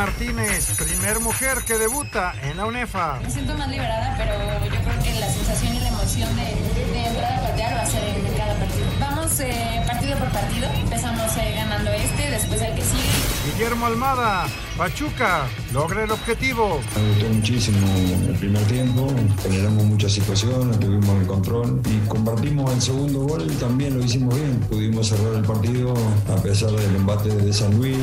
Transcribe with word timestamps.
Martínez, 0.00 0.78
primer 0.78 1.20
mujer 1.20 1.58
que 1.66 1.76
debuta 1.76 2.32
en 2.42 2.56
la 2.56 2.64
UNEFA. 2.64 3.18
Me 3.22 3.30
siento 3.30 3.52
más 3.52 3.68
liberada, 3.68 4.16
pero 4.16 4.32
yo 4.64 4.80
creo 4.82 5.02
que 5.02 5.20
la 5.20 5.30
sensación 5.30 5.74
y 5.74 5.80
la 5.80 5.88
emoción 5.88 6.34
de, 6.36 6.42
de 6.90 7.06
entrar 7.06 7.34
a 7.34 7.40
patear 7.42 7.76
va 7.76 7.82
a 7.82 7.86
ser 7.86 8.02
en 8.04 8.34
cada 8.34 8.54
partido. 8.54 8.86
Vamos 8.98 9.40
eh, 9.40 9.84
partido 9.86 10.16
por 10.16 10.28
partido. 10.30 10.70
Empezamos 10.72 11.36
eh, 11.36 11.52
ganando 11.54 11.90
este, 11.92 12.30
después 12.30 12.62
el 12.62 12.74
que 12.76 12.82
sigue. 12.82 13.52
Guillermo 13.52 13.84
Almada, 13.84 14.46
Pachuca, 14.78 15.42
logra 15.72 16.04
el 16.04 16.10
objetivo. 16.10 16.80
Me 16.96 17.08
gustó 17.10 17.28
muchísimo 17.28 17.86
el 18.28 18.36
primer 18.36 18.62
tiempo, 18.64 19.08
generamos 19.42 19.84
muchas 19.84 20.12
situaciones, 20.12 20.78
tuvimos 20.80 21.20
el 21.20 21.26
control 21.26 21.80
y 21.86 22.08
compartimos 22.08 22.72
el 22.74 22.82
segundo 22.82 23.20
gol 23.20 23.50
y 23.50 23.54
también 23.56 23.98
lo 23.98 24.04
hicimos 24.04 24.34
bien. 24.34 24.60
Pudimos 24.68 25.08
cerrar 25.08 25.34
el 25.34 25.44
partido 25.44 25.94
a 26.28 26.36
pesar 26.42 26.70
del 26.70 26.96
embate 26.96 27.28
de 27.28 27.52
San 27.52 27.76
Luis. 27.76 27.96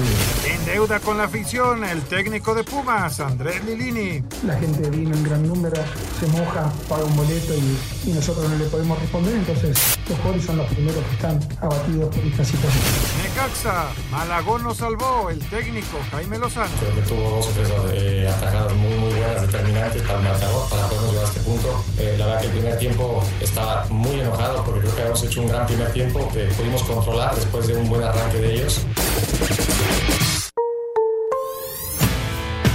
En 0.46 0.66
deuda 0.66 1.00
con 1.00 1.18
la 1.18 1.26
afición, 1.26 1.84
el 1.84 2.02
técnico 2.04 2.54
de 2.56 2.64
Pumas, 2.64 3.20
Andrés 3.20 3.64
Lilini. 3.66 4.24
La 4.46 4.58
gente 4.58 4.90
vino 4.90 5.16
en 5.16 5.24
gran 5.24 5.48
número, 5.48 5.78
se 6.20 6.28
moja, 6.28 6.72
paga 6.88 7.04
un 7.04 7.16
boleto 7.16 7.54
y, 7.54 8.10
y 8.10 8.14
nosotros 8.14 8.50
no 8.50 8.58
le 8.58 8.66
podemos 8.66 9.00
responder, 9.00 9.36
entonces 9.36 9.78
los 10.08 10.18
jugadores 10.20 10.46
son 10.46 10.58
los 10.58 10.68
primeros 10.68 11.04
que 11.04 11.16
están 11.16 11.40
abatidos 11.62 12.16
por 12.16 12.26
esta 12.26 12.46
situación. 12.46 12.84
Necaxa, 13.24 13.88
Malagón 14.12 14.64
nos 14.64 14.78
salvó, 14.78 15.30
el 15.30 15.40
técnico 15.40 15.98
Jaime 16.12 16.38
Lozano. 16.40 16.72
Creo 16.80 16.96
que 16.96 17.02
tuvo 17.02 17.30
dos 17.30 17.48
o 17.60 17.82
tres 17.88 18.04
eh, 18.04 18.28
atajadas 18.28 18.74
muy, 18.76 18.94
muy 18.96 19.14
buenas, 19.14 19.42
determinantes 19.42 20.02
para 20.04 20.20
el 20.20 20.24
marcador, 20.26 20.70
para 20.70 20.88
podernos 20.88 21.12
llevar 21.12 21.26
a 21.26 21.28
este 21.30 21.40
punto. 21.42 21.86
Eh, 22.00 22.16
la 22.18 22.26
verdad 22.26 22.42
que 22.42 22.48
el 22.48 22.52
primer 22.54 22.78
tiempo 22.78 23.24
estaba 23.42 23.86
muy 23.90 24.20
enojado 24.20 24.64
porque 24.64 24.82
creo 24.82 24.96
que 24.96 25.02
habíamos 25.02 25.24
hecho 25.24 25.42
un 25.42 25.48
gran 25.48 25.66
primer 25.66 25.92
tiempo 25.94 26.30
que 26.34 26.46
pudimos 26.46 26.84
controlar 26.84 27.36
después 27.36 27.68
de 27.68 27.76
un 27.76 27.90
buen 27.90 28.04
arranque 28.04 28.38
de 28.38 28.54
ellos. 28.54 28.82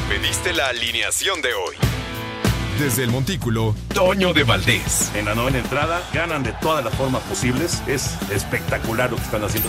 Pediste 0.08 0.52
la 0.52 0.68
alineación 0.68 1.40
de 1.42 1.54
hoy. 1.54 1.76
Desde 2.78 3.04
el 3.04 3.10
Montículo, 3.10 3.74
Toño 3.94 4.32
de 4.32 4.44
Valdés. 4.44 5.12
En 5.14 5.26
la 5.26 5.34
novena 5.34 5.58
entrada 5.58 6.02
ganan 6.12 6.42
de 6.42 6.52
todas 6.52 6.84
las 6.84 6.94
formas 6.94 7.22
posibles. 7.22 7.82
Es 7.86 8.16
espectacular 8.30 9.10
lo 9.10 9.16
que 9.16 9.22
están 9.22 9.44
haciendo. 9.44 9.68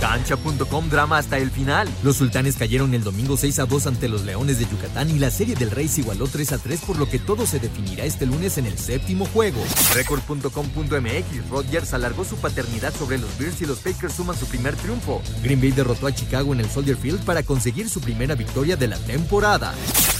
Cancha.com 0.00 0.88
drama 0.88 1.18
hasta 1.18 1.38
el 1.38 1.50
final. 1.50 1.88
Los 2.02 2.16
sultanes 2.16 2.56
cayeron 2.56 2.94
el 2.94 3.02
domingo 3.02 3.36
6 3.36 3.58
a 3.58 3.66
2 3.66 3.86
ante 3.86 4.08
los 4.08 4.24
Leones 4.24 4.58
de 4.58 4.66
Yucatán 4.66 5.10
y 5.10 5.18
la 5.18 5.30
serie 5.30 5.54
del 5.54 5.70
Rey 5.70 5.88
se 5.88 6.00
igualó 6.00 6.26
3 6.26 6.52
a 6.52 6.58
3 6.58 6.80
por 6.80 6.98
lo 6.98 7.08
que 7.08 7.18
todo 7.18 7.46
se 7.46 7.58
definirá 7.58 8.04
este 8.04 8.26
lunes 8.26 8.58
en 8.58 8.66
el 8.66 8.78
séptimo 8.78 9.26
juego. 9.26 9.62
Record.com.mx 9.94 11.48
Rodgers 11.50 11.94
alargó 11.94 12.24
su 12.24 12.36
paternidad 12.36 12.94
sobre 12.94 13.18
los 13.18 13.36
Bears 13.38 13.60
y 13.62 13.66
los 13.66 13.78
Packers 13.78 14.14
suman 14.14 14.36
su 14.36 14.46
primer 14.46 14.76
triunfo. 14.76 15.22
Green 15.42 15.60
Bay 15.60 15.72
derrotó 15.72 16.06
a 16.06 16.14
Chicago 16.14 16.52
en 16.52 16.60
el 16.60 16.70
Soldier 16.70 16.96
Field 16.96 17.24
para 17.24 17.42
conseguir 17.42 17.88
su 17.88 18.00
primera 18.00 18.34
victoria 18.34 18.76
de 18.76 18.88
la 18.88 18.96
temporada. 18.98 19.74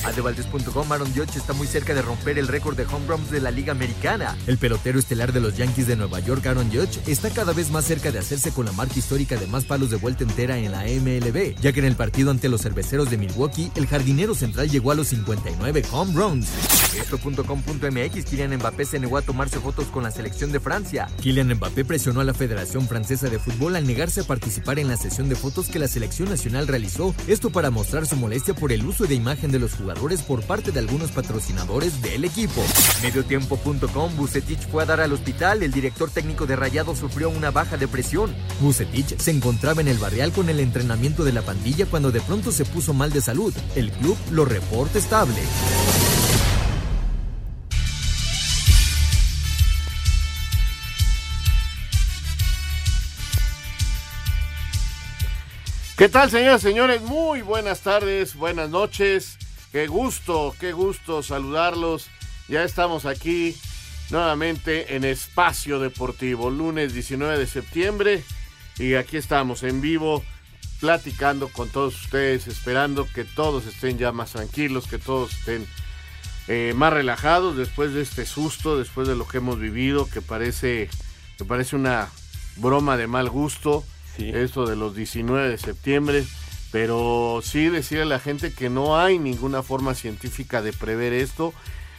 Adevaldes.com 0.04 0.92
Aaron 0.92 1.12
Judge 1.12 1.36
está 1.36 1.52
muy 1.52 1.66
cerca 1.66 1.94
de 1.94 2.02
romper 2.02 2.38
el 2.38 2.48
récord 2.48 2.76
de 2.76 2.84
home 2.84 3.06
runs 3.06 3.30
de 3.30 3.40
la 3.40 3.50
Liga 3.50 3.72
Americana. 3.72 4.36
El 4.46 4.58
pelotero 4.58 4.98
estelar 4.98 5.32
de 5.32 5.40
los 5.40 5.56
Yankees 5.56 5.86
de 5.86 5.96
Nueva 5.96 6.20
York, 6.20 6.46
Aaron 6.46 6.70
Judge, 6.70 7.00
está 7.06 7.30
cada 7.30 7.52
vez 7.52 7.70
más 7.70 7.84
cerca 7.84 8.10
de 8.10 8.18
hacerse 8.18 8.52
con 8.52 8.66
la 8.66 8.72
marca 8.72 8.98
histórica 8.98 9.36
de 9.36 9.46
más 9.46 9.64
palos 9.68 9.90
de 9.90 9.96
vuelta 9.96 10.24
entera 10.24 10.58
en 10.58 10.72
la 10.72 10.82
MLB, 10.82 11.54
ya 11.60 11.72
que 11.72 11.78
en 11.78 11.86
el 11.86 11.94
partido 11.94 12.30
ante 12.32 12.48
los 12.48 12.62
cerveceros 12.62 13.10
de 13.10 13.18
Milwaukee, 13.18 13.70
el 13.76 13.86
jardinero 13.86 14.34
central 14.34 14.68
llegó 14.68 14.90
a 14.90 14.94
los 14.94 15.08
59 15.08 15.84
home 15.92 16.12
runs. 16.14 16.48
Esto.com.mx 16.98 18.24
Kylian 18.24 18.56
Mbappé 18.56 18.84
se 18.84 18.98
negó 18.98 19.18
a 19.18 19.22
tomarse 19.22 19.60
fotos 19.60 19.86
con 19.86 20.02
la 20.02 20.10
selección 20.10 20.50
de 20.50 20.58
Francia. 20.58 21.08
Kylian 21.20 21.54
Mbappé 21.54 21.84
presionó 21.84 22.20
a 22.20 22.24
la 22.24 22.34
Federación 22.34 22.88
Francesa 22.88 23.28
de 23.28 23.38
Fútbol 23.38 23.76
al 23.76 23.86
negarse 23.86 24.22
a 24.22 24.24
participar 24.24 24.78
en 24.78 24.88
la 24.88 24.96
sesión 24.96 25.28
de 25.28 25.36
fotos 25.36 25.68
que 25.68 25.78
la 25.78 25.86
selección 25.86 26.28
nacional 26.28 26.66
realizó, 26.66 27.14
esto 27.26 27.50
para 27.50 27.70
mostrar 27.70 28.06
su 28.06 28.16
molestia 28.16 28.54
por 28.54 28.72
el 28.72 28.84
uso 28.84 29.04
de 29.06 29.14
imagen 29.14 29.52
de 29.52 29.58
los 29.58 29.74
jugadores 29.74 30.22
por 30.22 30.42
parte 30.42 30.72
de 30.72 30.80
algunos 30.80 31.10
patrocinadores 31.10 32.00
del 32.02 32.24
equipo. 32.24 32.64
Mediotiempo.com 33.02 34.16
Bucetich 34.16 34.66
fue 34.68 34.82
a 34.82 34.86
dar 34.86 35.00
al 35.00 35.12
hospital, 35.12 35.62
el 35.62 35.72
director 35.72 36.10
técnico 36.10 36.46
de 36.46 36.56
Rayado 36.56 36.96
sufrió 36.96 37.28
una 37.28 37.50
baja 37.50 37.76
de 37.76 37.86
presión. 37.86 38.34
Bucetich 38.60 39.18
se 39.18 39.30
encontraba 39.58 39.80
en 39.80 39.88
el 39.88 39.98
barrial 39.98 40.30
con 40.30 40.48
el 40.48 40.60
entrenamiento 40.60 41.24
de 41.24 41.32
la 41.32 41.42
pandilla 41.42 41.84
cuando 41.86 42.12
de 42.12 42.20
pronto 42.20 42.52
se 42.52 42.64
puso 42.64 42.94
mal 42.94 43.10
de 43.10 43.20
salud. 43.20 43.52
El 43.74 43.90
club 43.90 44.16
lo 44.30 44.44
reporta 44.44 45.00
estable. 45.00 45.34
¿Qué 55.96 56.08
tal, 56.08 56.30
señoras 56.30 56.62
y 56.62 56.68
señores? 56.68 57.02
Muy 57.02 57.42
buenas 57.42 57.80
tardes, 57.80 58.36
buenas 58.36 58.70
noches. 58.70 59.38
Qué 59.72 59.88
gusto, 59.88 60.54
qué 60.60 60.72
gusto 60.72 61.24
saludarlos. 61.24 62.06
Ya 62.46 62.62
estamos 62.62 63.06
aquí 63.06 63.56
nuevamente 64.10 64.94
en 64.94 65.02
Espacio 65.02 65.80
Deportivo, 65.80 66.48
lunes 66.48 66.94
19 66.94 67.36
de 67.36 67.46
septiembre. 67.48 68.22
Y 68.78 68.94
aquí 68.94 69.16
estamos 69.16 69.62
en 69.62 69.80
vivo, 69.80 70.22
platicando 70.80 71.48
con 71.48 71.68
todos 71.68 72.00
ustedes, 72.02 72.46
esperando 72.46 73.06
que 73.12 73.24
todos 73.24 73.66
estén 73.66 73.98
ya 73.98 74.12
más 74.12 74.32
tranquilos, 74.32 74.86
que 74.86 74.98
todos 74.98 75.32
estén 75.32 75.66
eh, 76.46 76.72
más 76.76 76.92
relajados 76.92 77.56
después 77.56 77.92
de 77.92 78.02
este 78.02 78.24
susto, 78.24 78.78
después 78.78 79.08
de 79.08 79.16
lo 79.16 79.26
que 79.26 79.38
hemos 79.38 79.58
vivido, 79.58 80.08
que 80.08 80.22
parece, 80.22 80.88
que 81.36 81.44
parece 81.44 81.76
una 81.76 82.08
broma 82.56 82.96
de 82.96 83.06
mal 83.06 83.28
gusto 83.28 83.84
esto 84.18 84.66
de 84.66 84.76
los 84.76 84.94
19 84.94 85.48
de 85.48 85.58
septiembre, 85.58 86.24
pero 86.72 87.40
sí 87.42 87.68
decirle 87.68 88.02
a 88.02 88.06
la 88.06 88.18
gente 88.18 88.52
que 88.52 88.68
no 88.68 88.98
hay 88.98 89.18
ninguna 89.18 89.62
forma 89.62 89.94
científica 89.94 90.62
de 90.62 90.72
prever 90.72 91.12
esto, 91.12 91.54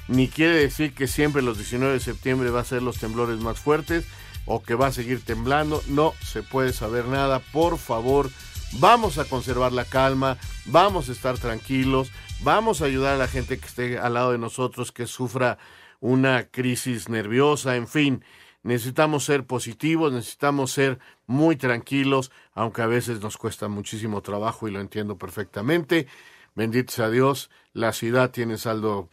ni 0.07 0.28
quiere 0.28 0.56
decir 0.56 0.94
que 0.94 1.07
siempre 1.07 1.41
los 1.41 1.57
19 1.57 1.94
de 1.94 2.00
septiembre 2.00 2.50
va 2.50 2.61
a 2.61 2.66
ser 2.66 2.81
los 2.81 2.97
temblores 2.97 3.40
más 3.40 3.59
fuertes 3.59 4.06
o 4.50 4.64
que 4.64 4.74
va 4.74 4.88
a 4.88 4.92
seguir 4.92 5.24
temblando, 5.24 5.82
no 5.88 6.14
se 6.26 6.42
puede 6.42 6.74
saber 6.74 7.06
nada, 7.06 7.40
por 7.54 7.78
favor, 7.78 8.32
vamos 8.80 9.20
a 9.20 9.26
conservar 9.26 9.72
la 9.72 9.86
calma, 9.86 10.38
vamos 10.66 11.08
a 11.08 11.12
estar 11.12 11.38
tranquilos, 11.38 12.12
vamos 12.41 12.82
a 12.82 12.85
ayudar 12.85 13.14
a 13.14 13.18
la 13.18 13.28
gente 13.28 13.59
que 13.59 13.68
esté 13.68 14.00
al 14.00 14.16
lado 14.16 14.32
de 14.32 14.40
nosotros, 14.40 14.91
que 14.91 15.06
sufra 15.06 15.59
una 16.00 16.46
crisis 16.46 17.09
nerviosa, 17.09 17.76
en 17.76 17.88
fin, 17.88 18.26
necesitamos 18.64 19.23
ser 19.23 19.46
positivos, 19.46 20.12
necesitamos 20.12 20.72
ser 20.72 20.97
muy 21.28 21.56
tranquilos, 21.56 22.32
aunque 22.53 22.82
a 22.82 22.88
veces 22.88 23.22
nos 23.22 23.38
cuesta 23.38 23.68
muchísimo 23.68 24.23
trabajo 24.23 24.68
y 24.68 24.72
lo 24.72 24.82
entiendo 24.82 25.16
perfectamente. 25.16 26.08
Bendito 26.56 26.91
sea 26.91 27.12
Dios, 27.12 27.52
la 27.73 27.94
ciudad 27.94 28.32
tiene 28.32 28.58
saldo 28.58 29.09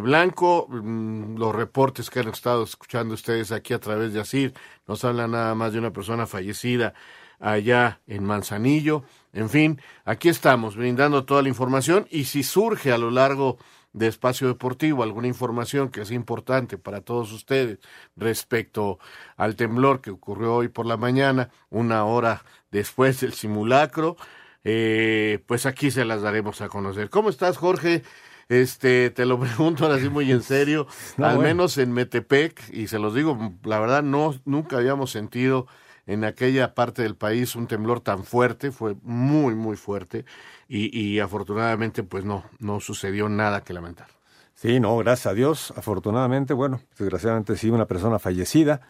blanco. 0.00 0.66
Mm, 0.68 1.36
los 1.36 1.54
reportes 1.54 2.10
que 2.10 2.20
han 2.20 2.28
estado 2.28 2.64
escuchando 2.64 3.14
ustedes 3.14 3.52
aquí 3.52 3.74
a 3.74 3.80
través 3.80 4.12
de 4.12 4.20
Asir 4.20 4.54
nos 4.86 5.04
hablan 5.04 5.32
nada 5.32 5.54
más 5.54 5.72
de 5.72 5.78
una 5.78 5.92
persona 5.92 6.26
fallecida 6.26 6.94
allá 7.40 8.00
en 8.06 8.24
Manzanillo. 8.24 9.04
En 9.32 9.50
fin, 9.50 9.80
aquí 10.04 10.28
estamos 10.28 10.76
brindando 10.76 11.24
toda 11.24 11.42
la 11.42 11.48
información 11.48 12.06
y 12.10 12.24
si 12.24 12.42
surge 12.42 12.92
a 12.92 12.98
lo 12.98 13.10
largo 13.10 13.58
de 13.92 14.06
Espacio 14.06 14.48
Deportivo, 14.48 15.02
alguna 15.02 15.28
información 15.28 15.90
que 15.90 16.00
es 16.02 16.10
importante 16.10 16.78
para 16.78 17.02
todos 17.02 17.32
ustedes 17.32 17.78
respecto 18.16 18.98
al 19.36 19.54
temblor 19.56 20.00
que 20.00 20.10
ocurrió 20.10 20.54
hoy 20.54 20.68
por 20.68 20.86
la 20.86 20.96
mañana, 20.96 21.50
una 21.70 22.04
hora 22.04 22.44
después 22.70 23.20
del 23.20 23.34
simulacro. 23.34 24.16
eh, 24.64 25.42
pues 25.46 25.66
aquí 25.66 25.90
se 25.90 26.04
las 26.04 26.22
daremos 26.22 26.60
a 26.60 26.68
conocer. 26.68 27.10
¿Cómo 27.10 27.30
estás, 27.30 27.56
Jorge? 27.58 28.02
Este, 28.52 29.10
te 29.10 29.24
lo 29.24 29.38
pregunto 29.40 29.84
ahora 29.84 29.98
sí 29.98 30.08
muy 30.08 30.30
en 30.30 30.42
serio, 30.42 30.86
No, 31.16 31.26
al 31.26 31.36
bueno. 31.36 31.48
menos 31.48 31.78
en 31.78 31.92
Metepec, 31.92 32.72
y 32.72 32.86
se 32.88 32.98
los 32.98 33.14
digo, 33.14 33.52
la 33.64 33.80
verdad, 33.80 34.02
no, 34.02 34.34
nunca 34.44 34.76
habíamos 34.76 35.10
sentido 35.10 35.66
en 36.06 36.24
aquella 36.24 36.74
parte 36.74 37.02
del 37.02 37.14
país 37.16 37.54
un 37.56 37.66
temblor 37.66 38.00
tan 38.00 38.24
fuerte, 38.24 38.72
fue 38.72 38.96
muy, 39.02 39.54
muy 39.54 39.76
fuerte, 39.76 40.24
y, 40.68 40.96
y 40.98 41.20
afortunadamente, 41.20 42.02
pues 42.02 42.24
no, 42.24 42.44
no 42.58 42.80
sucedió 42.80 43.28
nada 43.28 43.62
que 43.62 43.72
lamentar. 43.72 44.08
Sí, 44.54 44.80
no, 44.80 44.96
gracias 44.98 45.26
a 45.26 45.34
Dios. 45.34 45.72
Afortunadamente, 45.76 46.52
bueno, 46.54 46.80
desgraciadamente 46.98 47.56
sí, 47.56 47.70
una 47.70 47.86
persona 47.86 48.18
fallecida, 48.18 48.80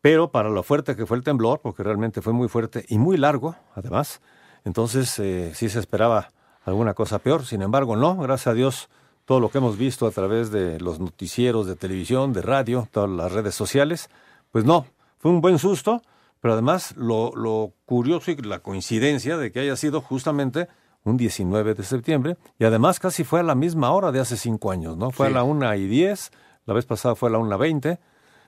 pero 0.00 0.30
para 0.30 0.48
lo 0.50 0.62
fuerte 0.62 0.96
que 0.96 1.06
fue 1.06 1.16
el 1.16 1.22
temblor, 1.24 1.60
porque 1.62 1.82
realmente 1.82 2.20
fue 2.20 2.32
muy 2.32 2.48
fuerte 2.48 2.84
y 2.88 2.98
muy 2.98 3.16
largo, 3.16 3.56
además, 3.74 4.20
entonces 4.64 5.18
eh, 5.18 5.52
sí 5.54 5.68
se 5.68 5.78
esperaba 5.78 6.30
alguna 6.64 6.94
cosa 6.94 7.18
peor. 7.20 7.44
Sin 7.46 7.62
embargo, 7.62 7.96
no, 7.96 8.16
gracias 8.16 8.48
a 8.48 8.54
Dios, 8.54 8.88
todo 9.24 9.40
lo 9.40 9.48
que 9.50 9.58
hemos 9.58 9.76
visto 9.78 10.06
a 10.06 10.10
través 10.10 10.50
de 10.50 10.78
los 10.80 11.00
noticieros 11.00 11.66
de 11.66 11.76
televisión, 11.76 12.32
de 12.32 12.42
radio, 12.42 12.88
todas 12.90 13.10
las 13.10 13.32
redes 13.32 13.54
sociales, 13.54 14.10
pues 14.52 14.64
no, 14.64 14.86
fue 15.18 15.30
un 15.30 15.40
buen 15.40 15.58
susto, 15.58 16.02
pero 16.40 16.54
además 16.54 16.94
lo, 16.96 17.34
lo 17.34 17.72
curioso 17.86 18.30
y 18.30 18.36
la 18.36 18.58
coincidencia 18.58 19.36
de 19.38 19.50
que 19.50 19.60
haya 19.60 19.76
sido 19.76 20.00
justamente 20.00 20.68
un 21.04 21.16
19 21.16 21.74
de 21.74 21.82
septiembre, 21.84 22.36
y 22.58 22.64
además 22.64 22.98
casi 23.00 23.24
fue 23.24 23.40
a 23.40 23.42
la 23.42 23.54
misma 23.54 23.90
hora 23.92 24.10
de 24.12 24.20
hace 24.20 24.36
cinco 24.36 24.70
años, 24.70 24.96
¿no? 24.96 25.10
Fue 25.10 25.26
Sí. 25.26 25.32
a 25.32 25.34
la 25.36 25.42
una 25.42 25.76
y 25.76 25.86
diez, 25.86 26.30
la 26.66 26.72
vez 26.74 26.86
pasada 26.86 27.14
fue 27.14 27.28
a 27.28 27.32
la 27.32 27.38
una 27.38 27.56
veinte, 27.58 27.98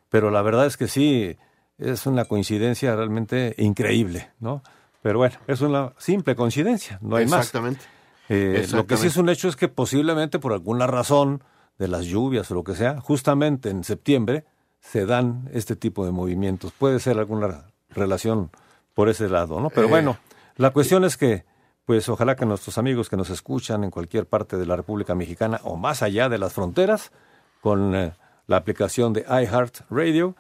pero 0.09 0.31
la 0.31 0.41
verdad 0.43 0.67
es 0.67 0.77
que 0.79 0.89
sí, 0.89 1.37
es 1.79 2.07
una 2.07 2.25
coincidencia 2.25 2.97
realmente 2.97 3.55
increíble, 3.59 4.31
¿no? 4.41 4.63
Pero 5.03 5.19
bueno, 5.19 5.37
es 5.47 5.61
una 5.61 5.93
simple 5.99 6.35
coincidencia, 6.35 6.99
no 7.03 7.17
hay 7.17 7.27
más. 7.27 7.41
Exactamente. 7.47 7.85
Eh, 8.29 8.67
Lo 8.73 8.87
que 8.87 8.97
sí 8.97 9.07
es 9.09 9.17
un 9.17 9.29
hecho 9.29 9.49
es 9.49 9.57
que 9.57 9.69
posiblemente 9.69 10.39
por 10.39 10.53
alguna 10.53 10.87
razón 10.87 11.43
de 11.79 11.89
las 11.89 12.05
lluvias 12.07 12.51
o 12.51 12.55
lo 12.55 12.65
que 12.65 12.75
sea, 12.75 13.01
justamente 13.01 13.71
en 13.71 13.85
septiembre 13.85 14.45
se 14.81 15.07
dan 15.07 15.49
este 15.53 15.77
tipo 15.77 16.05
de 16.05 16.13
movimientos. 16.13 16.73
Puede 16.73 16.99
ser 17.01 17.19
alguna 17.19 17.65
relación 17.91 18.51
por 18.95 19.09
ese 19.09 19.29
lado, 19.29 19.61
¿no? 19.61 19.71
Pero 19.71 19.87
Eh. 19.87 19.91
bueno, 19.91 20.17
la 20.57 20.71
cuestión 20.71 21.05
es 21.05 21.17
que, 21.17 21.45
pues 21.85 22.09
ojalá 22.09 22.35
que 22.37 22.47
nuestros 22.47 22.79
amigos 22.79 23.09
que 23.09 23.17
nos 23.17 23.31
escuchan 23.31 23.85
en 23.85 23.91
cualquier 23.91 24.27
parte 24.27 24.57
de 24.57 24.67
la 24.67 24.75
República 24.77 25.15
Mexicana 25.15 25.61
o 25.65 25.77
más 25.77 26.03
allá 26.03 26.29
de 26.29 26.39
las 26.39 26.53
fronteras, 26.53 27.13
con 27.61 27.95
eh, 27.95 28.13
la 28.47 28.57
aplicación 28.57 29.13
de 29.13 29.21
iHeart 29.29 29.81
Radio, 29.91 30.35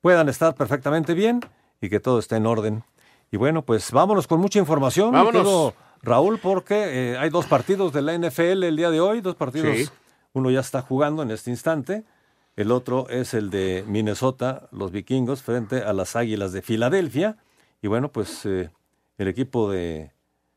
puedan 0.00 0.28
estar 0.28 0.54
perfectamente 0.54 1.14
bien 1.14 1.40
y 1.80 1.88
que 1.88 2.00
todo 2.00 2.18
esté 2.18 2.36
en 2.36 2.46
orden. 2.46 2.84
Y 3.32 3.38
bueno, 3.38 3.62
pues 3.62 3.90
vámonos 3.90 4.26
con 4.26 4.40
mucha 4.40 4.58
información. 4.58 5.10
Vámonos. 5.12 5.74
Raúl, 6.06 6.38
porque 6.38 7.12
eh, 7.12 7.18
hay 7.18 7.30
dos 7.30 7.46
partidos 7.46 7.92
de 7.92 8.00
la 8.00 8.16
NFL 8.16 8.62
el 8.62 8.76
día 8.76 8.90
de 8.90 9.00
hoy, 9.00 9.20
dos 9.20 9.34
partidos. 9.34 9.76
Sí. 9.76 9.88
Uno 10.32 10.50
ya 10.50 10.60
está 10.60 10.80
jugando 10.80 11.22
en 11.22 11.30
este 11.30 11.50
instante, 11.50 12.04
el 12.54 12.70
otro 12.70 13.08
es 13.10 13.34
el 13.34 13.50
de 13.50 13.84
Minnesota, 13.86 14.68
los 14.70 14.92
vikingos, 14.92 15.42
frente 15.42 15.82
a 15.82 15.92
las 15.92 16.16
Águilas 16.16 16.52
de 16.52 16.62
Filadelfia. 16.62 17.36
Y 17.82 17.88
bueno, 17.88 18.12
pues 18.12 18.46
eh, 18.46 18.70
el 19.18 19.28
equipo 19.28 19.70
de 19.70 20.12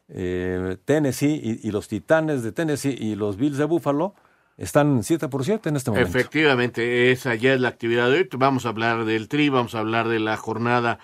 eh, 0.07 0.78
Tennessee 0.86 1.42
y, 1.44 1.68
y 1.68 1.72
los 1.72 1.88
Titanes 1.88 2.44
de 2.44 2.51
Tennessee 2.51 2.96
y 2.98 3.16
los 3.16 3.36
Bills 3.36 3.57
de 3.57 3.66
Buffalo 3.66 4.13
están 4.56 5.04
7 5.04 5.30
por 5.30 5.44
7 5.44 5.69
en 5.69 5.75
este 5.78 5.92
momento. 5.92 6.10
Efectivamente, 6.10 7.12
esa 7.12 7.34
ya 7.36 7.54
es 7.54 7.62
la 7.62 7.69
actividad 7.69 8.10
de 8.10 8.18
hoy. 8.18 8.30
Vamos 8.38 8.66
a 8.66 8.69
hablar 8.69 9.06
del 9.06 9.28
tri, 9.28 9.50
vamos 9.50 9.74
a 9.74 9.80
hablar 9.80 10.10
de 10.10 10.19
la 10.19 10.38
jornada 10.38 11.00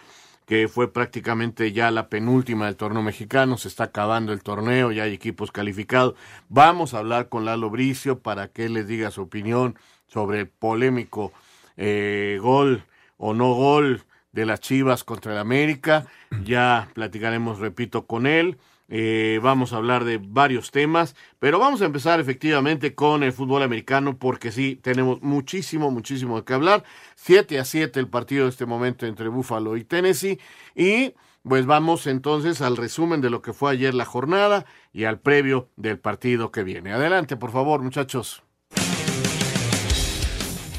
que 0.46 0.68
fue 0.68 0.92
prácticamente 0.94 1.72
ya 1.72 1.90
la 1.92 2.10
penúltima 2.10 2.66
del 2.66 2.76
torneo 2.76 3.02
mexicano, 3.02 3.58
se 3.58 3.68
está 3.68 3.86
acabando 3.86 4.32
el 4.32 4.44
torneo, 4.44 4.92
ya 4.92 5.04
hay 5.04 5.14
equipos 5.14 5.52
calificados. 5.52 6.16
Vamos 6.50 6.94
a 6.94 7.00
hablar 7.00 7.30
con 7.30 7.46
Lalo 7.46 7.70
Bricio 7.70 8.20
para 8.20 8.48
que 8.50 8.66
él 8.66 8.74
les 8.74 8.88
diga 8.88 9.12
su 9.12 9.24
opinión 9.24 9.76
sobre 10.08 10.42
el 10.42 10.48
polémico 10.48 11.34
eh, 11.78 12.38
gol 12.42 12.84
o 13.18 13.34
no 13.34 13.54
gol 13.54 14.04
de 14.32 14.46
las 14.46 14.60
Chivas 14.60 15.04
contra 15.04 15.34
el 15.34 15.40
América. 15.40 16.06
Ya 16.44 16.90
platicaremos, 16.94 17.60
repito, 17.60 18.06
con 18.06 18.28
él. 18.28 18.58
Eh, 18.88 19.40
vamos 19.42 19.74
a 19.74 19.78
hablar 19.78 20.04
de 20.04 20.20
varios 20.20 20.70
temas, 20.72 21.16
pero 21.40 21.58
vamos 21.58 21.82
a 21.82 21.86
empezar 21.86 22.20
efectivamente 22.20 22.94
con 22.94 23.24
el 23.24 23.34
fútbol 23.34 23.64
americano 23.64 24.18
porque 24.18 24.52
sí, 24.52 24.76
tenemos 24.76 25.22
muchísimo, 25.22 25.90
muchísimo 25.90 26.38
de 26.38 26.46
qué 26.46 26.54
hablar. 26.54 26.84
7 27.16 27.60
a 27.60 27.66
7 27.66 28.00
el 28.00 28.08
partido 28.08 28.44
de 28.44 28.52
este 28.52 28.66
momento 28.66 29.06
entre 29.06 29.30
Buffalo 29.30 29.76
y 29.78 29.84
Tennessee 29.84 30.40
y 30.76 31.14
pues 31.44 31.66
vamos 31.66 32.08
entonces 32.08 32.62
al 32.62 32.78
resumen 32.78 33.22
de 33.22 33.30
lo 33.30 33.42
que 33.42 33.54
fue 33.54 33.72
ayer 33.72 33.94
la 33.94 34.06
jornada 34.06 34.66
y 34.94 35.06
al 35.06 35.20
previo 35.20 35.70
del 35.76 36.00
partido 36.00 36.52
que 36.52 36.64
viene. 36.64 36.92
Adelante, 36.92 37.38
por 37.38 37.52
favor, 37.52 37.82
muchachos. 37.82 38.44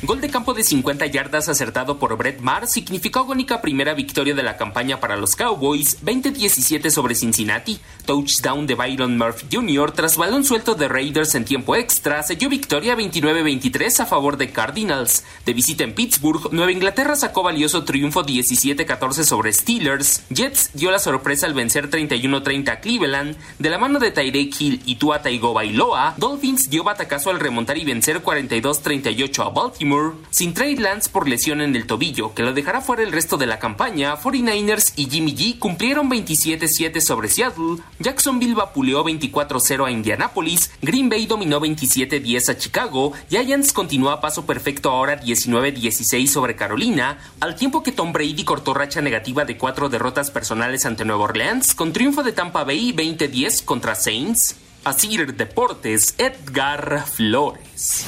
Gol 0.06 0.20
de 0.20 0.30
campo 0.30 0.54
de 0.54 0.62
50 0.62 1.06
yardas 1.06 1.48
acertado 1.48 1.98
por 1.98 2.16
Brett 2.16 2.38
Maher 2.40 2.68
significó 2.68 3.18
agónica 3.18 3.60
primera 3.60 3.92
victoria 3.92 4.36
de 4.36 4.44
la 4.44 4.56
campaña 4.56 5.00
para 5.00 5.16
los 5.16 5.34
Cowboys, 5.34 6.00
20-17 6.04 6.90
sobre 6.90 7.16
Cincinnati. 7.16 7.80
Touchdown 8.04 8.68
de 8.68 8.76
Byron 8.76 9.18
Murphy 9.18 9.48
Jr. 9.50 9.90
tras 9.90 10.16
balón 10.16 10.44
suelto 10.44 10.76
de 10.76 10.86
Raiders 10.86 11.34
en 11.34 11.44
tiempo 11.44 11.74
extra 11.74 12.22
selló 12.22 12.48
victoria 12.48 12.96
29-23 12.96 13.98
a 13.98 14.06
favor 14.06 14.36
de 14.36 14.52
Cardinals. 14.52 15.24
De 15.44 15.52
visita 15.52 15.82
en 15.82 15.92
Pittsburgh, 15.92 16.52
Nueva 16.52 16.70
Inglaterra 16.70 17.16
sacó 17.16 17.42
valioso 17.42 17.82
triunfo 17.82 18.24
17-14 18.24 19.24
sobre 19.24 19.52
Steelers. 19.52 20.22
Jets 20.30 20.70
dio 20.74 20.92
la 20.92 21.00
sorpresa 21.00 21.46
al 21.46 21.54
vencer 21.54 21.90
31-30 21.90 22.68
a 22.68 22.78
Cleveland. 22.78 23.36
De 23.58 23.70
la 23.70 23.78
mano 23.78 23.98
de 23.98 24.12
Tyreek 24.12 24.54
Hill 24.60 24.82
y 24.86 24.94
Tua 24.94 25.20
Tagovailoa, 25.20 26.14
Dolphins 26.16 26.70
dio 26.70 26.84
batacazo 26.84 27.30
al 27.30 27.40
remontar 27.40 27.76
y 27.76 27.84
vencer 27.84 28.22
42-38 28.22 29.44
a 29.44 29.48
Baltimore. 29.48 29.95
Sin 30.31 30.54
Trey 30.54 30.76
Lance 30.76 31.08
por 31.10 31.28
lesión 31.28 31.60
en 31.60 31.75
el 31.75 31.87
tobillo, 31.87 32.34
que 32.34 32.43
lo 32.43 32.52
dejará 32.52 32.81
fuera 32.81 33.02
el 33.02 33.12
resto 33.12 33.37
de 33.37 33.46
la 33.46 33.58
campaña, 33.58 34.16
49ers 34.16 34.93
y 34.96 35.08
Jimmy 35.08 35.34
G 35.34 35.58
cumplieron 35.58 36.10
27-7 36.10 37.00
sobre 37.00 37.28
Seattle, 37.28 37.78
Jacksonville 37.98 38.54
vapuleó 38.54 39.04
24-0 39.04 39.87
a 39.87 39.90
Indianapolis, 39.90 40.70
Green 40.82 41.08
Bay 41.08 41.26
dominó 41.26 41.60
27-10 41.60 42.48
a 42.50 42.58
Chicago, 42.58 43.12
Giants 43.31 43.72
continuó 43.72 44.10
a 44.10 44.20
paso 44.20 44.46
perfecto 44.46 44.90
ahora 44.90 45.20
19-16 45.20 46.26
sobre 46.26 46.56
Carolina, 46.56 47.19
al 47.40 47.56
tiempo 47.56 47.82
que 47.82 47.92
Tom 47.92 48.12
Brady 48.12 48.44
cortó 48.44 48.75
racha 48.75 49.00
negativa 49.00 49.44
de 49.44 49.56
cuatro 49.56 49.88
derrotas 49.88 50.31
personales 50.31 50.87
ante 50.87 51.04
Nueva 51.04 51.25
Orleans, 51.25 51.75
con 51.75 51.92
triunfo 51.92 52.22
de 52.22 52.32
Tampa 52.32 52.64
Bay 52.64 52.92
20-10 52.92 53.64
contra 53.64 53.94
Saints. 53.94 54.56
Asir 54.87 55.34
Deportes, 55.34 56.14
Edgar 56.16 57.04
Flores. 57.06 58.06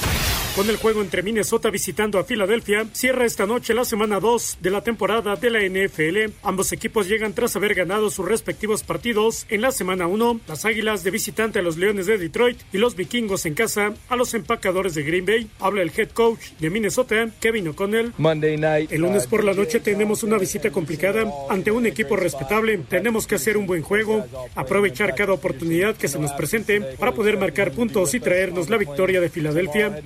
Con 0.59 0.69
el 0.69 0.77
juego 0.77 1.03
entre 1.03 1.23
Minnesota 1.23 1.71
visitando 1.71 2.19
a 2.19 2.25
Filadelfia, 2.25 2.85
cierra 2.91 3.25
esta 3.25 3.47
noche 3.47 3.75
la 3.75 3.85
semana 3.85 4.19
2 4.19 4.59
de 4.61 4.71
la 4.71 4.83
temporada 4.83 5.37
de 5.37 5.51
la 5.51 5.61
NFL. 5.61 6.33
Ambos 6.43 6.73
equipos 6.73 7.07
llegan 7.07 7.33
tras 7.33 7.55
haber 7.55 7.77
ganado 7.77 8.11
sus 8.11 8.27
respectivos 8.27 8.83
partidos. 8.83 9.47
En 9.51 9.61
la 9.61 9.71
semana 9.71 10.09
1, 10.09 10.41
las 10.49 10.65
Águilas 10.65 11.05
de 11.05 11.13
visitante 11.13 11.61
a 11.61 11.63
los 11.63 11.77
Leones 11.77 12.07
de 12.07 12.19
Detroit 12.19 12.59
y 12.73 12.79
los 12.79 12.97
Vikingos 12.97 13.47
en 13.47 13.55
casa 13.55 13.95
a 14.09 14.17
los 14.17 14.35
empacadores 14.35 14.97
de 14.97 15.05
Green 15.05 15.25
Bay. 15.25 15.49
Habla 15.61 15.83
el 15.83 15.93
head 15.97 16.09
coach 16.09 16.41
de 16.59 16.71
Minnesota, 16.71 17.29
Kevin 17.39 17.69
O'Connell. 17.69 18.13
Monday 18.19 18.57
night. 18.57 18.91
El 18.91 19.03
lunes 19.03 19.29
por 19.29 19.45
la 19.45 19.55
noche 19.55 19.79
tenemos 19.79 20.25
una 20.25 20.39
visita 20.39 20.73
complicada 20.73 21.25
ante 21.49 21.71
un 21.71 21.87
equipo 21.87 22.17
respetable. 22.17 22.79
Tenemos 22.79 23.29
que 23.29 23.37
hacer 23.37 23.57
un 23.57 23.69
buen 23.69 23.83
juego, 23.83 24.27
aprovechar 24.57 25.15
cada 25.15 25.35
oportunidad 25.35 25.95
que 25.95 26.09
se 26.09 26.19
nos 26.19 26.33
presente 26.33 26.81
para 26.81 27.13
poder 27.13 27.39
marcar 27.39 27.71
puntos 27.71 28.13
y 28.15 28.19
traernos 28.19 28.69
la 28.69 28.77
victoria 28.77 29.21
de 29.21 29.29
Filadelfia. 29.29 30.03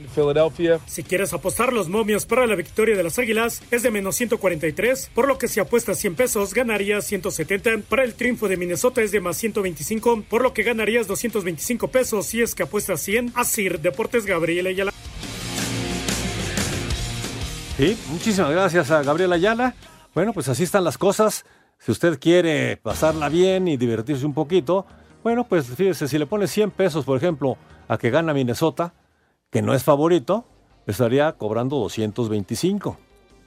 Si 0.87 1.03
quieres 1.05 1.33
apostar 1.33 1.73
los 1.73 1.89
momios 1.89 2.27
para 2.27 2.47
la 2.47 2.57
victoria 2.57 2.97
de 2.97 3.03
las 3.03 3.19
Águilas, 3.19 3.63
es 3.71 3.83
de 3.83 3.91
menos 3.91 4.17
143, 4.17 5.11
por 5.15 5.29
lo 5.29 5.39
que 5.39 5.47
si 5.47 5.61
apuestas 5.61 5.99
100 5.99 6.17
pesos 6.17 6.55
ganarías 6.55 7.07
170. 7.07 7.89
Para 7.89 8.03
el 8.03 8.15
triunfo 8.15 8.49
de 8.49 8.57
Minnesota 8.57 9.03
es 9.03 9.13
de 9.13 9.21
más 9.21 9.37
125, 9.37 10.25
por 10.29 10.43
lo 10.43 10.53
que 10.53 10.63
ganarías 10.63 11.07
225 11.07 11.89
pesos 11.89 12.27
si 12.27 12.43
es 12.43 12.55
que 12.55 12.65
apuestas 12.65 13.01
100. 13.03 13.33
Asir 13.35 13.81
Deportes 13.81 14.27
Gabriel 14.27 14.67
Ayala. 14.67 14.93
Sí, 17.77 17.97
muchísimas 18.09 18.51
gracias 18.51 18.91
a 18.91 19.03
Gabriel 19.03 19.33
Ayala. 19.33 19.75
Bueno, 20.15 20.33
pues 20.33 20.49
así 20.49 20.65
están 20.65 20.85
las 20.85 20.99
cosas. 20.99 21.45
Si 21.79 21.93
usted 21.93 22.19
quiere 22.19 22.77
pasarla 22.77 23.29
bien 23.29 23.69
y 23.69 23.77
divertirse 23.77 24.27
un 24.27 24.35
poquito, 24.35 24.87
bueno, 25.23 25.47
pues 25.49 25.67
fíjese, 25.67 26.09
si 26.09 26.19
le 26.19 26.27
pone 26.27 26.47
100 26.47 26.73
pesos, 26.73 27.05
por 27.05 27.17
ejemplo, 27.17 27.57
a 27.89 27.97
que 27.99 28.11
gana 28.11 28.35
Minnesota, 28.35 28.95
que 29.53 29.61
no 29.61 29.75
es 29.75 29.85
favorito, 29.85 30.47
estaría 30.87 31.31
cobrando 31.33 31.77
225. 31.77 32.97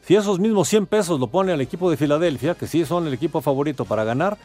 Si 0.03 0.15
esos 0.15 0.39
mismos 0.39 0.69
100 0.69 0.85
pesos 0.85 1.19
lo 1.19 1.27
pone 1.27 1.51
al 1.51 1.61
equipo 1.61 1.89
de 1.89 1.97
Filadelfia, 1.97 2.53
que 2.53 2.67
sí 2.67 2.85
son 2.85 3.07
el 3.07 3.13
equipo 3.13 3.41
favorito 3.41 3.85
para 3.85 4.03
ganar, 4.03 4.37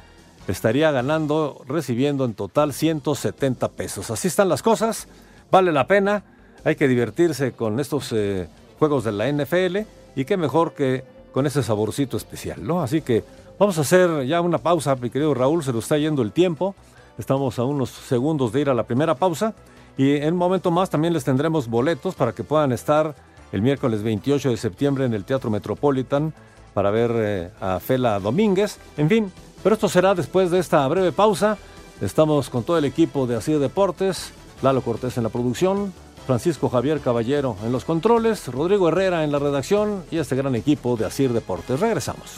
estaría 0.48 0.90
ganando, 0.90 1.60
recibiendo 1.68 2.24
en 2.24 2.32
total 2.32 2.72
170 2.72 3.68
pesos. 3.68 4.10
Así 4.10 4.26
están 4.26 4.48
las 4.48 4.62
cosas, 4.62 5.06
vale 5.50 5.70
la 5.70 5.86
pena, 5.86 6.24
hay 6.64 6.76
que 6.76 6.88
divertirse 6.88 7.52
con 7.52 7.78
estos 7.78 8.10
eh, 8.12 8.48
juegos 8.78 9.04
de 9.04 9.12
la 9.12 9.30
NFL 9.30 9.80
y 10.16 10.24
qué 10.24 10.38
mejor 10.38 10.72
que 10.72 11.04
con 11.30 11.46
ese 11.46 11.62
saborcito 11.62 12.16
especial, 12.16 12.66
¿no? 12.66 12.80
Así 12.80 13.02
que 13.02 13.22
vamos 13.58 13.76
a 13.76 13.82
hacer 13.82 14.26
ya 14.26 14.40
una 14.40 14.58
pausa, 14.58 14.96
mi 14.96 15.10
querido 15.10 15.34
Raúl, 15.34 15.62
se 15.62 15.74
nos 15.74 15.84
está 15.84 15.98
yendo 15.98 16.22
el 16.22 16.32
tiempo. 16.32 16.74
Estamos 17.18 17.58
a 17.58 17.64
unos 17.64 17.90
segundos 17.90 18.50
de 18.50 18.62
ir 18.62 18.70
a 18.70 18.74
la 18.74 18.84
primera 18.84 19.14
pausa 19.14 19.54
y 19.96 20.16
en 20.16 20.34
un 20.34 20.38
momento 20.38 20.70
más 20.70 20.90
también 20.90 21.12
les 21.12 21.24
tendremos 21.24 21.68
boletos 21.68 22.14
para 22.14 22.32
que 22.32 22.44
puedan 22.44 22.72
estar 22.72 23.14
el 23.52 23.62
miércoles 23.62 24.02
28 24.02 24.50
de 24.50 24.56
septiembre 24.56 25.04
en 25.04 25.14
el 25.14 25.24
Teatro 25.24 25.50
Metropolitan 25.50 26.32
para 26.74 26.90
ver 26.90 27.10
eh, 27.14 27.50
a 27.60 27.80
Fela 27.80 28.20
Domínguez. 28.20 28.78
En 28.96 29.08
fin, 29.08 29.32
pero 29.62 29.74
esto 29.74 29.88
será 29.88 30.14
después 30.14 30.50
de 30.50 30.58
esta 30.58 30.86
breve 30.88 31.12
pausa. 31.12 31.58
Estamos 32.00 32.48
con 32.48 32.64
todo 32.64 32.78
el 32.78 32.84
equipo 32.84 33.26
de 33.26 33.36
Así 33.36 33.52
Deportes, 33.52 34.32
Lalo 34.62 34.80
Cortés 34.82 35.16
en 35.16 35.24
la 35.24 35.28
producción, 35.28 35.92
Francisco 36.26 36.68
Javier 36.68 37.00
Caballero 37.00 37.56
en 37.64 37.72
los 37.72 37.84
controles, 37.84 38.46
Rodrigo 38.48 38.88
Herrera 38.88 39.24
en 39.24 39.32
la 39.32 39.38
redacción 39.38 40.04
y 40.10 40.18
este 40.18 40.36
gran 40.36 40.54
equipo 40.54 40.96
de 40.96 41.06
Asir 41.06 41.32
Deportes. 41.32 41.80
Regresamos. 41.80 42.36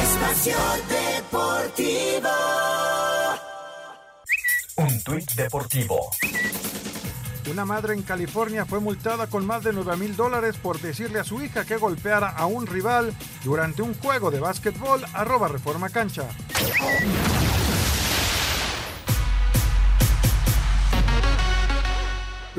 Espacio 0.00 0.56
Deportivo. 0.88 2.28
Un 4.80 4.98
tuit 5.02 5.30
deportivo. 5.34 6.10
Una 7.50 7.66
madre 7.66 7.92
en 7.92 8.02
California 8.02 8.64
fue 8.64 8.80
multada 8.80 9.26
con 9.26 9.44
más 9.44 9.62
de 9.62 9.74
9 9.74 9.98
mil 9.98 10.16
dólares 10.16 10.56
por 10.56 10.80
decirle 10.80 11.18
a 11.18 11.24
su 11.24 11.42
hija 11.42 11.66
que 11.66 11.76
golpeara 11.76 12.30
a 12.30 12.46
un 12.46 12.66
rival 12.66 13.12
durante 13.44 13.82
un 13.82 13.92
juego 13.92 14.30
de 14.30 14.40
básquetbol. 14.40 15.04
Arroba 15.12 15.48
Reforma 15.48 15.90
Cancha. 15.90 16.30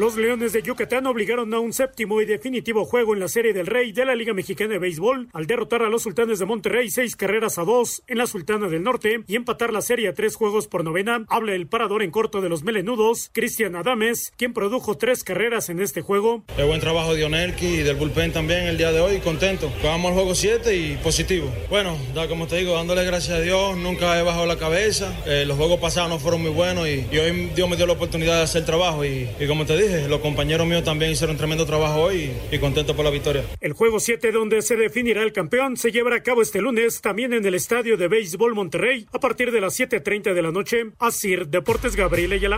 Los 0.01 0.17
Leones 0.17 0.51
de 0.51 0.63
Yucatán 0.63 1.05
obligaron 1.05 1.53
a 1.53 1.59
un 1.59 1.73
séptimo 1.73 2.23
y 2.23 2.25
definitivo 2.25 2.85
juego 2.85 3.13
en 3.13 3.19
la 3.19 3.27
Serie 3.27 3.53
del 3.53 3.67
Rey 3.67 3.91
de 3.91 4.03
la 4.03 4.15
Liga 4.15 4.33
Mexicana 4.33 4.71
de 4.71 4.79
Béisbol 4.79 5.29
al 5.31 5.45
derrotar 5.45 5.83
a 5.83 5.89
los 5.89 6.01
Sultanes 6.01 6.39
de 6.39 6.47
Monterrey 6.47 6.89
seis 6.89 7.15
carreras 7.15 7.59
a 7.59 7.65
dos 7.65 8.01
en 8.07 8.17
la 8.17 8.25
Sultana 8.25 8.67
del 8.67 8.81
Norte 8.81 9.23
y 9.27 9.35
empatar 9.35 9.71
la 9.71 9.83
serie 9.83 10.09
a 10.09 10.15
tres 10.15 10.35
juegos 10.35 10.67
por 10.67 10.83
novena. 10.83 11.23
Habla 11.29 11.53
el 11.53 11.67
parador 11.67 12.01
en 12.01 12.09
corto 12.09 12.41
de 12.41 12.49
los 12.49 12.63
melenudos, 12.63 13.29
Cristian 13.31 13.75
Adames, 13.75 14.33
quien 14.37 14.53
produjo 14.53 14.97
tres 14.97 15.23
carreras 15.23 15.69
en 15.69 15.79
este 15.79 16.01
juego. 16.01 16.43
El 16.57 16.65
buen 16.65 16.81
trabajo 16.81 17.13
de 17.13 17.23
Onelki 17.23 17.67
y 17.67 17.83
del 17.83 17.97
bullpen 17.97 18.33
también 18.33 18.63
el 18.63 18.79
día 18.79 18.91
de 18.91 19.01
hoy, 19.01 19.19
contento. 19.19 19.71
Jugamos 19.81 20.09
el 20.09 20.15
juego 20.15 20.33
7 20.33 20.75
y 20.75 20.97
positivo. 21.03 21.47
Bueno, 21.69 21.95
da, 22.15 22.27
como 22.27 22.47
te 22.47 22.55
digo, 22.55 22.73
dándole 22.73 23.05
gracias 23.05 23.37
a 23.37 23.41
Dios, 23.41 23.77
nunca 23.77 24.19
he 24.19 24.23
bajado 24.23 24.47
la 24.47 24.57
cabeza. 24.57 25.15
Eh, 25.27 25.45
los 25.45 25.57
juegos 25.57 25.79
pasados 25.79 26.09
no 26.09 26.17
fueron 26.17 26.41
muy 26.41 26.49
buenos 26.49 26.87
y, 26.87 27.05
hoy 27.19 27.51
Dios 27.55 27.69
me 27.69 27.75
dio 27.75 27.85
la 27.85 27.93
oportunidad 27.93 28.37
de 28.37 28.41
hacer 28.45 28.65
trabajo 28.65 29.05
y 29.05 29.27
como 29.47 29.63
te 29.67 29.77
dije, 29.77 29.90
los 30.07 30.19
compañeros 30.21 30.65
míos 30.67 30.83
también 30.83 31.11
hicieron 31.11 31.37
tremendo 31.37 31.65
trabajo 31.65 32.01
hoy 32.01 32.31
y, 32.51 32.57
contento 32.59 32.95
por 32.95 33.03
la 33.03 33.11
victoria. 33.11 33.43
El 33.59 33.73
juego 33.73 33.99
7 33.99 34.31
donde 34.31 34.61
se 34.61 34.75
definirá 34.75 35.23
el 35.23 35.33
campeón 35.33 35.77
se 35.77 35.91
llevará 35.91 36.17
a 36.17 36.23
cabo 36.23 36.41
este 36.41 36.61
lunes 36.61 37.01
también 37.01 37.33
en 37.33 37.45
el 37.45 37.55
Estadio 37.55 37.97
de 37.97 38.07
Béisbol 38.07 38.55
Monterrey 38.55 39.05
a 39.11 39.19
partir 39.19 39.51
de 39.51 39.59
las 39.61 39.79
7.30 39.79 40.33
de 40.33 40.41
la 40.41 40.51
noche. 40.51 40.91
Asir 40.99 41.47
Deportes 41.47 41.95
Gabriel 41.95 42.31
Ayala. 42.33 42.57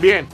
Bien, 0.00 0.26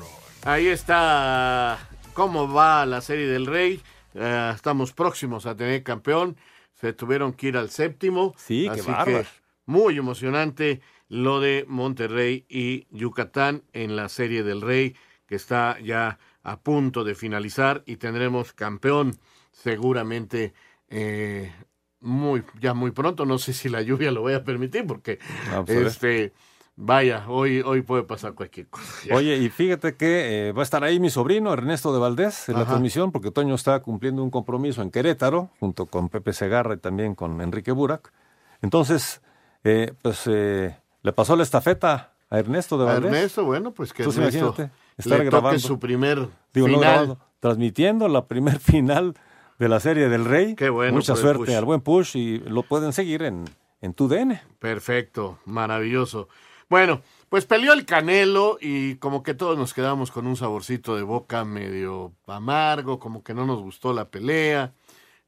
ahí 0.44 0.68
está 0.68 1.88
cómo 2.12 2.52
va 2.52 2.86
la 2.86 3.00
serie 3.00 3.26
del 3.26 3.46
Rey. 3.46 3.80
Uh, 4.14 4.54
estamos 4.54 4.92
próximos 4.92 5.46
a 5.46 5.56
tener 5.56 5.82
campeón. 5.82 6.36
Se 6.74 6.92
tuvieron 6.92 7.32
que 7.32 7.48
ir 7.48 7.56
al 7.56 7.70
séptimo. 7.70 8.34
Sí, 8.36 8.66
así 8.66 8.90
qué 9.04 9.12
que 9.12 9.24
muy 9.66 9.98
emocionante 9.98 10.80
lo 11.08 11.40
de 11.40 11.64
Monterrey 11.68 12.44
y 12.48 12.86
Yucatán 12.90 13.62
en 13.72 13.96
la 13.96 14.08
Serie 14.08 14.42
del 14.42 14.60
Rey, 14.60 14.96
que 15.26 15.36
está 15.36 15.78
ya 15.80 16.18
a 16.42 16.60
punto 16.60 17.04
de 17.04 17.14
finalizar 17.14 17.82
y 17.86 17.96
tendremos 17.96 18.52
campeón 18.52 19.16
seguramente 19.52 20.54
eh, 20.88 21.52
muy 22.00 22.44
ya 22.60 22.74
muy 22.74 22.90
pronto. 22.92 23.26
No 23.26 23.38
sé 23.38 23.52
si 23.52 23.68
la 23.68 23.82
lluvia 23.82 24.12
lo 24.12 24.20
voy 24.20 24.34
a 24.34 24.44
permitir 24.44 24.86
porque 24.86 25.18
Vamos 25.50 25.70
a 25.70 25.72
ver. 25.72 25.86
este 25.86 26.32
vaya 26.76 27.24
hoy 27.28 27.62
hoy 27.64 27.82
puede 27.82 28.02
pasar 28.04 28.34
cualquier 28.34 28.68
cosa. 28.68 29.14
Oye, 29.14 29.36
y 29.38 29.48
fíjate 29.48 29.96
que 29.96 30.48
eh, 30.48 30.52
va 30.52 30.60
a 30.60 30.64
estar 30.64 30.84
ahí 30.84 31.00
mi 31.00 31.10
sobrino 31.10 31.52
Ernesto 31.52 31.92
de 31.92 31.98
Valdés 31.98 32.48
en 32.48 32.56
la 32.58 32.66
transmisión, 32.66 33.12
porque 33.12 33.30
Toño 33.30 33.54
está 33.54 33.80
cumpliendo 33.80 34.22
un 34.22 34.30
compromiso 34.30 34.82
en 34.82 34.90
Querétaro, 34.90 35.50
junto 35.58 35.86
con 35.86 36.10
Pepe 36.10 36.32
Segarra 36.32 36.74
y 36.74 36.78
también 36.78 37.14
con 37.14 37.40
Enrique 37.40 37.72
Burak. 37.72 38.12
Entonces, 38.60 39.22
eh, 39.64 39.94
pues 40.02 40.24
eh, 40.26 40.76
le 41.06 41.12
pasó 41.12 41.36
la 41.36 41.44
estafeta 41.44 42.12
a 42.28 42.38
Ernesto 42.40 42.76
de 42.76 42.82
A 42.82 42.86
Valdés. 42.94 43.12
Ernesto, 43.12 43.44
bueno, 43.44 43.70
pues 43.72 43.92
que 43.92 44.02
Entonces, 44.02 44.18
Ernesto 44.34 44.46
imagínate, 44.58 44.74
estar 44.96 45.18
le 45.20 45.24
grabando. 45.26 45.50
toque 45.50 45.60
su 45.60 45.78
primer 45.78 46.28
Digo, 46.52 46.66
no 46.66 46.74
final. 46.74 46.80
grabando, 46.92 47.18
transmitiendo 47.38 48.08
la 48.08 48.26
primer 48.26 48.58
final 48.60 49.14
de 49.60 49.68
la 49.68 49.78
Serie 49.78 50.08
del 50.08 50.24
Rey. 50.24 50.56
Qué 50.56 50.68
bueno 50.68 50.94
Mucha 50.94 51.14
suerte 51.14 51.44
Push. 51.44 51.54
al 51.54 51.64
buen 51.64 51.80
Push 51.80 52.16
y 52.16 52.38
lo 52.40 52.64
pueden 52.64 52.92
seguir 52.92 53.22
en, 53.22 53.44
en 53.80 53.94
tu 53.94 54.08
DN. 54.08 54.42
Perfecto, 54.58 55.38
maravilloso. 55.44 56.28
Bueno, 56.68 57.02
pues 57.28 57.44
peleó 57.46 57.72
el 57.72 57.86
Canelo 57.86 58.58
y 58.60 58.96
como 58.96 59.22
que 59.22 59.34
todos 59.34 59.56
nos 59.56 59.72
quedamos 59.72 60.10
con 60.10 60.26
un 60.26 60.34
saborcito 60.36 60.96
de 60.96 61.02
boca 61.04 61.44
medio 61.44 62.14
amargo, 62.26 62.98
como 62.98 63.22
que 63.22 63.32
no 63.32 63.46
nos 63.46 63.60
gustó 63.62 63.92
la 63.92 64.08
pelea. 64.08 64.72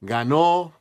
Ganó, 0.00 0.72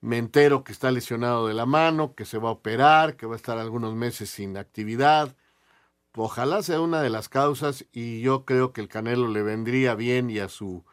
me 0.00 0.18
entero 0.18 0.64
que 0.64 0.72
está 0.72 0.90
lesionado 0.90 1.48
de 1.48 1.54
la 1.54 1.66
mano, 1.66 2.14
que 2.14 2.24
se 2.24 2.38
va 2.38 2.50
a 2.50 2.52
operar, 2.52 3.16
que 3.16 3.26
va 3.26 3.34
a 3.34 3.36
estar 3.36 3.58
algunos 3.58 3.94
meses 3.94 4.30
sin 4.30 4.56
actividad. 4.56 5.36
Ojalá 6.16 6.62
sea 6.62 6.80
una 6.80 7.02
de 7.02 7.10
las 7.10 7.28
causas 7.28 7.86
y 7.92 8.20
yo 8.20 8.44
creo 8.44 8.72
que 8.72 8.80
el 8.80 8.88
Canelo 8.88 9.28
le 9.28 9.42
vendría 9.42 9.94
bien 9.94 10.30
y 10.30 10.40
a 10.40 10.48
su 10.48 10.84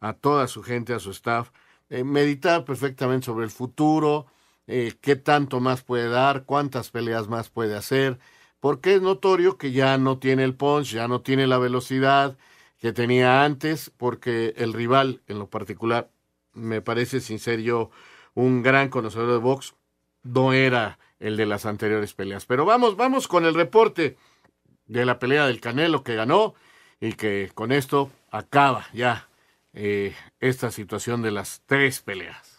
a 0.00 0.14
toda 0.14 0.48
su 0.48 0.62
gente, 0.62 0.94
a 0.94 0.98
su 0.98 1.10
staff, 1.10 1.50
eh, 1.90 2.04
meditar 2.04 2.64
perfectamente 2.64 3.26
sobre 3.26 3.44
el 3.44 3.50
futuro, 3.50 4.26
eh, 4.66 4.94
qué 5.00 5.16
tanto 5.16 5.60
más 5.60 5.82
puede 5.82 6.08
dar, 6.08 6.44
cuántas 6.44 6.90
peleas 6.90 7.28
más 7.28 7.50
puede 7.50 7.76
hacer, 7.76 8.18
porque 8.60 8.94
es 8.94 9.02
notorio 9.02 9.58
que 9.58 9.72
ya 9.72 9.98
no 9.98 10.18
tiene 10.18 10.44
el 10.44 10.54
punch, 10.54 10.92
ya 10.92 11.08
no 11.08 11.22
tiene 11.22 11.46
la 11.46 11.58
velocidad 11.58 12.38
que 12.78 12.92
tenía 12.92 13.44
antes, 13.44 13.90
porque 13.96 14.54
el 14.56 14.72
rival, 14.72 15.22
en 15.26 15.38
lo 15.38 15.50
particular, 15.50 16.10
me 16.54 16.80
parece, 16.82 17.20
sin 17.20 17.38
ser 17.38 17.60
yo 17.60 17.90
un 18.34 18.62
gran 18.62 18.88
conocedor 18.88 19.30
de 19.32 19.38
box, 19.38 19.74
no 20.22 20.52
era 20.52 20.98
el 21.18 21.36
de 21.36 21.46
las 21.46 21.66
anteriores 21.66 22.14
peleas. 22.14 22.46
Pero 22.46 22.64
vamos, 22.64 22.96
vamos 22.96 23.28
con 23.28 23.44
el 23.44 23.54
reporte 23.54 24.16
de 24.86 25.04
la 25.04 25.18
pelea 25.18 25.46
del 25.46 25.60
Canelo 25.60 26.02
que 26.02 26.16
ganó 26.16 26.54
y 27.00 27.12
que 27.12 27.50
con 27.54 27.72
esto 27.72 28.10
acaba 28.30 28.86
ya 28.92 29.28
eh, 29.72 30.14
esta 30.40 30.70
situación 30.70 31.22
de 31.22 31.30
las 31.30 31.62
tres 31.66 32.00
peleas. 32.00 32.49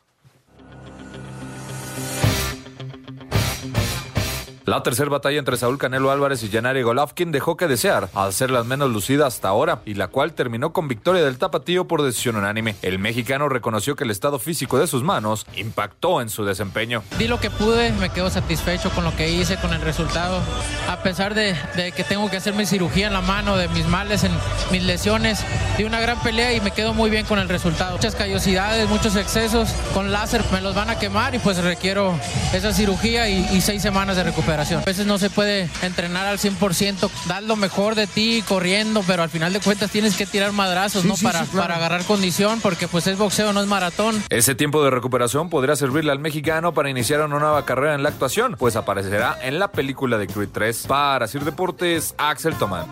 La 4.66 4.84
tercera 4.84 5.10
batalla 5.10 5.40
entre 5.40 5.58
Saúl 5.58 5.80
Canelo 5.80 6.12
Álvarez 6.12 6.44
y 6.44 6.50
Yanari 6.50 6.84
Golovkin 6.84 7.32
dejó 7.32 7.58
que 7.58 7.68
desear, 7.68 8.10
al 8.14 8.32
ser 8.32 8.52
las 8.52 8.64
menos 8.64 8.92
lucidas 8.92 9.34
hasta 9.34 9.48
ahora, 9.48 9.80
y 9.86 9.96
la 9.96 10.08
cual 10.08 10.34
terminó 10.34 10.72
con 10.72 10.88
victoria 10.88 11.24
del 11.24 11.40
tapatío 11.40 11.88
por 11.88 12.04
decisión 12.04 12.36
unánime. 12.36 12.76
El 12.84 13.00
mexicano 13.00 13.50
reconoció 13.50 13.96
que 13.96 14.04
el 14.04 14.12
estado 14.12 14.38
físico 14.38 14.78
de 14.78 14.86
sus 14.86 15.02
manos 15.02 15.48
impactó 15.56 16.22
en 16.22 16.30
su 16.30 16.46
desempeño. 16.46 17.02
Di 17.18 17.28
lo 17.28 17.40
que 17.40 17.50
pude, 17.50 17.92
me 17.94 18.10
quedo 18.10 18.30
satisfecho 18.30 18.92
con 18.92 19.04
lo 19.04 19.16
que 19.16 19.32
hice, 19.32 19.58
con 19.58 19.74
el 19.74 19.82
resultado. 19.82 20.40
A 20.88 21.02
pesar 21.02 21.34
de, 21.34 21.56
de 21.76 21.92
que 21.92 22.04
tengo 22.04 22.30
que 22.30 22.38
hacer 22.38 22.54
mi 22.54 22.68
cirugía 22.68 23.08
en 23.08 23.14
la 23.14 23.22
mano, 23.22 23.58
de 23.58 23.68
mis 23.70 23.88
males, 23.88 24.24
en 24.24 24.32
mis 24.72 24.84
lesiones, 24.84 25.44
di 25.76 25.86
una 25.86 26.00
gran 26.00 26.22
pelea 26.22 26.54
y 26.54 26.62
me 26.62 26.70
quedo 26.70 26.94
muy 26.94 27.10
bien 27.10 27.26
con 27.26 27.40
el 27.40 27.50
resultado. 27.50 27.94
Muchas 27.94 28.14
callosidades, 28.14 28.88
muchos 28.88 29.16
excesos, 29.16 29.70
con 29.96 30.12
láser 30.12 30.44
me 30.52 30.62
los 30.62 30.76
van 30.76 30.92
a 30.92 31.00
quemar 31.00 31.34
y 31.34 31.40
pues 31.40 31.58
requiero 31.64 32.14
esa 32.54 32.72
cirugía 32.72 33.28
y, 33.28 33.44
y 33.54 33.62
seis 33.62 33.82
semanas 33.82 34.16
de 34.16 34.24
recuperación. 34.24 34.52
A 34.62 34.86
veces 34.86 35.08
no 35.08 35.18
se 35.18 35.30
puede 35.32 35.68
entrenar 35.82 36.28
al 36.28 36.38
100%, 36.38 37.10
dar 37.28 37.42
lo 37.44 37.56
mejor 37.56 37.96
de 37.96 38.06
ti 38.06 38.44
corriendo, 38.48 39.04
pero 39.08 39.24
al 39.24 39.30
final 39.30 39.52
de 39.54 39.60
cuentas 39.60 39.90
tienes 39.90 40.16
que 40.16 40.26
tirar 40.28 40.52
madrazos, 40.52 41.02
Sí, 41.02 41.08
¿no? 41.08 41.16
sí, 41.18 41.24
para, 41.26 41.40
sí, 41.46 41.52
claro. 41.52 41.64
para 41.64 41.76
agarrar 41.78 42.04
condición, 42.06 42.60
porque 42.62 42.88
pues 42.88 43.08
es 43.08 43.18
boxeo, 43.18 43.54
no 43.54 43.62
es 43.62 43.68
maratón. 43.68 44.22
Ese 44.30 44.54
tiempo 44.54 44.84
de 44.84 44.92
recuperación 44.92 45.50
podría 45.50 45.76
servirle 45.76 46.12
al 46.12 46.20
mexicano 46.20 46.74
para 46.74 46.90
iniciar 46.92 47.22
una 47.22 47.40
nueva 47.40 47.66
carrera 47.66 47.96
en 47.96 48.04
la 48.04 48.10
actuación, 48.10 48.56
pues 48.60 48.76
aparecerá 48.76 49.38
en 49.42 49.58
la 49.58 49.72
película 49.72 50.18
de 50.20 50.28
Creed 50.28 50.50
3. 50.52 50.86
Para 50.88 51.28
Sir 51.28 51.44
Deportes, 51.44 52.14
Axel 52.20 52.54
Tomán. 52.56 52.86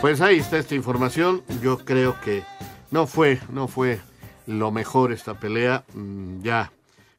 Pues 0.00 0.20
ahí 0.20 0.38
está 0.38 0.58
esta 0.58 0.74
información. 0.76 1.42
Yo 1.60 1.78
creo 1.78 2.20
que 2.20 2.44
no 2.92 3.06
fue, 3.08 3.40
no 3.50 3.66
fue 3.66 4.00
lo 4.46 4.70
mejor 4.70 5.12
esta 5.12 5.34
pelea. 5.34 5.82
Mm, 5.94 6.42
Ya 6.42 6.70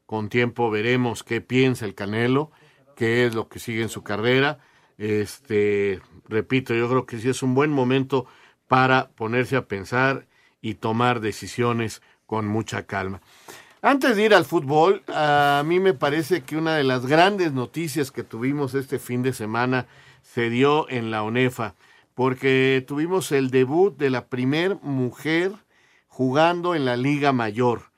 con 0.10 0.28
tiempo 0.30 0.72
veremos 0.72 1.24
qué 1.24 1.40
piensa 1.40 1.86
el 1.86 1.94
Canelo, 1.94 2.50
qué 2.96 3.28
es 3.28 3.36
lo 3.36 3.48
que 3.48 3.60
sigue 3.60 3.84
en 3.84 3.90
su 3.90 4.02
carrera. 4.02 4.58
Este, 4.98 6.02
repito, 6.28 6.74
yo 6.74 6.90
creo 6.90 7.06
que 7.06 7.20
sí 7.20 7.30
es 7.30 7.44
un 7.44 7.54
buen 7.54 7.70
momento 7.70 8.26
para 8.68 9.10
ponerse 9.10 9.56
a 9.56 9.68
pensar 9.68 10.26
y 10.64 10.74
tomar 10.74 11.20
decisiones 11.20 12.02
con 12.26 12.48
mucha 12.48 12.88
calma. 12.88 13.22
Antes 13.84 14.16
de 14.16 14.24
ir 14.24 14.34
al 14.34 14.46
fútbol, 14.46 15.04
a 15.10 15.62
mí 15.64 15.80
me 15.80 15.94
parece 15.94 16.42
que 16.42 16.58
una 16.58 16.76
de 16.76 16.86
las 16.86 17.06
grandes 17.06 17.54
noticias 17.54 18.12
que 18.12 18.24
tuvimos 18.24 18.74
este 18.74 18.98
fin 18.98 19.22
de 19.22 19.32
semana 19.32 19.86
se 20.24 20.50
dio 20.50 20.90
en 20.90 21.12
la 21.12 21.22
ONEFA, 21.22 21.76
porque 22.16 22.84
tuvimos 22.88 23.32
el 23.32 23.52
debut 23.52 23.96
de 23.96 24.10
la 24.10 24.26
primer 24.26 24.80
mujer 24.82 25.52
jugando 26.08 26.74
en 26.74 26.86
la 26.86 26.98
Liga 26.98 27.32
Mayor, 27.32 27.89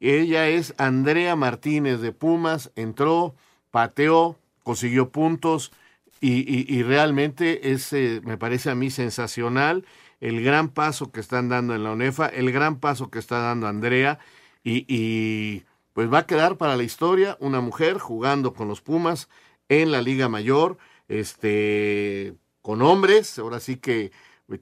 Ella 0.00 0.48
es 0.48 0.74
Andrea 0.78 1.36
Martínez 1.36 2.00
de 2.00 2.12
Pumas, 2.12 2.70
entró, 2.76 3.34
pateó, 3.70 4.36
consiguió 4.62 5.10
puntos 5.10 5.72
y, 6.20 6.82
realmente 6.82 7.72
es, 7.72 7.92
eh, 7.92 8.20
me 8.24 8.36
parece 8.36 8.70
a 8.70 8.74
mí 8.74 8.90
sensacional 8.90 9.86
el 10.20 10.42
gran 10.42 10.68
paso 10.68 11.12
que 11.12 11.20
están 11.20 11.48
dando 11.48 11.74
en 11.74 11.84
la 11.84 11.92
UNEFA, 11.92 12.26
el 12.26 12.50
gran 12.50 12.80
paso 12.80 13.08
que 13.10 13.20
está 13.20 13.38
dando 13.38 13.68
Andrea 13.68 14.18
y, 14.64 14.84
y 14.88 15.64
pues 15.92 16.12
va 16.12 16.18
a 16.18 16.26
quedar 16.26 16.56
para 16.56 16.76
la 16.76 16.82
historia 16.82 17.36
una 17.40 17.60
mujer 17.60 17.98
jugando 17.98 18.52
con 18.54 18.68
los 18.68 18.80
Pumas 18.80 19.28
en 19.68 19.92
la 19.92 20.02
Liga 20.02 20.28
Mayor, 20.28 20.78
este, 21.08 22.34
con 22.62 22.82
hombres, 22.82 23.38
ahora 23.38 23.60
sí 23.60 23.76
que 23.76 24.12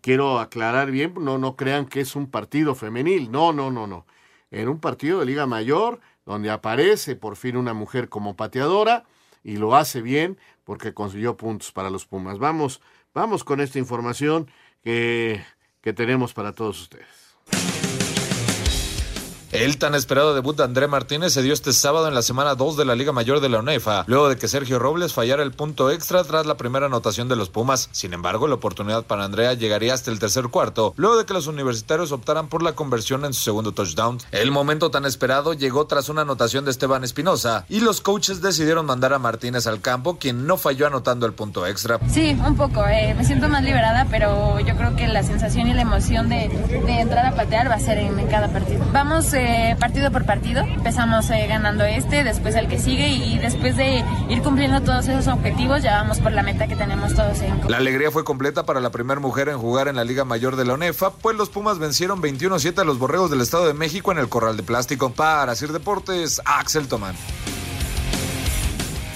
quiero 0.00 0.40
aclarar 0.40 0.90
bien, 0.90 1.14
no, 1.20 1.38
no 1.38 1.56
crean 1.56 1.86
que 1.86 2.00
es 2.00 2.16
un 2.16 2.30
partido 2.30 2.74
femenil, 2.74 3.30
no, 3.30 3.52
no, 3.52 3.70
no, 3.70 3.86
no. 3.86 4.06
En 4.50 4.68
un 4.68 4.80
partido 4.80 5.20
de 5.20 5.26
Liga 5.26 5.46
Mayor, 5.46 6.00
donde 6.24 6.50
aparece 6.50 7.16
por 7.16 7.36
fin 7.36 7.56
una 7.56 7.74
mujer 7.74 8.08
como 8.08 8.36
pateadora 8.36 9.04
y 9.42 9.56
lo 9.56 9.76
hace 9.76 10.02
bien 10.02 10.38
porque 10.64 10.94
consiguió 10.94 11.36
puntos 11.36 11.72
para 11.72 11.90
los 11.90 12.06
Pumas. 12.06 12.38
Vamos, 12.38 12.80
vamos 13.14 13.44
con 13.44 13.60
esta 13.60 13.78
información 13.78 14.50
que, 14.82 15.44
que 15.80 15.92
tenemos 15.92 16.34
para 16.34 16.52
todos 16.52 16.80
ustedes. 16.80 17.85
El 19.52 19.78
tan 19.78 19.94
esperado 19.94 20.34
debut 20.34 20.56
de 20.56 20.64
André 20.64 20.88
Martínez 20.88 21.32
se 21.32 21.42
dio 21.42 21.52
este 21.52 21.72
sábado 21.72 22.08
en 22.08 22.14
la 22.14 22.22
semana 22.22 22.54
2 22.54 22.76
de 22.76 22.84
la 22.84 22.94
Liga 22.94 23.12
Mayor 23.12 23.40
de 23.40 23.48
la 23.48 23.60
UNEFA, 23.60 24.04
luego 24.06 24.28
de 24.28 24.36
que 24.36 24.48
Sergio 24.48 24.78
Robles 24.78 25.12
fallara 25.12 25.42
el 25.42 25.52
punto 25.52 25.90
extra 25.90 26.24
tras 26.24 26.46
la 26.46 26.56
primera 26.56 26.86
anotación 26.86 27.28
de 27.28 27.36
los 27.36 27.48
Pumas. 27.48 27.88
Sin 27.92 28.12
embargo, 28.12 28.48
la 28.48 28.56
oportunidad 28.56 29.04
para 29.04 29.24
Andrea 29.24 29.54
llegaría 29.54 29.94
hasta 29.94 30.10
el 30.10 30.18
tercer 30.18 30.48
cuarto, 30.48 30.94
luego 30.96 31.16
de 31.16 31.24
que 31.24 31.34
los 31.34 31.46
universitarios 31.46 32.12
optaran 32.12 32.48
por 32.48 32.62
la 32.62 32.74
conversión 32.74 33.24
en 33.24 33.34
su 33.34 33.42
segundo 33.42 33.72
touchdown. 33.72 34.18
El 34.32 34.50
momento 34.50 34.90
tan 34.90 35.04
esperado 35.04 35.54
llegó 35.54 35.86
tras 35.86 36.08
una 36.08 36.22
anotación 36.22 36.64
de 36.64 36.70
Esteban 36.70 37.04
Espinosa 37.04 37.64
y 37.68 37.80
los 37.80 38.00
coaches 38.00 38.42
decidieron 38.42 38.86
mandar 38.86 39.12
a 39.12 39.18
Martínez 39.18 39.66
al 39.66 39.80
campo, 39.80 40.18
quien 40.18 40.46
no 40.46 40.56
falló 40.56 40.86
anotando 40.86 41.26
el 41.26 41.32
punto 41.32 41.66
extra. 41.66 42.00
Sí, 42.08 42.36
un 42.46 42.56
poco. 42.56 42.84
Eh, 42.86 43.14
me 43.14 43.24
siento 43.24 43.48
más 43.48 43.62
liberada, 43.62 44.06
pero 44.10 44.60
yo 44.60 44.76
creo 44.76 44.96
que 44.96 45.06
la 45.06 45.22
sensación 45.22 45.68
y 45.68 45.74
la 45.74 45.82
emoción 45.82 46.28
de, 46.28 46.44
entrar 46.88 47.26
a 47.26 47.36
patear 47.36 47.70
va 47.70 47.74
a 47.74 47.80
ser 47.80 47.98
en, 47.98 48.26
cada 48.26 48.48
partido. 48.48 48.84
Vamos. 48.92 49.35
Eh, 49.38 49.76
partido 49.78 50.10
por 50.10 50.24
partido. 50.24 50.62
Empezamos 50.62 51.28
eh, 51.28 51.46
ganando 51.46 51.84
este, 51.84 52.24
después 52.24 52.54
el 52.54 52.68
que 52.68 52.78
sigue 52.78 53.08
y, 53.08 53.38
después 53.38 53.76
de 53.76 54.02
ir 54.30 54.42
cumpliendo 54.42 54.80
todos 54.80 55.06
esos 55.08 55.28
objetivos 55.28 55.82
ya 55.82 56.00
vamos 56.00 56.20
por 56.20 56.32
la 56.32 56.42
meta 56.42 56.66
que 56.66 56.74
tenemos 56.74 57.14
todos 57.14 57.40
en 57.40 57.70
La 57.70 57.76
alegría 57.76 58.10
fue 58.10 58.24
completa 58.24 58.64
para 58.64 58.80
la 58.80 58.90
primera 58.90 59.20
mujer 59.20 59.50
en 59.50 59.58
jugar 59.58 59.88
en 59.88 59.96
la 59.96 60.04
Liga 60.04 60.24
Mayor 60.24 60.56
de 60.56 60.64
la 60.64 60.74
UNEFA, 60.74 61.10
pues 61.10 61.36
los 61.36 61.50
Pumas 61.50 61.78
vencieron 61.78 62.22
21-7 62.22 62.78
a 62.78 62.84
los 62.84 62.98
Borregos 62.98 63.30
del 63.30 63.42
Estado 63.42 63.66
de 63.66 63.74
México 63.74 64.10
en 64.10 64.18
el 64.18 64.30
Corral 64.30 64.56
de 64.56 64.62
Plástico. 64.62 65.12
Para 65.12 65.54
Sir 65.54 65.72
Deportes, 65.72 66.40
Axel 66.46 66.88
Tomán. 66.88 67.14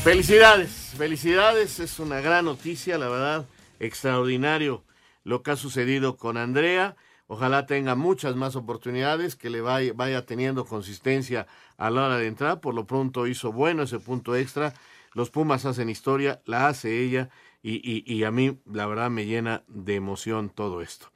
Felicidades, 0.05 0.93
felicidades, 0.99 1.81
es 1.81 1.99
una 1.99 2.21
gran 2.21 2.45
noticia, 2.45 2.99
la 2.99 3.09
verdad, 3.09 3.47
extraordinario 3.79 4.85
lo 5.25 5.43
que 5.43 5.53
ha 5.53 5.57
sucedido 5.57 6.17
con 6.17 6.37
Andrea. 6.37 6.97
Ojalá 7.33 7.65
tenga 7.65 7.95
muchas 7.95 8.35
más 8.35 8.57
oportunidades, 8.57 9.37
que 9.37 9.51
le 9.51 9.61
vaya, 9.61 10.27
teniendo 10.27 10.65
consistencia 10.65 11.47
a 11.79 11.89
la 11.89 12.07
hora 12.07 12.19
de 12.19 12.27
entrar. 12.27 12.61
Por 12.61 12.75
lo 12.75 12.87
pronto 12.89 13.29
hizo 13.29 13.53
bueno 13.53 13.85
ese 13.85 14.01
punto 14.01 14.35
extra. 14.35 14.75
Los 15.15 15.31
Pumas 15.31 15.65
hacen 15.65 15.89
historia, 15.89 16.43
la 16.45 16.67
hace 16.67 17.01
ella 17.01 17.29
y, 17.63 18.03
y, 18.05 18.25
a 18.25 18.33
mí 18.33 18.59
la 18.65 18.85
verdad 18.87 19.11
me 19.11 19.27
llena 19.27 19.63
de 19.69 19.95
emoción 19.95 20.51
todo 20.51 20.83
esto. 20.83 21.13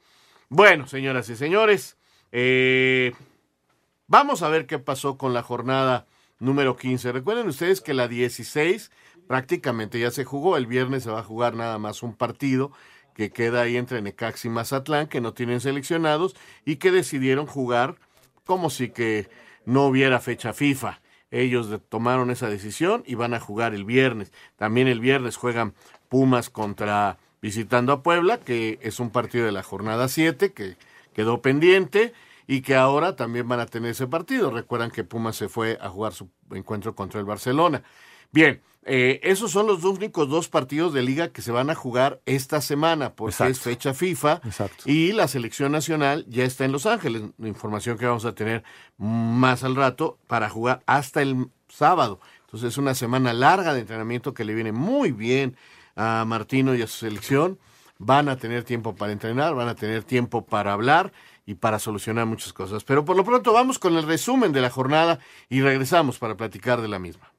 Bueno, 0.47 0.87
señoras 0.87 1.27
y 1.27 1.35
señores, 1.35 1.97
eh, 2.31 3.11
vamos 4.07 4.41
a 4.41 4.47
ver 4.47 4.67
qué 4.67 4.79
pasó 4.79 5.17
con 5.17 5.33
la 5.33 5.43
jornada 5.43 6.05
número 6.39 6.77
15. 6.77 7.11
Recuerden 7.11 7.49
ustedes 7.49 7.81
que 7.81 7.93
la 7.93 8.07
16 8.07 8.89
prácticamente 9.27 9.99
ya 9.99 10.11
se 10.11 10.23
jugó. 10.23 10.55
El 10.55 10.65
viernes 10.65 11.03
se 11.03 11.11
va 11.11 11.19
a 11.19 11.23
jugar 11.23 11.55
nada 11.55 11.77
más 11.77 12.03
un 12.03 12.15
partido 12.15 12.71
que 13.15 13.31
queda 13.31 13.61
ahí 13.61 13.77
entre 13.77 14.01
Necax 14.01 14.45
y 14.45 14.49
Mazatlán, 14.49 15.07
que 15.07 15.21
no 15.21 15.33
tienen 15.33 15.61
seleccionados 15.61 16.35
y 16.65 16.75
que 16.75 16.91
decidieron 16.91 17.47
jugar 17.47 17.95
como 18.45 18.69
si 18.69 18.89
que 18.89 19.29
no 19.65 19.85
hubiera 19.85 20.19
fecha 20.19 20.53
FIFA. 20.53 21.01
Ellos 21.31 21.69
tomaron 21.89 22.29
esa 22.29 22.49
decisión 22.49 23.03
y 23.07 23.15
van 23.15 23.33
a 23.33 23.39
jugar 23.39 23.73
el 23.73 23.85
viernes. 23.85 24.31
También 24.57 24.87
el 24.87 24.99
viernes 24.99 25.37
juegan 25.37 25.73
Pumas 26.09 26.49
contra 26.49 27.17
visitando 27.41 27.93
a 27.93 28.03
Puebla, 28.03 28.39
que 28.39 28.79
es 28.81 28.99
un 28.99 29.09
partido 29.09 29.45
de 29.45 29.51
la 29.51 29.63
jornada 29.63 30.07
7 30.07 30.53
que 30.53 30.77
quedó 31.13 31.41
pendiente 31.41 32.13
y 32.47 32.61
que 32.61 32.75
ahora 32.75 33.15
también 33.15 33.47
van 33.47 33.59
a 33.59 33.65
tener 33.65 33.91
ese 33.91 34.07
partido. 34.07 34.51
Recuerdan 34.51 34.91
que 34.91 35.03
Pumas 35.03 35.35
se 35.35 35.49
fue 35.49 35.77
a 35.81 35.89
jugar 35.89 36.13
su 36.13 36.29
encuentro 36.51 36.95
contra 36.95 37.19
el 37.19 37.25
Barcelona. 37.25 37.83
Bien, 38.31 38.61
eh, 38.87 39.19
esos 39.23 39.51
son 39.51 39.65
los 39.65 39.83
únicos 39.83 40.29
dos 40.29 40.47
partidos 40.47 40.93
de 40.93 41.01
liga 41.01 41.29
que 41.29 41.41
se 41.41 41.51
van 41.51 41.71
a 41.71 41.75
jugar 41.75 42.21
esta 42.27 42.61
semana, 42.61 43.13
porque 43.13 43.47
es 43.47 43.59
fecha 43.59 43.95
FIFA 43.95 44.41
y 44.85 45.11
la 45.11 45.27
selección 45.27 45.71
nacional 45.71 46.23
ya 46.29 46.43
está 46.43 46.65
en 46.65 46.71
Los 46.71 46.85
Ángeles. 46.85 47.23
información 47.39 47.97
que 47.97 48.05
vamos 48.05 48.25
a 48.25 48.35
tener 48.35 48.63
más 48.97 49.63
al 49.63 49.75
rato 49.75 50.19
para 50.27 50.49
jugar 50.49 50.83
hasta 50.85 51.23
el 51.23 51.49
sábado. 51.67 52.19
Entonces 52.41 52.73
es 52.73 52.77
una 52.77 52.93
semana 52.93 53.33
larga 53.33 53.73
de 53.73 53.79
entrenamiento 53.79 54.35
que 54.35 54.45
le 54.45 54.53
viene 54.53 54.71
muy 54.71 55.11
bien 55.11 55.57
a 55.95 56.23
Martino 56.27 56.75
y 56.75 56.83
a 56.83 56.87
su 56.87 56.99
selección. 56.99 57.57
Van 57.97 58.29
a 58.29 58.37
tener 58.37 58.65
tiempo 58.65 58.95
para 58.95 59.11
entrenar, 59.11 59.55
van 59.55 59.67
a 59.67 59.75
tener 59.75 60.03
tiempo 60.03 60.45
para 60.45 60.73
hablar 60.73 61.11
y 61.47 61.55
para 61.55 61.79
solucionar 61.79 62.27
muchas 62.27 62.53
cosas. 62.53 62.83
Pero 62.83 63.03
por 63.03 63.17
lo 63.17 63.23
pronto 63.23 63.51
vamos 63.51 63.79
con 63.79 63.95
el 63.95 64.03
resumen 64.03 64.51
de 64.51 64.61
la 64.61 64.69
jornada 64.69 65.17
y 65.49 65.61
regresamos 65.61 66.19
para 66.19 66.37
platicar 66.37 66.81
de 66.81 66.87
la 66.87 66.99
misma. 66.99 67.34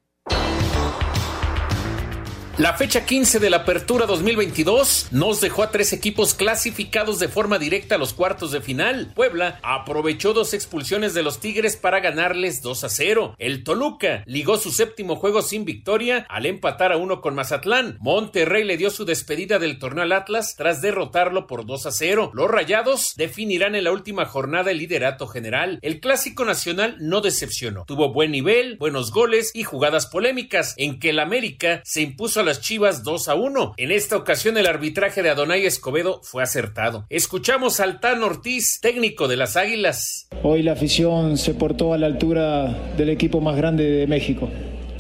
La 2.59 2.73
fecha 2.73 3.05
15 3.05 3.39
de 3.39 3.51
la 3.51 3.59
Apertura 3.59 4.07
2022 4.07 5.09
nos 5.11 5.43
dejó 5.43 5.63
a 5.63 5.71
tres 5.71 5.93
equipos 5.93 6.33
clasificados 6.33 7.19
de 7.19 7.29
forma 7.29 7.59
directa 7.59 7.97
a 7.97 7.99
los 7.99 8.15
cuartos 8.15 8.51
de 8.51 8.63
final. 8.63 9.13
Puebla 9.15 9.61
aprovechó 9.63 10.33
dos 10.33 10.55
expulsiones 10.55 11.13
de 11.13 11.23
los 11.23 11.39
Tigres 11.39 11.77
para 11.77 12.01
ganarles 12.01 12.63
2 12.63 12.85
a 12.85 12.89
0. 12.89 13.35
El 13.39 13.63
Toluca 13.63 14.23
ligó 14.25 14.57
su 14.57 14.71
séptimo 14.71 15.17
juego 15.17 15.43
sin 15.43 15.67
victoria 15.67 16.25
al 16.31 16.47
empatar 16.47 16.93
a 16.93 16.97
uno 16.97 17.21
con 17.21 17.35
Mazatlán. 17.35 17.99
Monterrey 18.01 18.65
le 18.65 18.79
dio 18.79 18.89
su 18.89 19.05
despedida 19.05 19.59
del 19.59 19.79
torneo 19.79 20.05
al 20.05 20.13
Atlas 20.13 20.55
tras 20.57 20.81
derrotarlo 20.81 21.47
por 21.47 21.67
2 21.67 21.85
a 21.85 21.91
0. 21.91 22.31
Los 22.33 22.51
Rayados 22.51 23.13
definirán 23.19 23.75
en 23.75 23.85
la 23.85 23.93
última 23.93 24.25
jornada 24.25 24.71
el 24.71 24.79
liderato 24.79 25.27
general. 25.27 25.79
El 25.83 26.01
clásico 26.01 26.47
nacional 26.47 26.97
no 27.01 27.21
decepcionó. 27.21 27.85
Tuvo 27.85 28.15
buen 28.15 28.31
nivel, 28.31 28.79
buenos 28.79 29.13
goles 29.13 29.51
y 29.53 29.65
jugadas 29.65 30.07
polémicas 30.07 30.73
en 30.79 30.99
que 30.99 31.11
el 31.11 31.19
América 31.19 31.83
se 31.85 32.01
impuso 32.01 32.41
a 32.41 32.46
las 32.47 32.61
Chivas 32.61 33.03
2 33.03 33.29
a 33.29 33.35
1. 33.35 33.75
En 33.77 33.91
esta 33.91 34.17
ocasión 34.17 34.57
el 34.57 34.67
arbitraje 34.67 35.23
de 35.23 35.31
Adonai 35.31 35.67
Escobedo 35.67 36.21
fue 36.23 36.43
acertado. 36.43 37.05
Escuchamos 37.11 37.81
al 37.81 38.01
Tan 38.01 38.23
Ortiz, 38.23 38.79
técnico 38.81 39.29
de 39.29 39.37
las 39.37 39.57
Águilas. 39.57 40.29
Hoy 40.43 40.63
la 40.63 40.73
afición 40.73 41.37
se 41.37 41.55
portó 41.55 41.93
a 41.93 41.99
la 41.99 42.07
altura 42.07 42.69
del 42.97 43.11
equipo 43.11 43.41
más 43.41 43.57
grande 43.57 43.85
de 43.85 44.07
México. 44.07 44.49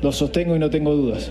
Lo 0.03 0.13
sostengo 0.13 0.57
y 0.57 0.59
no 0.59 0.69
tengo 0.69 0.95
dudas. 0.95 1.31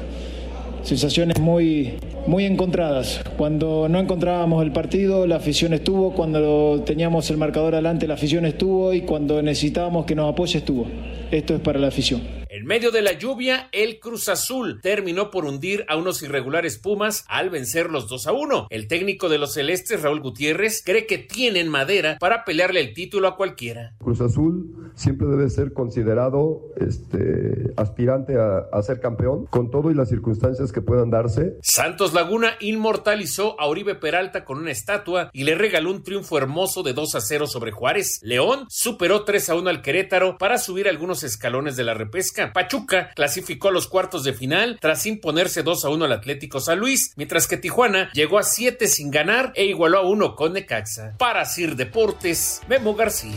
Sensaciones 0.83 1.39
muy, 1.39 1.93
muy 2.27 2.45
encontradas. 2.45 3.21
Cuando 3.37 3.87
no 3.89 3.99
encontrábamos 3.99 4.63
el 4.63 4.71
partido, 4.71 5.27
la 5.27 5.37
afición 5.37 5.73
estuvo. 5.73 6.13
Cuando 6.13 6.83
teníamos 6.85 7.29
el 7.29 7.37
marcador 7.37 7.73
adelante, 7.73 8.07
la 8.07 8.15
afición 8.15 8.45
estuvo. 8.45 8.93
Y 8.93 9.01
cuando 9.01 9.41
necesitábamos 9.41 10.05
que 10.05 10.15
nos 10.15 10.31
apoye, 10.31 10.59
estuvo. 10.59 10.87
Esto 11.31 11.55
es 11.55 11.61
para 11.61 11.79
la 11.79 11.87
afición. 11.87 12.45
En 12.55 12.65
medio 12.65 12.89
de 12.89 13.01
la 13.01 13.11
lluvia, 13.11 13.67
el 13.73 13.99
Cruz 13.99 14.29
Azul 14.29 14.79
terminó 14.81 15.29
por 15.29 15.43
hundir 15.43 15.83
a 15.89 15.97
unos 15.97 16.23
irregulares 16.23 16.77
Pumas 16.77 17.25
al 17.27 17.49
vencer 17.49 17.89
los 17.89 18.07
2 18.07 18.27
a 18.27 18.31
1. 18.31 18.67
El 18.69 18.87
técnico 18.87 19.27
de 19.27 19.37
los 19.37 19.55
Celestes, 19.55 20.01
Raúl 20.01 20.21
Gutiérrez, 20.21 20.81
cree 20.81 21.05
que 21.05 21.17
tienen 21.17 21.67
madera 21.67 22.17
para 22.17 22.45
pelearle 22.45 22.79
el 22.79 22.93
título 22.93 23.27
a 23.27 23.35
cualquiera. 23.35 23.93
Cruz 23.97 24.21
Azul 24.21 24.93
siempre 24.95 25.27
debe 25.27 25.49
ser 25.49 25.73
considerado 25.73 26.61
este, 26.77 27.73
aspirante 27.75 28.35
a, 28.37 28.81
ser 28.83 29.01
campeón, 29.01 29.47
con 29.47 29.69
todo 29.69 29.91
y 29.91 29.93
las 29.93 30.07
circunstancias 30.07 30.71
que 30.71 30.79
puedan 30.79 31.09
darse. 31.09 31.57
Santos 31.61 32.13
Laguna 32.15 32.55
inmortalizó 32.59 33.59
a 33.59 33.67
Oribe 33.67 33.95
Peralta 33.95 34.43
con 34.45 34.57
una 34.57 34.71
estatua 34.71 35.29
y 35.33 35.43
le 35.43 35.53
regaló 35.53 35.91
un 35.91 36.01
triunfo 36.01 36.37
hermoso 36.37 36.81
de 36.81 36.93
2 36.93 37.15
a 37.15 37.21
0 37.21 37.47
sobre 37.47 37.71
Juárez. 37.71 38.19
León 38.23 38.65
superó 38.69 39.23
3 39.23 39.49
a 39.49 39.55
1 39.55 39.69
al 39.69 39.81
Querétaro 39.81 40.37
para 40.37 40.57
subir 40.57 40.87
algunos 40.87 41.23
escalones 41.23 41.75
de 41.75 41.83
la 41.83 41.93
repesca. 41.93 42.53
Pachuca 42.53 43.11
clasificó 43.15 43.67
a 43.67 43.71
los 43.71 43.87
cuartos 43.87 44.23
de 44.23 44.33
final 44.33 44.79
tras 44.81 45.05
imponerse 45.05 45.61
2 45.61 45.85
a 45.85 45.89
1 45.89 46.05
al 46.05 46.11
Atlético 46.13 46.59
San 46.59 46.79
Luis, 46.79 47.13
mientras 47.17 47.47
que 47.47 47.57
Tijuana 47.57 48.09
llegó 48.13 48.39
a 48.39 48.43
7 48.43 48.87
sin 48.87 49.11
ganar 49.11 49.51
e 49.55 49.65
igualó 49.65 49.99
a 49.99 50.09
1 50.09 50.35
con 50.35 50.53
Necaxa. 50.53 51.15
Para 51.17 51.45
Sir 51.45 51.75
Deportes, 51.75 52.61
Memo 52.67 52.95
García. 52.95 53.35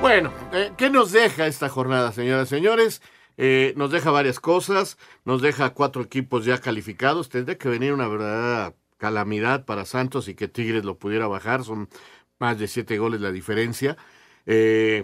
Bueno, 0.00 0.32
eh, 0.52 0.72
¿qué 0.76 0.90
nos 0.90 1.12
deja 1.12 1.46
esta 1.46 1.68
jornada, 1.68 2.10
señoras 2.10 2.48
y 2.48 2.56
señores? 2.56 3.02
Eh, 3.44 3.74
nos 3.76 3.90
deja 3.90 4.12
varias 4.12 4.38
cosas, 4.38 4.98
nos 5.24 5.42
deja 5.42 5.70
cuatro 5.70 6.02
equipos 6.02 6.44
ya 6.44 6.58
calificados. 6.58 7.28
Tendría 7.28 7.58
que 7.58 7.68
venir 7.68 7.92
una 7.92 8.06
verdadera 8.06 8.76
calamidad 8.98 9.64
para 9.64 9.84
Santos 9.84 10.28
y 10.28 10.36
que 10.36 10.46
Tigres 10.46 10.84
lo 10.84 10.96
pudiera 10.96 11.26
bajar. 11.26 11.64
Son 11.64 11.88
más 12.38 12.56
de 12.60 12.68
siete 12.68 12.98
goles 12.98 13.20
la 13.20 13.32
diferencia. 13.32 13.96
Eh, 14.46 15.02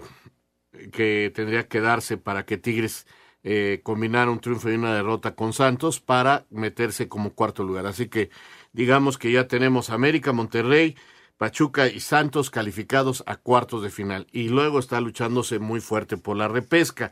que 0.93 1.33
tendría 1.35 1.67
que 1.67 1.81
darse 1.81 2.15
para 2.15 2.45
que 2.45 2.57
Tigres 2.57 3.07
eh, 3.43 3.81
combinara 3.83 4.31
un 4.31 4.39
triunfo 4.39 4.69
y 4.69 4.75
una 4.75 4.95
derrota 4.95 5.35
con 5.35 5.51
Santos 5.51 5.99
para 5.99 6.45
meterse 6.49 7.09
como 7.09 7.33
cuarto 7.33 7.63
lugar. 7.65 7.87
Así 7.87 8.07
que 8.07 8.29
digamos 8.71 9.17
que 9.17 9.33
ya 9.33 9.49
tenemos 9.49 9.89
América, 9.89 10.31
Monterrey, 10.31 10.95
Pachuca 11.35 11.87
y 11.87 11.99
Santos 11.99 12.49
calificados 12.49 13.21
a 13.27 13.35
cuartos 13.35 13.83
de 13.83 13.89
final. 13.89 14.27
Y 14.31 14.47
luego 14.47 14.79
está 14.79 15.01
luchándose 15.01 15.59
muy 15.59 15.81
fuerte 15.81 16.15
por 16.15 16.37
la 16.37 16.47
repesca. 16.47 17.11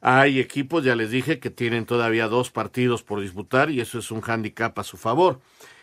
Hay 0.00 0.40
equipos, 0.40 0.84
ya 0.84 0.94
les 0.94 1.10
dije, 1.10 1.38
que 1.38 1.50
tienen 1.50 1.86
todavía 1.86 2.28
dos 2.28 2.50
partidos 2.50 3.02
por 3.02 3.20
disputar 3.20 3.70
y 3.70 3.80
eso 3.80 3.98
es 3.98 4.10
un 4.10 4.20
hándicap 4.20 4.78
a 4.78 4.84
su 4.84 4.96
favor. 4.96 5.40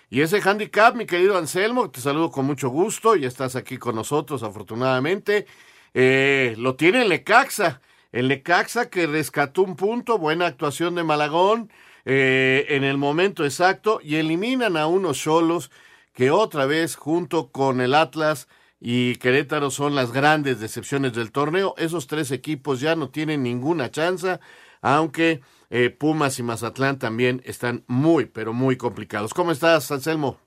Y 0.10 0.22
ese 0.22 0.42
handicap, 0.42 0.96
mi 0.96 1.06
querido 1.06 1.38
Anselmo, 1.38 1.90
te 1.90 2.00
saludo 2.00 2.30
con 2.32 2.46
mucho 2.46 2.70
gusto, 2.70 3.16
ya 3.16 3.28
estás 3.28 3.56
aquí 3.56 3.78
con 3.78 3.96
nosotros, 3.96 4.44
afortunadamente, 4.44 5.48
eh, 5.94 6.56
lo 6.58 6.76
tiene 6.76 7.02
el 7.02 7.10
Lecaxa. 7.10 7.82
El 8.12 8.28
Lecaxa 8.28 8.90
que 8.90 9.08
rescató 9.08 9.64
un 9.64 9.76
punto, 9.76 10.20
buena 10.20 10.46
actuación 10.46 10.94
de 10.94 11.04
Malagón 11.04 11.72
eh, 12.06 12.66
en 12.70 12.84
el 12.84 12.98
momento 12.98 13.44
exacto 13.44 14.00
y 14.04 14.18
eliminan 14.18 14.78
a 14.78 14.86
unos 14.88 15.18
solos 15.22 15.72
que 16.14 16.30
otra 16.30 16.66
vez 16.68 16.96
junto 16.96 17.50
con 17.50 17.82
el 17.82 17.96
Atlas 17.96 18.48
y 18.86 19.16
Querétaro 19.16 19.72
son 19.72 19.96
las 19.96 20.12
grandes 20.12 20.60
decepciones 20.60 21.14
del 21.14 21.32
torneo. 21.32 21.74
Esos 21.78 22.06
tres 22.06 22.32
equipos 22.32 22.82
ya 22.82 22.98
no 22.98 23.10
tienen 23.10 23.42
ninguna 23.42 23.90
chance, 23.90 24.42
aunque 24.82 25.40
eh, 25.70 25.90
Pumas 25.90 26.38
y 26.38 26.44
Mazatlán 26.44 27.00
también 27.00 27.42
están 27.46 27.86
muy, 27.88 28.26
pero 28.26 28.52
muy 28.52 28.76
complicados. 28.76 29.34
¿Cómo 29.34 29.54
estás, 29.54 29.90
Anselmo? 29.90 30.38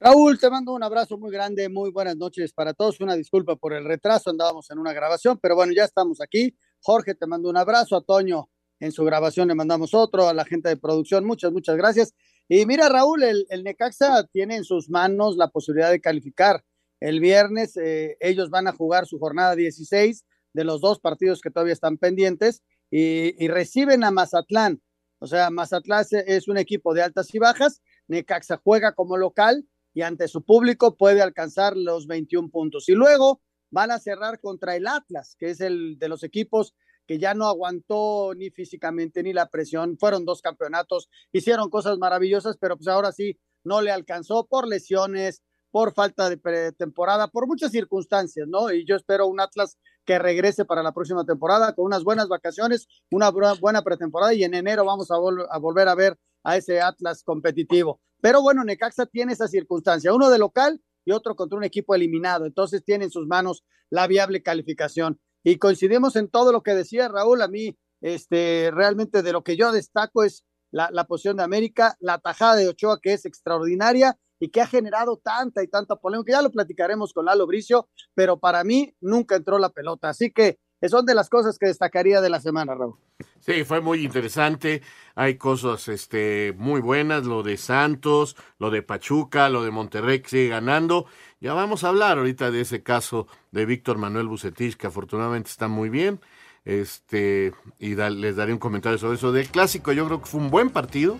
Raúl, 0.00 0.40
te 0.40 0.50
mando 0.50 0.72
un 0.72 0.82
abrazo 0.82 1.18
muy 1.18 1.30
grande, 1.30 1.68
muy 1.68 1.92
buenas 1.92 2.16
noches 2.16 2.52
para 2.52 2.74
todos. 2.74 2.98
Una 2.98 3.14
disculpa 3.14 3.54
por 3.54 3.74
el 3.74 3.84
retraso, 3.84 4.30
andábamos 4.30 4.68
en 4.72 4.80
una 4.80 4.92
grabación, 4.92 5.38
pero 5.40 5.54
bueno, 5.54 5.72
ya 5.72 5.84
estamos 5.84 6.20
aquí. 6.20 6.56
Jorge, 6.80 7.14
te 7.14 7.28
mando 7.28 7.48
un 7.48 7.56
abrazo. 7.56 7.94
A 7.94 8.00
Toño, 8.02 8.48
en 8.80 8.90
su 8.90 9.04
grabación 9.04 9.46
le 9.46 9.54
mandamos 9.54 9.94
otro. 9.94 10.26
A 10.26 10.34
la 10.34 10.44
gente 10.44 10.68
de 10.68 10.76
producción, 10.76 11.24
muchas, 11.24 11.52
muchas 11.52 11.76
gracias. 11.76 12.12
Y 12.48 12.66
mira, 12.66 12.88
Raúl, 12.88 13.22
el, 13.22 13.46
Necaxa 13.62 14.26
tiene 14.32 14.56
en 14.56 14.64
sus 14.64 14.90
manos 14.90 15.36
la 15.36 15.46
posibilidad 15.46 15.92
de 15.92 16.00
calificar. 16.00 16.64
El 17.00 17.20
viernes 17.20 17.76
eh, 17.76 18.16
ellos 18.20 18.50
van 18.50 18.68
a 18.68 18.72
jugar 18.72 19.06
su 19.06 19.18
jornada 19.18 19.56
16 19.56 20.24
de 20.52 20.64
los 20.64 20.80
dos 20.80 21.00
partidos 21.00 21.40
que 21.40 21.50
todavía 21.50 21.72
están 21.72 21.96
pendientes 21.96 22.62
y, 22.90 23.42
y 23.42 23.48
reciben 23.48 24.04
a 24.04 24.10
Mazatlán. 24.10 24.82
O 25.18 25.26
sea, 25.26 25.50
Mazatlán 25.50 26.04
es 26.26 26.48
un 26.48 26.58
equipo 26.58 26.94
de 26.94 27.02
altas 27.02 27.34
y 27.34 27.38
bajas. 27.38 27.82
Necaxa 28.08 28.60
juega 28.62 28.92
como 28.94 29.16
local 29.16 29.66
y 29.94 30.02
ante 30.02 30.28
su 30.28 30.44
público 30.44 30.96
puede 30.96 31.22
alcanzar 31.22 31.76
los 31.76 32.06
21 32.06 32.50
puntos. 32.50 32.88
Y 32.88 32.92
luego 32.92 33.40
van 33.70 33.90
a 33.90 33.98
cerrar 33.98 34.40
contra 34.40 34.76
el 34.76 34.86
Atlas, 34.86 35.36
que 35.38 35.50
es 35.50 35.60
el 35.60 35.98
de 35.98 36.08
los 36.08 36.22
equipos 36.22 36.74
que 37.06 37.18
ya 37.18 37.34
no 37.34 37.46
aguantó 37.46 38.34
ni 38.36 38.50
físicamente 38.50 39.22
ni 39.22 39.32
la 39.32 39.48
presión. 39.48 39.98
Fueron 39.98 40.24
dos 40.24 40.42
campeonatos, 40.42 41.08
hicieron 41.32 41.68
cosas 41.68 41.98
maravillosas, 41.98 42.56
pero 42.56 42.76
pues 42.76 42.86
ahora 42.86 43.10
sí 43.10 43.38
no 43.64 43.80
le 43.82 43.90
alcanzó 43.90 44.46
por 44.46 44.68
lesiones, 44.68 45.42
por 45.70 45.92
falta 45.94 46.28
de 46.28 46.36
pretemporada, 46.36 47.28
por 47.28 47.46
muchas 47.46 47.70
circunstancias, 47.70 48.46
¿no? 48.48 48.72
Y 48.72 48.84
yo 48.84 48.96
espero 48.96 49.26
un 49.26 49.40
Atlas 49.40 49.78
que 50.04 50.18
regrese 50.18 50.64
para 50.64 50.82
la 50.82 50.92
próxima 50.92 51.24
temporada 51.24 51.74
con 51.74 51.84
unas 51.84 52.02
buenas 52.02 52.28
vacaciones, 52.28 52.88
una 53.10 53.30
buena 53.30 53.82
pretemporada 53.82 54.34
y 54.34 54.44
en 54.44 54.54
enero 54.54 54.84
vamos 54.84 55.10
a, 55.10 55.14
a 55.14 55.58
volver 55.58 55.88
a 55.88 55.94
ver 55.94 56.18
a 56.42 56.56
ese 56.56 56.80
Atlas 56.80 57.22
competitivo. 57.22 58.00
Pero 58.20 58.42
bueno, 58.42 58.64
Necaxa 58.64 59.06
tiene 59.06 59.32
esa 59.32 59.48
circunstancia, 59.48 60.12
uno 60.12 60.30
de 60.30 60.38
local 60.38 60.80
y 61.04 61.12
otro 61.12 61.36
contra 61.36 61.58
un 61.58 61.64
equipo 61.64 61.94
eliminado. 61.94 62.46
Entonces 62.46 62.84
tiene 62.84 63.04
en 63.04 63.10
sus 63.10 63.26
manos 63.26 63.64
la 63.88 64.06
viable 64.06 64.42
calificación. 64.42 65.20
Y 65.42 65.56
coincidimos 65.56 66.16
en 66.16 66.28
todo 66.28 66.52
lo 66.52 66.62
que 66.62 66.74
decía 66.74 67.08
Raúl. 67.08 67.40
A 67.42 67.48
mí, 67.48 67.78
este, 68.00 68.70
realmente 68.72 69.22
de 69.22 69.32
lo 69.32 69.42
que 69.42 69.56
yo 69.56 69.72
destaco 69.72 70.22
es 70.22 70.44
la, 70.70 70.90
la 70.92 71.04
posición 71.04 71.36
de 71.38 71.44
América, 71.44 71.96
la 71.98 72.18
tajada 72.18 72.56
de 72.56 72.68
Ochoa, 72.68 73.00
que 73.00 73.14
es 73.14 73.24
extraordinaria 73.24 74.18
y 74.40 74.48
que 74.48 74.60
ha 74.60 74.66
generado 74.66 75.20
tanta 75.22 75.62
y 75.62 75.68
tanta 75.68 75.96
polémica. 75.96 76.32
Ya 76.32 76.42
lo 76.42 76.50
platicaremos 76.50 77.12
con 77.12 77.26
Lalo 77.26 77.46
Bricio, 77.46 77.88
pero 78.14 78.40
para 78.40 78.64
mí 78.64 78.92
nunca 79.00 79.36
entró 79.36 79.58
la 79.58 79.68
pelota. 79.68 80.08
Así 80.08 80.32
que 80.32 80.58
son 80.88 81.04
de 81.04 81.14
las 81.14 81.28
cosas 81.28 81.58
que 81.58 81.66
destacaría 81.66 82.22
de 82.22 82.30
la 82.30 82.40
semana, 82.40 82.74
Raúl. 82.74 82.96
Sí, 83.40 83.64
fue 83.64 83.80
muy 83.82 84.02
interesante. 84.02 84.82
Hay 85.14 85.36
cosas 85.36 85.88
este, 85.88 86.54
muy 86.56 86.80
buenas, 86.80 87.26
lo 87.26 87.42
de 87.42 87.58
Santos, 87.58 88.34
lo 88.58 88.70
de 88.70 88.82
Pachuca, 88.82 89.50
lo 89.50 89.62
de 89.62 89.70
Monterrey 89.70 90.20
que 90.20 90.30
sigue 90.30 90.48
ganando. 90.48 91.06
Ya 91.38 91.52
vamos 91.52 91.84
a 91.84 91.88
hablar 91.88 92.16
ahorita 92.18 92.50
de 92.50 92.62
ese 92.62 92.82
caso 92.82 93.26
de 93.50 93.66
Víctor 93.66 93.98
Manuel 93.98 94.28
Bucetich, 94.28 94.76
que 94.76 94.86
afortunadamente 94.86 95.50
está 95.50 95.68
muy 95.68 95.90
bien. 95.90 96.20
Este, 96.64 97.52
y 97.78 97.94
les 97.94 98.36
daré 98.36 98.52
un 98.52 98.58
comentario 98.58 98.98
sobre 98.98 99.16
eso. 99.16 99.32
Del 99.32 99.48
clásico, 99.48 99.92
yo 99.92 100.06
creo 100.06 100.20
que 100.20 100.26
fue 100.26 100.40
un 100.40 100.50
buen 100.50 100.70
partido. 100.70 101.18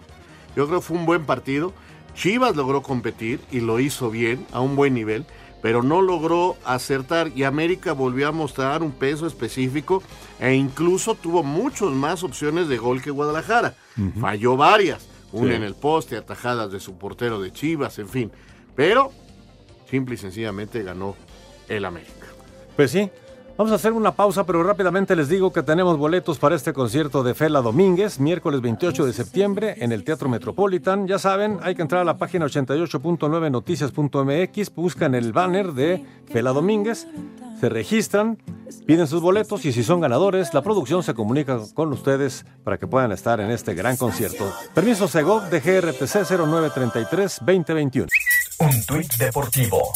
Yo 0.56 0.66
creo 0.66 0.80
que 0.80 0.86
fue 0.86 0.96
un 0.96 1.06
buen 1.06 1.26
partido. 1.26 1.72
Chivas 2.14 2.56
logró 2.56 2.82
competir 2.82 3.40
y 3.50 3.60
lo 3.60 3.80
hizo 3.80 4.10
bien, 4.10 4.46
a 4.52 4.60
un 4.60 4.76
buen 4.76 4.94
nivel 4.94 5.24
pero 5.62 5.82
no 5.82 6.00
logró 6.02 6.56
acertar 6.64 7.30
y 7.34 7.44
América 7.44 7.92
volvió 7.92 8.28
a 8.28 8.32
mostrar 8.32 8.82
un 8.82 8.92
peso 8.92 9.26
específico 9.26 10.02
e 10.38 10.54
incluso 10.54 11.14
tuvo 11.14 11.42
muchas 11.42 11.90
más 11.90 12.22
opciones 12.22 12.68
de 12.68 12.78
gol 12.78 13.02
que 13.02 13.10
Guadalajara. 13.10 13.74
Falló 14.20 14.56
varias, 14.56 15.06
una 15.32 15.54
en 15.54 15.62
el 15.62 15.74
poste, 15.74 16.16
atajadas 16.16 16.72
de 16.72 16.80
su 16.80 16.96
portero 16.96 17.40
de 17.40 17.52
Chivas, 17.52 17.98
en 17.98 18.08
fin. 18.08 18.32
Pero 18.74 19.12
simple 19.90 20.14
y 20.14 20.18
sencillamente 20.18 20.82
ganó 20.82 21.16
el 21.68 21.84
América. 21.84 22.26
Pues 22.76 22.90
sí, 22.90 23.10
Vamos 23.56 23.72
a 23.72 23.74
hacer 23.74 23.92
una 23.92 24.12
pausa, 24.12 24.46
pero 24.46 24.62
rápidamente 24.62 25.14
les 25.14 25.28
digo 25.28 25.52
que 25.52 25.62
tenemos 25.62 25.98
boletos 25.98 26.38
para 26.38 26.56
este 26.56 26.72
concierto 26.72 27.22
de 27.22 27.34
Fela 27.34 27.60
Domínguez, 27.60 28.18
miércoles 28.18 28.62
28 28.62 29.04
de 29.04 29.12
septiembre 29.12 29.74
en 29.78 29.92
el 29.92 30.02
Teatro 30.02 30.30
Metropolitan. 30.30 31.06
Ya 31.06 31.18
saben, 31.18 31.58
hay 31.62 31.74
que 31.74 31.82
entrar 31.82 32.00
a 32.00 32.04
la 32.04 32.16
página 32.16 32.46
88.9noticias.mx, 32.46 34.74
buscan 34.74 35.14
el 35.14 35.34
banner 35.34 35.72
de 35.72 36.02
Fela 36.26 36.52
Domínguez, 36.52 37.06
se 37.60 37.68
registran, 37.68 38.38
piden 38.86 39.06
sus 39.06 39.20
boletos 39.20 39.66
y 39.66 39.72
si 39.72 39.82
son 39.82 40.00
ganadores, 40.00 40.54
la 40.54 40.62
producción 40.62 41.02
se 41.02 41.12
comunica 41.12 41.60
con 41.74 41.92
ustedes 41.92 42.46
para 42.64 42.78
que 42.78 42.86
puedan 42.86 43.12
estar 43.12 43.40
en 43.40 43.50
este 43.50 43.74
gran 43.74 43.98
concierto. 43.98 44.50
Permiso 44.74 45.06
Segov 45.06 45.50
de 45.50 45.60
GRTC 45.60 46.24
0933-2021. 46.24 48.06
Un 48.60 48.86
tuit 48.86 49.12
deportivo. 49.16 49.92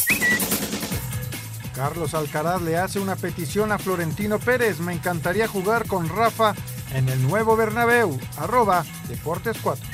Carlos 1.75 2.13
Alcaraz 2.13 2.61
le 2.61 2.77
hace 2.77 2.99
una 2.99 3.17
petición 3.17 3.71
a 3.71 3.77
Florentino 3.77 4.39
Pérez. 4.39 4.79
Me 4.79 4.93
encantaría 4.93 5.47
jugar 5.47 5.87
con 5.87 6.07
Rafa 6.07 6.55
en 6.93 7.09
el 7.09 7.21
nuevo 7.27 7.57
Bernabéu. 7.57 8.17
Arroba 8.37 8.85
Deportes 9.09 9.57
4. 9.61 9.85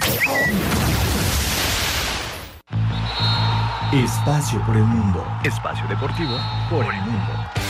Espacio 3.94 4.66
por 4.66 4.78
el 4.78 4.84
mundo. 4.84 5.26
Espacio 5.44 5.88
deportivo 5.88 6.38
por 6.70 6.86
el 6.86 7.02
mundo. 7.02 7.61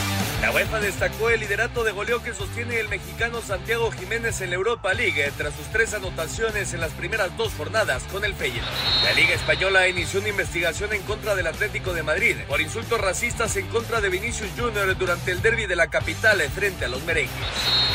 La 0.52 0.58
UEFA 0.58 0.80
destacó 0.80 1.30
el 1.30 1.40
liderato 1.40 1.82
de 1.82 1.92
goleo 1.92 2.22
que 2.22 2.34
sostiene 2.34 2.78
el 2.78 2.90
mexicano 2.90 3.40
Santiago 3.40 3.90
Jiménez 3.90 4.38
en 4.42 4.50
la 4.50 4.56
Europa 4.56 4.92
League 4.92 5.32
tras 5.38 5.54
sus 5.54 5.64
tres 5.72 5.94
anotaciones 5.94 6.74
en 6.74 6.80
las 6.82 6.90
primeras 6.90 7.34
dos 7.38 7.54
jornadas 7.54 8.02
con 8.12 8.22
el 8.22 8.34
Feyenoord. 8.34 8.70
La 9.02 9.12
Liga 9.14 9.32
Española 9.32 9.88
inició 9.88 10.20
una 10.20 10.28
investigación 10.28 10.92
en 10.92 11.00
contra 11.04 11.34
del 11.34 11.46
Atlético 11.46 11.94
de 11.94 12.02
Madrid 12.02 12.36
por 12.48 12.60
insultos 12.60 13.00
racistas 13.00 13.56
en 13.56 13.66
contra 13.68 14.02
de 14.02 14.10
Vinicius 14.10 14.50
Junior 14.54 14.94
durante 14.98 15.30
el 15.30 15.40
derby 15.40 15.64
de 15.64 15.74
la 15.76 15.86
capital 15.86 16.42
frente 16.54 16.84
a 16.84 16.88
los 16.88 17.02
merengues. 17.04 17.32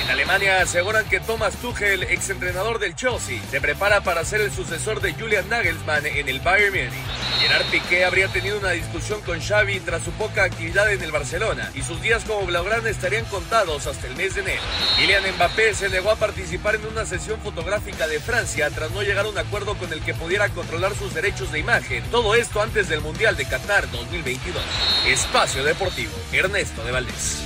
En 0.03 0.09
Alemania 0.09 0.61
aseguran 0.61 1.07
que 1.07 1.19
Thomas 1.19 1.53
Tuchel, 1.57 2.03
exentrenador 2.03 2.79
del 2.79 2.95
Chelsea, 2.95 3.39
se 3.51 3.61
prepara 3.61 4.01
para 4.01 4.25
ser 4.25 4.41
el 4.41 4.51
sucesor 4.51 4.99
de 5.01 5.13
Julian 5.13 5.47
Nagelsmann 5.47 6.07
en 6.07 6.27
el 6.27 6.39
Bayern 6.39 6.73
Múnich. 6.73 7.05
Gerard 7.39 7.65
Piqué 7.67 8.03
habría 8.03 8.29
tenido 8.29 8.57
una 8.57 8.71
discusión 8.71 9.21
con 9.21 9.39
Xavi 9.39 9.79
tras 9.81 10.01
su 10.03 10.11
poca 10.11 10.45
actividad 10.45 10.91
en 10.91 11.03
el 11.03 11.11
Barcelona 11.11 11.71
y 11.75 11.83
sus 11.83 12.01
días 12.01 12.23
como 12.23 12.46
Blaugrana 12.47 12.89
estarían 12.89 13.25
contados 13.25 13.85
hasta 13.85 14.07
el 14.07 14.15
mes 14.15 14.33
de 14.35 14.41
enero. 14.41 14.61
Kylian 14.97 15.35
Mbappé 15.35 15.73
se 15.73 15.89
negó 15.89 16.09
a 16.09 16.15
participar 16.15 16.75
en 16.75 16.85
una 16.87 17.05
sesión 17.05 17.39
fotográfica 17.41 18.07
de 18.07 18.19
Francia 18.19 18.69
tras 18.71 18.89
no 18.91 19.03
llegar 19.03 19.25
a 19.25 19.29
un 19.29 19.37
acuerdo 19.37 19.75
con 19.75 19.91
el 19.93 20.01
que 20.01 20.13
pudiera 20.13 20.49
controlar 20.49 20.95
sus 20.95 21.13
derechos 21.13 21.51
de 21.51 21.59
imagen. 21.59 22.03
Todo 22.09 22.33
esto 22.33 22.61
antes 22.61 22.89
del 22.89 23.01
Mundial 23.01 23.37
de 23.37 23.45
Qatar 23.45 23.91
2022. 23.91 24.63
Espacio 25.05 25.63
Deportivo, 25.63 26.13
Ernesto 26.31 26.83
de 26.83 26.91
Valdés. 26.91 27.43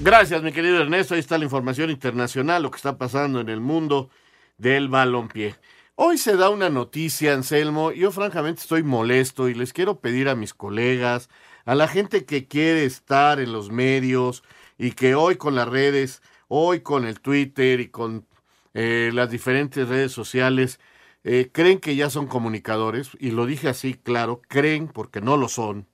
Gracias, 0.00 0.40
mi 0.42 0.52
querido 0.52 0.80
Ernesto. 0.80 1.14
Ahí 1.14 1.20
está 1.20 1.36
la 1.36 1.44
información 1.44 1.90
internacional, 1.90 2.62
lo 2.62 2.70
que 2.70 2.76
está 2.76 2.96
pasando 2.96 3.40
en 3.40 3.48
el 3.48 3.60
mundo 3.60 4.08
del 4.56 4.88
balompié. 4.88 5.56
Hoy 5.96 6.18
se 6.18 6.36
da 6.36 6.50
una 6.50 6.68
noticia, 6.68 7.32
Anselmo. 7.32 7.90
Yo 7.90 8.12
francamente 8.12 8.60
estoy 8.60 8.82
molesto 8.82 9.48
y 9.48 9.54
les 9.54 9.72
quiero 9.72 9.98
pedir 9.98 10.28
a 10.28 10.34
mis 10.34 10.52
colegas, 10.52 11.28
a 11.66 11.74
la 11.74 11.88
gente 11.88 12.24
que 12.24 12.46
quiere 12.48 12.84
estar 12.84 13.40
en 13.40 13.52
los 13.52 13.70
medios 13.70 14.42
y 14.78 14.92
que 14.92 15.14
hoy 15.14 15.36
con 15.36 15.54
las 15.54 15.68
redes, 15.68 16.22
hoy 16.48 16.80
con 16.80 17.04
el 17.06 17.20
Twitter 17.20 17.80
y 17.80 17.88
con 17.88 18.26
eh, 18.72 19.10
las 19.12 19.30
diferentes 19.30 19.88
redes 19.88 20.12
sociales, 20.12 20.80
eh, 21.24 21.50
creen 21.52 21.80
que 21.80 21.96
ya 21.96 22.08
son 22.08 22.28
comunicadores, 22.28 23.10
y 23.18 23.32
lo 23.32 23.46
dije 23.46 23.68
así, 23.68 23.94
claro, 23.94 24.40
creen 24.48 24.88
porque 24.88 25.20
no 25.20 25.36
lo 25.36 25.48
son, 25.48 25.88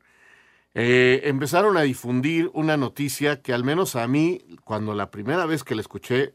eh, 0.75 1.23
empezaron 1.25 1.77
a 1.77 1.83
difundir 1.83 2.51
una 2.55 2.77
noticia 2.77 3.43
que 3.43 3.53
al 3.53 3.65
menos 3.65 3.97
a 3.97 4.07
mí, 4.09 4.41
cuando 4.65 4.95
la 4.95 5.11
primera 5.11 5.47
vez 5.47 5.65
que 5.65 5.75
la 5.75 5.83
escuché, 5.83 6.33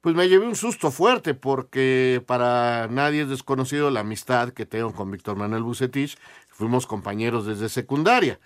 pues 0.00 0.14
me 0.14 0.28
llevé 0.28 0.46
un 0.46 0.56
susto 0.56 0.90
fuerte 0.90 1.34
porque 1.34 2.22
para 2.26 2.88
nadie 2.88 3.22
es 3.22 3.28
desconocido 3.30 3.90
la 3.90 4.00
amistad 4.00 4.50
que 4.50 4.66
tengo 4.66 4.92
con 4.92 5.10
Víctor 5.10 5.36
Manuel 5.36 5.62
Bucetich. 5.62 6.18
Fuimos 6.48 6.86
compañeros 6.86 7.46
desde 7.46 7.70
secundaria. 7.70 8.38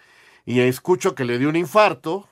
Y 0.44 0.61
escucho 0.61 1.14
que 1.14 1.24
le 1.24 1.38
dio 1.38 1.48
un 1.48 1.57
infarto. 1.57 2.29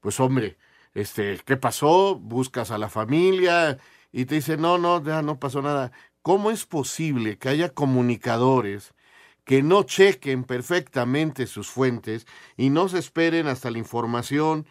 Pues 0.00 0.20
hombre, 0.20 0.56
este, 0.94 1.38
¿qué 1.44 1.56
pasó? 1.56 2.16
Buscas 2.16 2.70
a 2.70 2.78
la 2.78 2.88
familia 2.88 3.78
y 4.12 4.24
te 4.24 4.36
dice, 4.36 4.56
no, 4.56 4.78
no, 4.78 5.02
ya 5.02 5.22
no 5.22 5.38
pasó 5.38 5.62
nada. 5.62 5.92
¿Cómo 6.22 6.50
es 6.50 6.66
posible 6.66 7.38
que 7.38 7.48
haya 7.48 7.70
comunicadores 7.70 8.94
que 9.44 9.62
no 9.62 9.82
chequen 9.82 10.44
perfectamente 10.44 11.46
sus 11.46 11.68
fuentes 11.68 12.26
y 12.56 12.68
no 12.68 12.88
se 12.88 12.98
esperen 12.98 13.46
hasta 13.46 13.70
la 13.70 13.78
información 13.78 14.66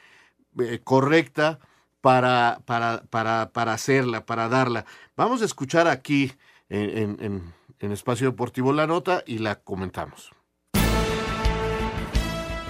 eh, 0.60 0.82
correcta 0.84 1.60
para, 2.02 2.62
para, 2.66 3.04
para, 3.10 3.52
para, 3.52 3.74
hacerla, 3.74 4.26
para 4.26 4.50
darla. 4.50 4.86
Vamos 5.16 5.42
a 5.42 5.46
escuchar 5.46 5.88
aquí 5.88 6.32
en, 6.70 7.54
en 7.80 7.92
Espacio 7.92 8.28
Deportivo 8.28 8.74
la 8.74 8.88
nota 8.88 9.24
y 9.26 9.40
la 9.40 9.56
comentamos. 9.56 10.37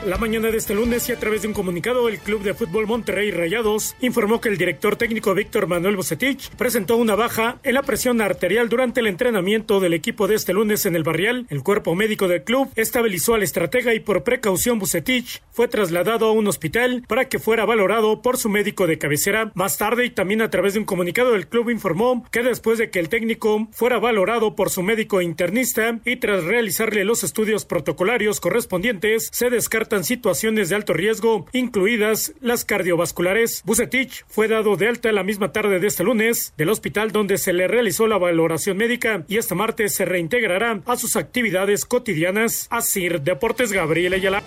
La 0.06 0.18
mañana 0.18 0.52
de 0.52 0.58
este 0.58 0.76
lunes 0.76 1.10
y 1.10 1.12
a 1.12 1.20
través 1.20 1.42
de 1.42 1.48
un 1.48 1.54
comunicado, 1.54 2.08
el 2.08 2.20
Club 2.20 2.42
de 2.44 2.54
Fútbol 2.54 2.88
Monterrey 2.88 3.32
Rayados 3.32 3.96
informó 4.00 4.40
que 4.40 4.48
el 4.48 4.58
director 4.58 4.96
técnico 4.96 5.34
Víctor 5.34 5.68
Manuel 5.68 5.98
Bocetich 5.98 6.50
presentó 6.52 6.96
una 6.98 7.16
baja 7.16 7.60
en 7.64 7.74
la 7.74 7.82
presión 7.82 8.22
arterial 8.22 8.70
durante 8.70 9.02
el 9.02 9.08
entrenamiento 9.08 9.80
del 9.80 9.94
equipo 9.94 10.28
de 10.28 10.36
este 10.36 10.54
lunes 10.54 10.86
en 10.86 10.96
el 10.96 11.04
Barrial. 11.04 11.46
El 11.50 11.64
cuerpo 11.64 11.96
médico 11.96 12.28
del 12.28 12.44
club 12.44 12.70
estabilizó 12.76 13.34
al 13.34 13.44
estratega 13.44 13.94
y 13.96 14.00
por 14.00 14.24
precaución 14.24 14.80
Bucetich 14.80 15.42
fue 15.52 15.68
trasladado 15.68 16.28
a 16.28 16.32
un 16.32 16.48
hospital 16.48 17.04
para 17.08 17.28
que 17.28 17.40
fuera 17.40 17.66
valorado 17.66 18.22
por 18.22 18.38
su 18.38 18.50
médico 18.50 18.88
de 18.88 19.00
cabecera. 19.00 19.52
Más 19.56 19.78
tarde 19.78 20.06
y 20.06 20.12
también 20.12 20.42
a 20.42 20.50
través 20.50 20.76
de 20.76 20.80
un 20.80 20.86
comunicado, 20.86 21.36
el 21.36 21.48
club 21.48 21.70
informó 21.70 22.24
que 22.32 22.44
después 22.44 22.78
de 22.78 22.92
que 22.92 23.00
el 23.00 23.10
técnico 23.10 23.68
fuera 23.72 24.00
valorado 24.00 24.56
por 24.56 24.70
su 24.70 24.84
médico 24.84 25.22
internista 25.22 26.00
y 26.06 26.18
tras 26.18 26.44
realizarle 26.44 27.04
los 27.04 27.24
estudios 27.24 27.66
protocolarios 27.66 28.40
correspondientes, 28.40 29.30
se 29.32 29.50
descarta 29.50 29.87
situaciones 30.04 30.70
de 30.70 30.76
alto 30.76 30.94
riesgo, 30.94 31.46
incluidas 31.54 32.34
las 32.40 32.66
cardiovasculares. 32.66 33.64
Bucetich 33.66 34.26
fue 34.28 34.48
dado 34.48 34.76
de 34.76 34.88
alta 34.88 35.12
la 35.12 35.24
misma 35.24 35.52
tarde 35.52 35.80
de 35.80 35.88
este 35.88 36.04
lunes 36.04 36.54
del 36.58 36.70
hospital 36.70 37.12
donde 37.12 37.38
se 37.38 37.54
le 37.54 37.68
realizó 37.68 38.08
la 38.08 38.18
valoración 38.18 38.78
médica 38.78 39.24
y 39.28 39.38
este 39.38 39.56
martes 39.56 39.96
se 39.96 40.06
reintegrará 40.06 40.82
a 40.86 40.96
sus 40.96 41.16
actividades 41.16 41.86
cotidianas. 41.86 42.68
Asir 42.70 43.22
Deportes 43.22 43.72
Gabriel 43.72 44.14
Ayala. 44.14 44.44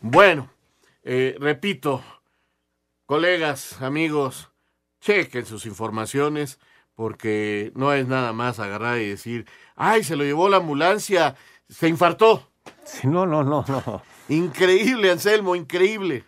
Bueno, 0.00 0.50
eh, 1.02 1.36
repito, 1.38 2.02
colegas, 3.06 3.80
amigos, 3.82 4.50
chequen 5.00 5.46
sus 5.46 5.66
informaciones 5.66 6.58
porque 6.94 7.72
no 7.74 7.92
es 7.92 8.06
nada 8.06 8.32
más 8.32 8.60
agarrar 8.60 9.00
y 9.00 9.08
decir, 9.08 9.46
ay, 9.74 10.04
se 10.04 10.16
lo 10.16 10.24
llevó 10.24 10.48
la 10.48 10.58
ambulancia, 10.58 11.36
se 11.68 11.88
infartó. 11.88 12.50
Sí, 12.84 13.06
no, 13.06 13.26
no, 13.26 13.42
no, 13.42 13.64
no. 13.66 14.02
Increíble, 14.28 15.10
Anselmo, 15.10 15.56
increíble. 15.56 16.24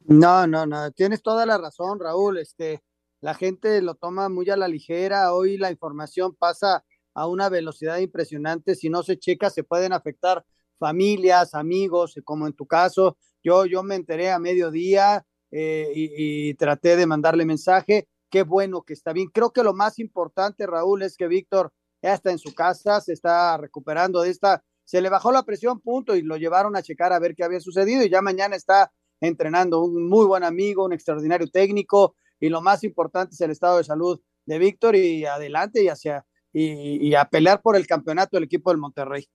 No, 0.00 0.46
no, 0.46 0.66
no, 0.66 0.90
tienes 0.92 1.22
toda 1.22 1.46
la 1.46 1.58
razón, 1.58 2.00
Raúl. 2.00 2.38
Este, 2.38 2.82
la 3.20 3.34
gente 3.34 3.80
lo 3.82 3.94
toma 3.94 4.28
muy 4.28 4.50
a 4.50 4.56
la 4.56 4.68
ligera. 4.68 5.32
Hoy 5.32 5.56
la 5.56 5.70
información 5.70 6.34
pasa 6.34 6.84
a 7.14 7.26
una 7.26 7.48
velocidad 7.48 7.98
impresionante. 7.98 8.74
Si 8.74 8.88
no 8.88 9.02
se 9.02 9.18
checa, 9.18 9.50
se 9.50 9.64
pueden 9.64 9.92
afectar 9.92 10.44
familias, 10.78 11.54
amigos, 11.54 12.14
como 12.24 12.46
en 12.46 12.52
tu 12.54 12.66
caso. 12.66 13.16
Yo, 13.42 13.66
yo 13.66 13.82
me 13.82 13.94
enteré 13.94 14.30
a 14.30 14.38
mediodía 14.38 15.24
eh, 15.50 15.92
y, 15.94 16.48
y 16.50 16.54
traté 16.54 16.96
de 16.96 17.06
mandarle 17.06 17.44
mensaje. 17.44 18.08
Qué 18.30 18.42
bueno 18.42 18.82
que 18.82 18.94
está 18.94 19.12
bien. 19.12 19.28
Creo 19.28 19.52
que 19.52 19.62
lo 19.62 19.74
más 19.74 19.98
importante, 19.98 20.66
Raúl, 20.66 21.02
es 21.02 21.16
que 21.16 21.28
Víctor 21.28 21.72
ya 22.02 22.14
está 22.14 22.32
en 22.32 22.38
su 22.38 22.54
casa, 22.54 23.00
se 23.00 23.12
está 23.12 23.56
recuperando 23.56 24.22
de 24.22 24.30
esta 24.30 24.64
se 24.92 25.00
le 25.00 25.08
bajó 25.08 25.32
la 25.32 25.42
presión, 25.42 25.80
punto, 25.80 26.14
y 26.14 26.20
lo 26.20 26.36
llevaron 26.36 26.76
a 26.76 26.82
checar 26.82 27.14
a 27.14 27.18
ver 27.18 27.34
qué 27.34 27.44
había 27.44 27.60
sucedido 27.60 28.04
y 28.04 28.10
ya 28.10 28.20
mañana 28.20 28.56
está 28.56 28.92
entrenando 29.22 29.80
un 29.80 30.06
muy 30.06 30.26
buen 30.26 30.44
amigo, 30.44 30.84
un 30.84 30.92
extraordinario 30.92 31.48
técnico 31.48 32.14
y 32.38 32.50
lo 32.50 32.60
más 32.60 32.84
importante 32.84 33.34
es 33.34 33.40
el 33.40 33.52
estado 33.52 33.78
de 33.78 33.84
salud 33.84 34.20
de 34.44 34.58
Víctor 34.58 34.94
y 34.94 35.24
adelante 35.24 35.82
y 35.82 35.88
hacia 35.88 36.26
y, 36.52 37.08
y, 37.08 37.14
a 37.14 37.24
pelear 37.24 37.62
por 37.62 37.74
el 37.74 37.86
campeonato 37.86 38.36
del 38.36 38.44
equipo 38.44 38.68
del 38.68 38.80
Monterrey. 38.80 39.26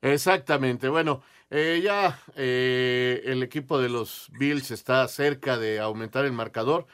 Exactamente, 0.00 0.88
bueno, 0.88 1.24
eh, 1.50 1.80
ya 1.82 2.22
eh, 2.36 3.20
el 3.24 3.42
equipo 3.42 3.80
de 3.80 3.88
los 3.88 4.30
Bills 4.38 4.70
está 4.70 5.08
cerca 5.08 5.58
de 5.58 5.80
aumentar 5.80 6.24
el 6.24 6.32
marcador. 6.32 6.86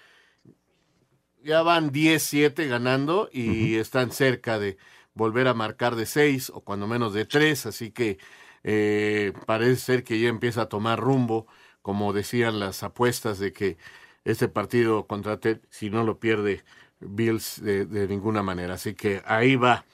Ya 1.42 1.60
van 1.60 1.92
10-7 1.92 2.66
ganando 2.66 3.28
y 3.30 3.48
uh 3.48 3.52
-huh. 3.52 3.80
están 3.82 4.10
cerca 4.10 4.58
de, 4.58 4.78
volver 5.16 5.48
a 5.48 5.54
marcar 5.54 5.96
de 5.96 6.06
seis 6.06 6.50
o 6.54 6.60
cuando 6.60 6.86
menos 6.86 7.12
de 7.12 7.24
tres, 7.24 7.66
así 7.66 7.90
que 7.90 8.18
eh, 8.62 9.32
parece 9.46 9.76
ser 9.76 10.04
que 10.04 10.20
ya 10.20 10.28
empieza 10.28 10.62
a 10.62 10.68
tomar 10.68 11.00
rumbo, 11.00 11.46
como 11.82 12.12
decían 12.12 12.60
las 12.60 12.82
apuestas 12.84 13.38
de 13.38 13.52
que 13.52 13.78
este 14.24 14.48
partido 14.48 15.06
contra 15.06 15.38
Ted, 15.40 15.60
si 15.70 15.90
no 15.90 16.04
lo 16.04 16.18
pierde 16.18 16.62
Bills 17.00 17.62
de, 17.62 17.86
de 17.86 18.06
ninguna 18.08 18.42
manera. 18.42 18.74
Así 18.74 18.94
que 18.94 19.22
ahí 19.24 19.56
va 19.56 19.84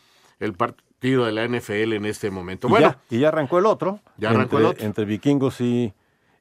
el 0.41 0.55
partido 0.55 1.27
de 1.27 1.33
la 1.33 1.47
NFL 1.47 1.93
en 1.93 2.07
este 2.07 2.31
momento. 2.31 2.67
Y 2.69 2.71
Bueno, 2.71 2.91
ya, 2.91 3.17
y 3.17 3.21
ya 3.21 3.29
arrancó 3.29 3.59
el 3.59 3.67
otro. 3.67 4.01
Ya 4.17 4.31
arrancó 4.31 4.57
entre, 4.57 4.59
el 4.59 4.65
otro. 4.67 4.87
Entre 4.87 5.05
vikingos 5.05 5.61
y, 5.61 5.93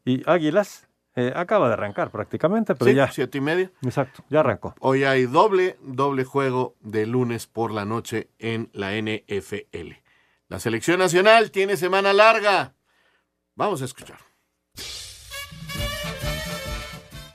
y 0.05 0.23
águilas. 0.25 0.87
Eh, 1.15 1.33
acaba 1.35 1.67
de 1.67 1.73
arrancar 1.73 2.09
prácticamente, 2.09 2.73
pero 2.73 2.89
sí, 2.89 2.95
ya. 2.95 3.11
siete 3.11 3.37
y 3.37 3.41
media. 3.41 3.71
Exacto, 3.81 4.23
ya 4.29 4.39
arrancó. 4.39 4.75
Hoy 4.79 5.03
hay 5.03 5.25
doble, 5.25 5.77
doble 5.81 6.23
juego 6.23 6.75
de 6.79 7.05
lunes 7.05 7.47
por 7.47 7.71
la 7.71 7.83
noche 7.83 8.29
en 8.39 8.69
la 8.73 8.93
NFL. 8.93 9.93
La 10.47 10.59
selección 10.59 10.99
nacional 10.99 11.51
tiene 11.51 11.75
semana 11.75 12.13
larga. 12.13 12.75
Vamos 13.55 13.81
a 13.81 13.85
escuchar. 13.85 14.19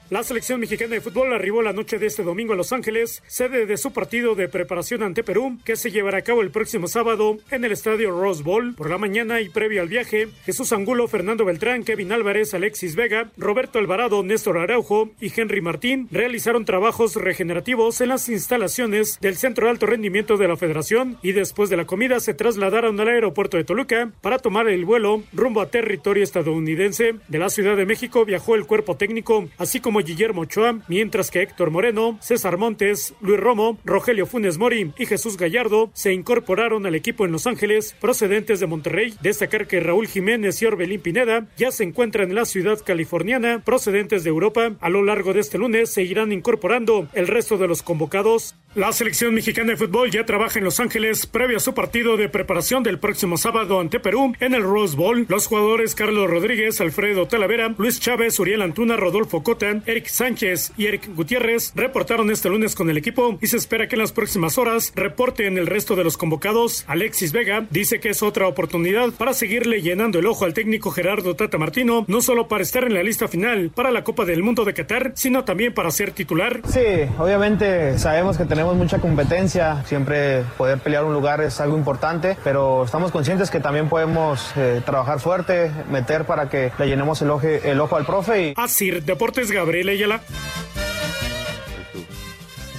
La 0.09 0.23
selección 0.23 0.61
mexicana 0.61 0.95
de 0.95 1.01
fútbol 1.01 1.35
arribó 1.35 1.63
la 1.63 1.73
noche 1.73 1.99
de 1.99 2.07
este 2.07 2.23
domingo 2.23 2.53
a 2.53 2.57
Los 2.57 2.73
Ángeles, 2.73 3.25
sede 3.27 3.67
de 3.67 3.77
su 3.77 3.93
partido 3.93 4.37
de 4.37 4.49
preparación 4.49 5.03
ante 5.03 5.25
Perú, 5.25 5.59
que 5.65 5.75
se 5.75 5.91
llevará 5.91 6.19
a 6.19 6.23
cabo 6.23 6.43
el 6.43 6.53
próximo 6.53 6.87
sábado 6.87 7.39
en 7.51 7.65
el 7.65 7.73
estadio 7.73 8.13
Rose 8.13 8.45
Bowl. 8.45 8.77
Por 8.77 8.89
la 8.89 8.99
mañana 8.99 9.41
y 9.41 9.49
previo 9.49 9.83
al 9.83 9.89
viaje, 9.89 10.29
Jesús 10.45 10.73
Angulo, 10.73 11.09
Fernando 11.09 11.45
Beltrán, 11.45 11.83
Kevin 11.83 12.13
Álvarez, 12.13 12.55
Alexis 12.55 12.95
Vega, 12.95 13.33
Roberto 13.37 13.81
Alvarado, 13.81 14.23
Néstor 14.23 14.59
Araujo 14.59 15.11
y 15.21 15.33
Henry 15.35 15.61
Martín 15.61 16.07
realizaron 16.13 16.65
trabajos 16.65 17.17
regenerativos 17.17 18.01
en 18.01 18.11
las 18.11 18.29
instalaciones 18.29 19.19
del 19.21 19.35
Centro 19.35 19.69
Alto 19.69 19.87
Rendimiento 19.87 20.37
de 20.37 20.47
la 20.47 20.57
Federación 20.57 21.19
y 21.21 21.33
después 21.33 21.69
de 21.69 21.79
la 21.79 21.85
comida 21.85 22.21
se 22.21 22.33
trasladaron 22.33 23.01
al 23.01 23.09
aeropuerto 23.09 23.57
de 23.57 23.65
Toluca 23.65 24.13
para 24.21 24.39
tomar 24.39 24.69
el 24.69 24.85
vuelo 24.85 25.25
rumbo 25.33 25.61
a 25.61 25.71
territorio 25.71 26.23
estadounidense. 26.23 27.17
De 27.27 27.39
la 27.41 27.51
Ciudad 27.51 27.77
de 27.77 27.87
México 27.87 28.25
viajó 28.25 28.55
el 28.55 28.67
cuerpo 28.67 28.97
técnico, 28.97 29.49
así 29.59 29.81
como 29.81 29.96
Guillermo 30.05 30.43
Ochoa, 30.43 30.81
mientras 30.89 31.31
que 31.31 31.43
Héctor 31.43 31.71
Moreno, 31.71 32.19
César 32.21 32.57
Montes, 32.57 33.15
Luis 33.21 33.41
Romo, 33.41 33.79
Rogelio 33.85 34.27
Funes 34.27 34.59
Mori 34.59 34.93
y 34.99 35.07
Jesús 35.07 35.37
Gallardo 35.37 35.91
se 35.95 36.13
incorporaron 36.13 36.87
al 36.87 36.95
equipo 36.95 37.25
en 37.25 37.33
Los 37.33 37.47
Ángeles, 37.47 37.95
procedentes 38.01 38.61
de 38.61 38.67
Monterrey. 38.67 39.15
Destacar 39.21 39.67
que 39.67 39.81
Raúl 39.81 40.09
Jiménez 40.09 40.61
y 40.61 40.67
Orbelín 40.67 41.01
Pineda 41.01 41.47
ya 41.57 41.71
se 41.71 41.85
encuentran 41.85 42.29
en 42.29 42.35
la 42.35 42.45
ciudad 42.45 42.79
californiana, 42.85 43.63
procedentes 43.65 44.25
de 44.25 44.31
Europa. 44.31 44.73
A 44.81 44.89
lo 44.89 45.03
largo 45.03 45.33
de 45.33 45.41
este 45.41 45.59
lunes 45.59 45.93
se 45.93 46.03
irán 46.03 46.33
incorporando 46.33 47.09
el 47.13 47.27
resto 47.27 47.59
de 47.59 47.69
los 47.69 47.83
convocados. 47.83 48.55
La 48.75 48.93
selección 48.93 49.35
mexicana 49.35 49.71
de 49.71 49.77
fútbol 49.79 50.11
ya 50.11 50.27
trabaja 50.27 50.59
en 50.59 50.65
Los 50.67 50.81
Ángeles 50.81 51.27
previo 51.27 51.57
a 51.57 51.61
su 51.61 51.73
partido 51.73 52.17
de 52.19 52.29
preparación 52.29 52.83
del 52.83 52.99
próximo 52.99 53.39
sábado 53.39 53.81
ante 53.81 54.01
Perú 54.01 54.35
en 54.41 54.55
el 54.55 54.63
Rose 54.63 54.97
Bowl. 54.97 55.25
Los 55.29 55.47
jugadores 55.47 55.95
Carlos 55.95 56.29
Rodríguez, 56.29 56.81
Alfredo 56.81 57.27
Talavera, 57.27 57.75
Luis 57.79 58.01
Chávez, 58.01 58.39
Uriel 58.39 58.61
Antuna, 58.61 58.97
Rodolfo 58.97 59.43
Cota, 59.43 59.83
Eric 59.87 60.09
Sánchez 60.09 60.73
y 60.77 60.87
Eric 60.87 61.15
Gutiérrez 61.15 61.73
reportaron 61.77 62.31
este 62.33 62.49
lunes 62.49 62.75
con 62.75 62.91
el 62.91 62.99
equipo 62.99 63.39
y 63.41 63.47
se 63.47 63.57
espera 63.57 63.87
que 63.87 63.95
en 63.95 64.03
las 64.03 64.11
próximas 64.11 64.59
horas 64.59 64.93
reporten 64.97 65.59
el 65.59 65.69
resto 65.69 65.95
de 65.95 66.03
los 66.03 66.17
convocados. 66.17 66.85
Alexis 66.89 67.33
Vega 67.33 67.65
dice 67.71 68.01
que 68.01 68.09
es 68.09 68.21
otra 68.23 68.49
oportunidad 68.49 69.11
para 69.13 69.33
seguirle 69.33 69.83
llenando 69.83 70.19
el 70.19 70.27
ojo 70.27 70.45
al 70.45 70.55
técnico 70.55 70.91
Gerardo 70.91 71.37
Tata 71.37 71.57
Martino, 71.57 72.05
no 72.09 72.21
solo 72.21 72.49
para 72.49 72.65
estar 72.65 72.83
en 72.83 72.95
la 72.95 73.05
lista 73.05 73.29
final 73.29 73.71
para 73.73 73.93
la 73.93 74.03
Copa 74.03 74.25
del 74.25 74.43
Mundo 74.43 74.65
de 74.65 74.75
Qatar, 74.75 75.13
sino 75.15 75.45
también 75.45 75.73
para 75.73 75.93
ser 75.93 76.11
titular. 76.11 76.63
Sí, 76.69 76.81
obviamente 77.19 77.97
sabemos 77.99 78.37
que 78.37 78.45
tenemos 78.45 78.75
mucha 78.77 78.99
competencia, 78.99 79.85
siempre 79.87 80.43
poder 80.59 80.81
pelear 80.81 81.05
un 81.05 81.13
lugar 81.13 81.41
es 81.43 81.61
algo 81.61 81.77
importante, 81.77 82.37
pero 82.43 82.85
estamos 82.85 83.13
conscientes 83.13 83.53
que 83.53 83.61
también 83.61 83.89
podemos 83.89 84.51
eh, 84.57 84.83
trabajar 84.85 85.21
fuerte, 85.21 85.71
meter 85.91 86.25
para 86.25 86.49
que 86.49 86.73
le 86.77 86.89
llenemos 86.89 87.23
el 87.23 87.31
ojo, 87.31 87.47
el 87.47 87.81
ojo 87.81 87.97
al 87.97 88.05
profe. 88.05 88.49
Y... 88.49 88.55
Así, 88.57 88.91
Deportes 88.91 89.53
Gabriel 89.53 89.76
Ayala. 89.81 90.21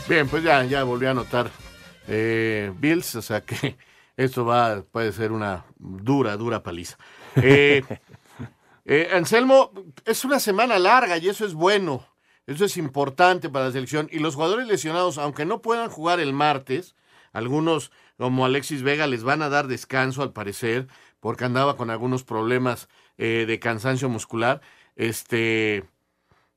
Bien, 0.07 0.27
pues 0.27 0.43
ya, 0.43 0.63
ya 0.63 0.83
volví 0.83 1.05
a 1.05 1.11
anotar 1.11 1.51
eh, 2.07 2.71
Bills, 2.77 3.15
o 3.15 3.21
sea 3.21 3.41
que 3.41 3.77
esto 4.17 4.45
va, 4.45 4.83
puede 4.83 5.11
ser 5.11 5.31
una 5.31 5.65
dura, 5.77 6.37
dura 6.37 6.63
paliza. 6.63 6.97
Eh, 7.35 7.83
Eh, 8.89 9.09
Anselmo, 9.11 9.73
es 10.05 10.23
una 10.23 10.39
semana 10.39 10.79
larga 10.79 11.17
y 11.17 11.27
eso 11.27 11.45
es 11.45 11.53
bueno. 11.53 12.07
Eso 12.45 12.63
es 12.63 12.77
importante 12.77 13.49
para 13.49 13.65
la 13.65 13.71
selección. 13.73 14.07
Y 14.13 14.19
los 14.19 14.35
jugadores 14.35 14.65
lesionados, 14.65 15.17
aunque 15.17 15.43
no 15.43 15.61
puedan 15.61 15.89
jugar 15.89 16.21
el 16.21 16.31
martes, 16.31 16.95
algunos 17.33 17.91
como 18.17 18.45
Alexis 18.45 18.83
Vega 18.83 19.05
les 19.05 19.23
van 19.23 19.41
a 19.41 19.49
dar 19.49 19.67
descanso 19.67 20.23
al 20.23 20.31
parecer, 20.31 20.87
porque 21.19 21.43
andaba 21.43 21.75
con 21.75 21.89
algunos 21.89 22.23
problemas 22.23 22.87
eh, 23.17 23.43
de 23.45 23.59
cansancio 23.59 24.07
muscular. 24.07 24.61
Este, 24.95 25.83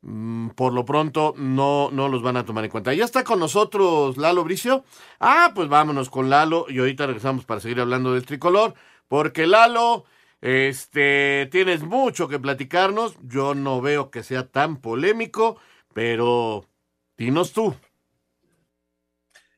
por 0.02 0.72
lo 0.72 0.84
pronto 0.84 1.34
no, 1.36 1.90
no 1.90 2.08
los 2.08 2.22
van 2.22 2.36
a 2.36 2.44
tomar 2.44 2.64
en 2.64 2.70
cuenta. 2.70 2.94
Ya 2.94 3.04
está 3.04 3.22
con 3.22 3.38
nosotros 3.38 4.16
Lalo 4.16 4.44
Bricio. 4.44 4.84
Ah, 5.18 5.52
pues 5.54 5.68
vámonos 5.68 6.08
con 6.08 6.30
Lalo 6.30 6.66
y 6.68 6.78
ahorita 6.78 7.06
regresamos 7.06 7.44
para 7.44 7.60
seguir 7.60 7.80
hablando 7.80 8.14
del 8.14 8.24
tricolor, 8.24 8.74
porque 9.08 9.46
Lalo, 9.46 10.04
este, 10.40 11.48
tienes 11.52 11.82
mucho 11.82 12.28
que 12.28 12.38
platicarnos. 12.38 13.16
Yo 13.22 13.54
no 13.54 13.80
veo 13.80 14.10
que 14.10 14.22
sea 14.22 14.48
tan 14.48 14.80
polémico, 14.80 15.58
pero 15.92 16.66
dinos 17.18 17.52
tú. 17.52 17.74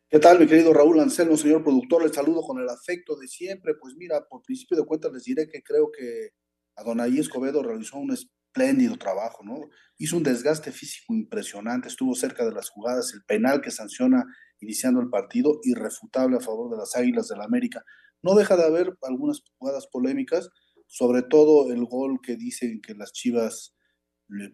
¿Qué 0.09 0.19
tal, 0.19 0.39
mi 0.39 0.47
querido 0.47 0.75
Raúl 0.75 1.01
Anselmo, 1.01 1.39
señor 1.39 1.63
productor? 1.63 2.03
Les 2.03 2.13
saludo 2.13 2.43
con 2.43 2.61
el 2.61 2.69
afecto 2.69 3.17
de 3.17 3.29
siempre. 3.29 3.75
Pues 3.75 3.95
mira, 3.97 4.27
por 4.29 4.43
principio 4.43 4.77
de 4.77 4.85
cuentas 4.85 5.11
les 5.13 5.25
diré 5.25 5.49
que 5.49 5.63
creo 5.63 5.91
que 5.91 6.35
Adonai 6.77 7.19
Escobedo 7.19 7.63
realizó 7.63 7.97
un 7.97 8.11
espléndido 8.53 8.97
trabajo, 8.99 9.43
¿no? 9.43 9.69
Hizo 9.97 10.17
un 10.17 10.23
desgaste 10.23 10.73
físico 10.73 11.15
impresionante, 11.15 11.89
estuvo 11.89 12.15
cerca 12.15 12.45
de 12.45 12.53
las 12.53 12.69
jugadas, 12.69 13.13
el 13.15 13.25
penal 13.25 13.63
que 13.63 13.71
sanciona 13.71 14.25
iniciando 14.61 15.01
el 15.01 15.09
partido, 15.09 15.59
irrefutable 15.63 16.37
a 16.37 16.41
favor 16.41 16.71
de 16.71 16.77
las 16.77 16.95
Águilas 16.95 17.29
del 17.29 17.39
la 17.39 17.45
América. 17.45 17.83
No 18.23 18.35
deja 18.35 18.57
de 18.57 18.65
haber 18.65 18.95
algunas 19.03 19.43
jugadas 19.57 19.89
polémicas, 19.91 20.51
sobre 20.87 21.23
todo 21.23 21.73
el 21.73 21.85
gol 21.87 22.21
que 22.23 22.37
dicen 22.37 22.81
que 22.83 22.95
las 22.95 23.13
Chivas, 23.13 23.75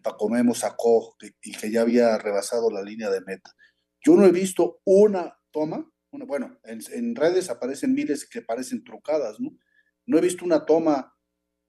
Paco 0.01 0.29
Memo 0.29 0.55
sacó 0.55 1.15
y 1.41 1.51
que 1.51 1.69
ya 1.69 1.81
había 1.81 2.17
rebasado 2.17 2.71
la 2.71 2.81
línea 2.81 3.09
de 3.09 3.21
meta. 3.21 3.51
Yo 4.03 4.15
no 4.15 4.25
he 4.25 4.31
visto 4.31 4.79
una 4.85 5.37
toma, 5.51 5.91
bueno, 6.11 6.57
en, 6.63 7.15
redes 7.15 7.49
aparecen 7.49 7.93
miles 7.93 8.27
que 8.27 8.41
parecen 8.41 8.83
trucadas, 8.83 9.39
¿no? 9.39 9.51
No 10.05 10.17
he 10.17 10.21
visto 10.21 10.43
una 10.45 10.65
toma 10.65 11.13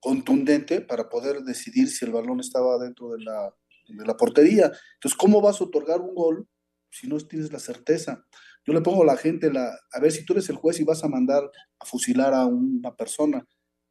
contundente 0.01 0.81
para 0.81 1.09
poder 1.09 1.43
decidir 1.43 1.89
si 1.89 2.05
el 2.05 2.13
balón 2.13 2.41
estaba 2.41 2.79
dentro 2.79 3.11
de 3.11 3.23
la, 3.23 3.55
de 3.89 4.05
la 4.05 4.17
portería. 4.17 4.73
Entonces, 4.95 5.17
¿cómo 5.17 5.41
vas 5.41 5.61
a 5.61 5.65
otorgar 5.65 6.01
un 6.01 6.15
gol 6.15 6.49
si 6.91 7.07
no 7.07 7.19
tienes 7.19 7.53
la 7.53 7.59
certeza? 7.59 8.25
Yo 8.65 8.73
le 8.73 8.81
pongo 8.81 9.03
a 9.03 9.07
la 9.07 9.17
gente, 9.17 9.53
la, 9.53 9.71
a 9.93 10.01
ver 10.01 10.13
si 10.13 10.25
tú 10.25 10.33
eres 10.33 10.49
el 10.49 10.57
juez 10.57 10.81
y 10.81 10.85
vas 10.85 11.05
a 11.05 11.09
mandar 11.09 11.43
a 11.79 11.85
fusilar 11.85 12.35
a 12.35 12.47
una 12.47 12.95
persona. 12.95 13.47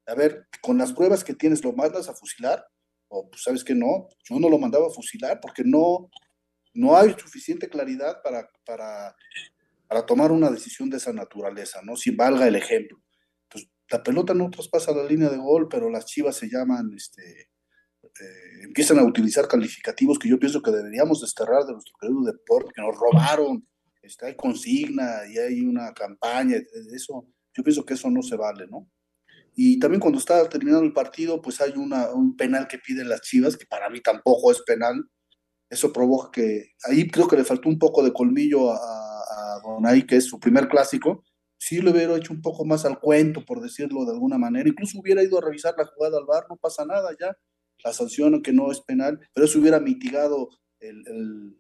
A 0.06 0.16
ver, 0.16 0.48
con 0.62 0.78
las 0.78 0.94
pruebas 0.94 1.24
que 1.24 1.34
tienes, 1.34 1.64
¿lo 1.64 1.74
mandas 1.74 2.10
a 2.10 2.16
fusilar? 2.16 2.66
O 3.08 3.30
pues 3.30 3.44
sabes 3.44 3.64
que 3.64 3.76
no, 3.76 4.08
yo 4.28 4.40
no 4.40 4.50
lo 4.50 4.60
mandaba 4.60 4.88
a 4.88 4.92
fusilar 4.92 5.40
porque 5.40 5.64
no, 5.66 6.10
no 6.74 6.98
hay 6.98 7.16
suficiente 7.18 7.68
claridad 7.68 8.22
para, 8.24 8.50
para 8.66 9.16
para 9.90 10.06
tomar 10.06 10.32
una 10.32 10.52
decisión 10.52 10.88
de 10.88 10.98
esa 10.98 11.12
naturaleza, 11.12 11.82
¿no? 11.84 11.96
Si 11.96 12.12
valga 12.12 12.48
el 12.48 12.56
ejemplo. 12.56 13.02
La 13.92 14.04
pelota 14.04 14.34
no 14.34 14.50
traspasa 14.50 14.92
la 14.92 15.04
línea 15.04 15.30
de 15.30 15.38
gol, 15.38 15.68
pero 15.70 15.90
las 15.90 16.06
chivas 16.06 16.36
se 16.36 16.48
llaman, 16.48 16.92
este, 16.96 17.50
eh, 18.04 18.64
empiezan 18.64 19.00
a 19.00 19.04
utilizar 19.04 19.48
calificativos 19.48 20.20
que 20.20 20.30
yo 20.30 20.40
pienso 20.40 20.62
que 20.62 20.72
deberíamos 20.72 21.22
desterrar 21.22 21.66
de 21.66 21.74
nuestro 21.74 21.94
querido 22.00 22.22
deporte, 22.24 22.72
que 22.76 22.82
nos 22.82 22.96
robaron, 22.96 23.68
este, 24.02 24.28
hay 24.28 24.36
consigna 24.36 25.22
y 25.30 25.38
hay 25.38 25.62
una 25.62 25.94
campaña, 25.94 26.58
eso, 26.94 27.28
yo 27.54 27.64
pienso 27.64 27.86
que 27.86 27.96
eso 27.96 28.10
no 28.10 28.22
se 28.22 28.36
vale, 28.36 28.68
¿no? 28.68 28.90
Y 29.56 29.80
también 29.80 30.00
cuando 30.00 30.20
está 30.20 30.48
terminando 30.48 30.86
el 30.86 30.94
partido, 30.94 31.42
pues 31.42 31.60
hay 31.60 31.74
una, 31.76 32.12
un 32.12 32.38
penal 32.38 32.68
que 32.68 32.78
piden 32.78 33.10
las 33.10 33.22
chivas, 33.22 33.58
que 33.58 33.66
para 33.66 33.90
mí 33.90 34.00
tampoco 34.02 34.52
es 34.52 34.62
penal, 34.62 35.04
eso 35.70 35.92
provoca 35.92 36.32
que 36.32 36.72
ahí 36.84 37.10
creo 37.10 37.28
que 37.28 37.36
le 37.36 37.44
faltó 37.44 37.70
un 37.70 37.78
poco 37.78 38.04
de 38.04 38.14
colmillo 38.14 38.72
a, 38.72 38.78
a 38.78 39.60
Donay, 39.64 40.06
que 40.06 40.18
es 40.18 40.26
su 40.26 40.40
primer 40.40 40.68
clásico. 40.68 41.24
Sí 41.60 41.82
le 41.82 41.92
hubiera 41.92 42.16
hecho 42.16 42.34
un 42.34 42.42
poco 42.42 42.66
más 42.66 42.86
al 42.86 43.00
cuento, 43.00 43.46
por 43.46 43.62
decirlo 43.62 44.06
de 44.06 44.14
alguna 44.14 44.38
manera. 44.38 44.70
Incluso 44.70 45.00
hubiera 45.00 45.22
ido 45.22 45.38
a 45.38 45.42
revisar 45.42 45.76
la 45.78 45.86
jugada 45.86 46.18
al 46.18 46.26
bar, 46.26 46.46
no 46.50 46.56
pasa 46.56 46.86
nada 46.86 47.10
ya. 47.20 47.38
La 47.84 47.94
sanción 47.94 48.42
que 48.42 48.54
no 48.54 48.72
es 48.72 48.82
penal, 48.82 49.20
pero 49.34 49.46
eso 49.46 49.60
hubiera 49.60 49.80
mitigado 49.80 50.50
el, 50.80 51.04
el, 51.08 51.56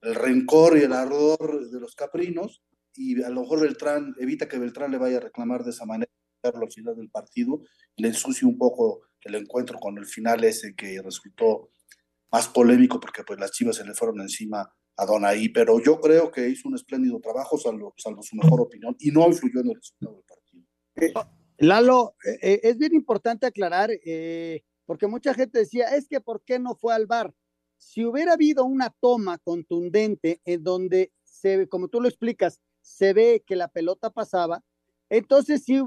rencor 0.00 0.76
y 0.78 0.82
el 0.82 0.92
ardor 0.92 1.68
de 1.70 1.80
los 1.80 1.96
caprinos 1.96 2.62
y 2.94 3.20
a 3.22 3.30
lo 3.30 3.40
mejor 3.42 3.60
Beltrán 3.60 4.14
evita 4.20 4.48
que 4.48 4.58
Beltrán 4.58 4.92
le 4.92 4.98
vaya 4.98 5.16
a 5.16 5.20
reclamar 5.20 5.64
de 5.64 5.70
esa 5.70 5.86
manera 5.86 6.10
al 6.44 6.72
final 6.72 6.96
del 6.96 7.10
partido 7.10 7.62
y 7.96 8.02
le 8.02 8.08
ensucie 8.08 8.46
un 8.46 8.56
poco 8.56 9.02
el 9.22 9.34
encuentro 9.34 9.78
con 9.78 9.98
el 9.98 10.06
final 10.06 10.44
ese 10.44 10.74
que 10.76 11.02
resultó 11.02 11.70
más 12.30 12.48
polémico 12.48 13.00
porque 13.00 13.24
pues 13.24 13.40
las 13.40 13.50
chivas 13.50 13.76
se 13.76 13.84
le 13.84 13.94
fueron 13.94 14.20
encima 14.20 14.72
a 14.98 15.06
Donaí, 15.06 15.48
pero 15.48 15.80
yo 15.80 16.00
creo 16.00 16.30
que 16.30 16.48
hizo 16.48 16.68
un 16.68 16.74
espléndido 16.74 17.20
trabajo, 17.20 17.56
salvo, 17.56 17.94
su 17.96 18.36
mejor 18.36 18.60
opinión, 18.60 18.96
y 18.98 19.12
no 19.12 19.28
influyó 19.28 19.60
en 19.60 19.68
el 19.68 19.76
resultado 19.76 20.14
del 20.16 20.24
partido. 20.24 20.64
Eh, 20.96 21.12
Lalo, 21.58 22.16
eh, 22.24 22.38
eh, 22.42 22.60
es 22.64 22.78
bien 22.78 22.94
importante 22.94 23.46
aclarar, 23.46 23.90
porque 24.84 25.06
mucha 25.06 25.34
gente 25.34 25.60
decía, 25.60 25.94
es 25.94 26.08
que 26.08 26.20
¿por 26.20 26.42
qué 26.42 26.58
no 26.58 26.74
fue 26.74 26.94
al 26.94 27.06
bar? 27.06 27.32
Si 27.76 28.04
hubiera 28.04 28.32
habido 28.32 28.64
una 28.64 28.90
toma 29.00 29.38
contundente 29.38 30.40
en 30.44 30.64
donde, 30.64 31.12
se, 31.22 31.68
como 31.68 31.86
tú 31.86 32.00
lo 32.00 32.08
explicas, 32.08 32.60
se 32.80 33.12
ve 33.12 33.44
que 33.46 33.54
la 33.54 33.68
pelota 33.68 34.10
pasaba, 34.10 34.64
entonces 35.10 35.62
sí, 35.62 35.80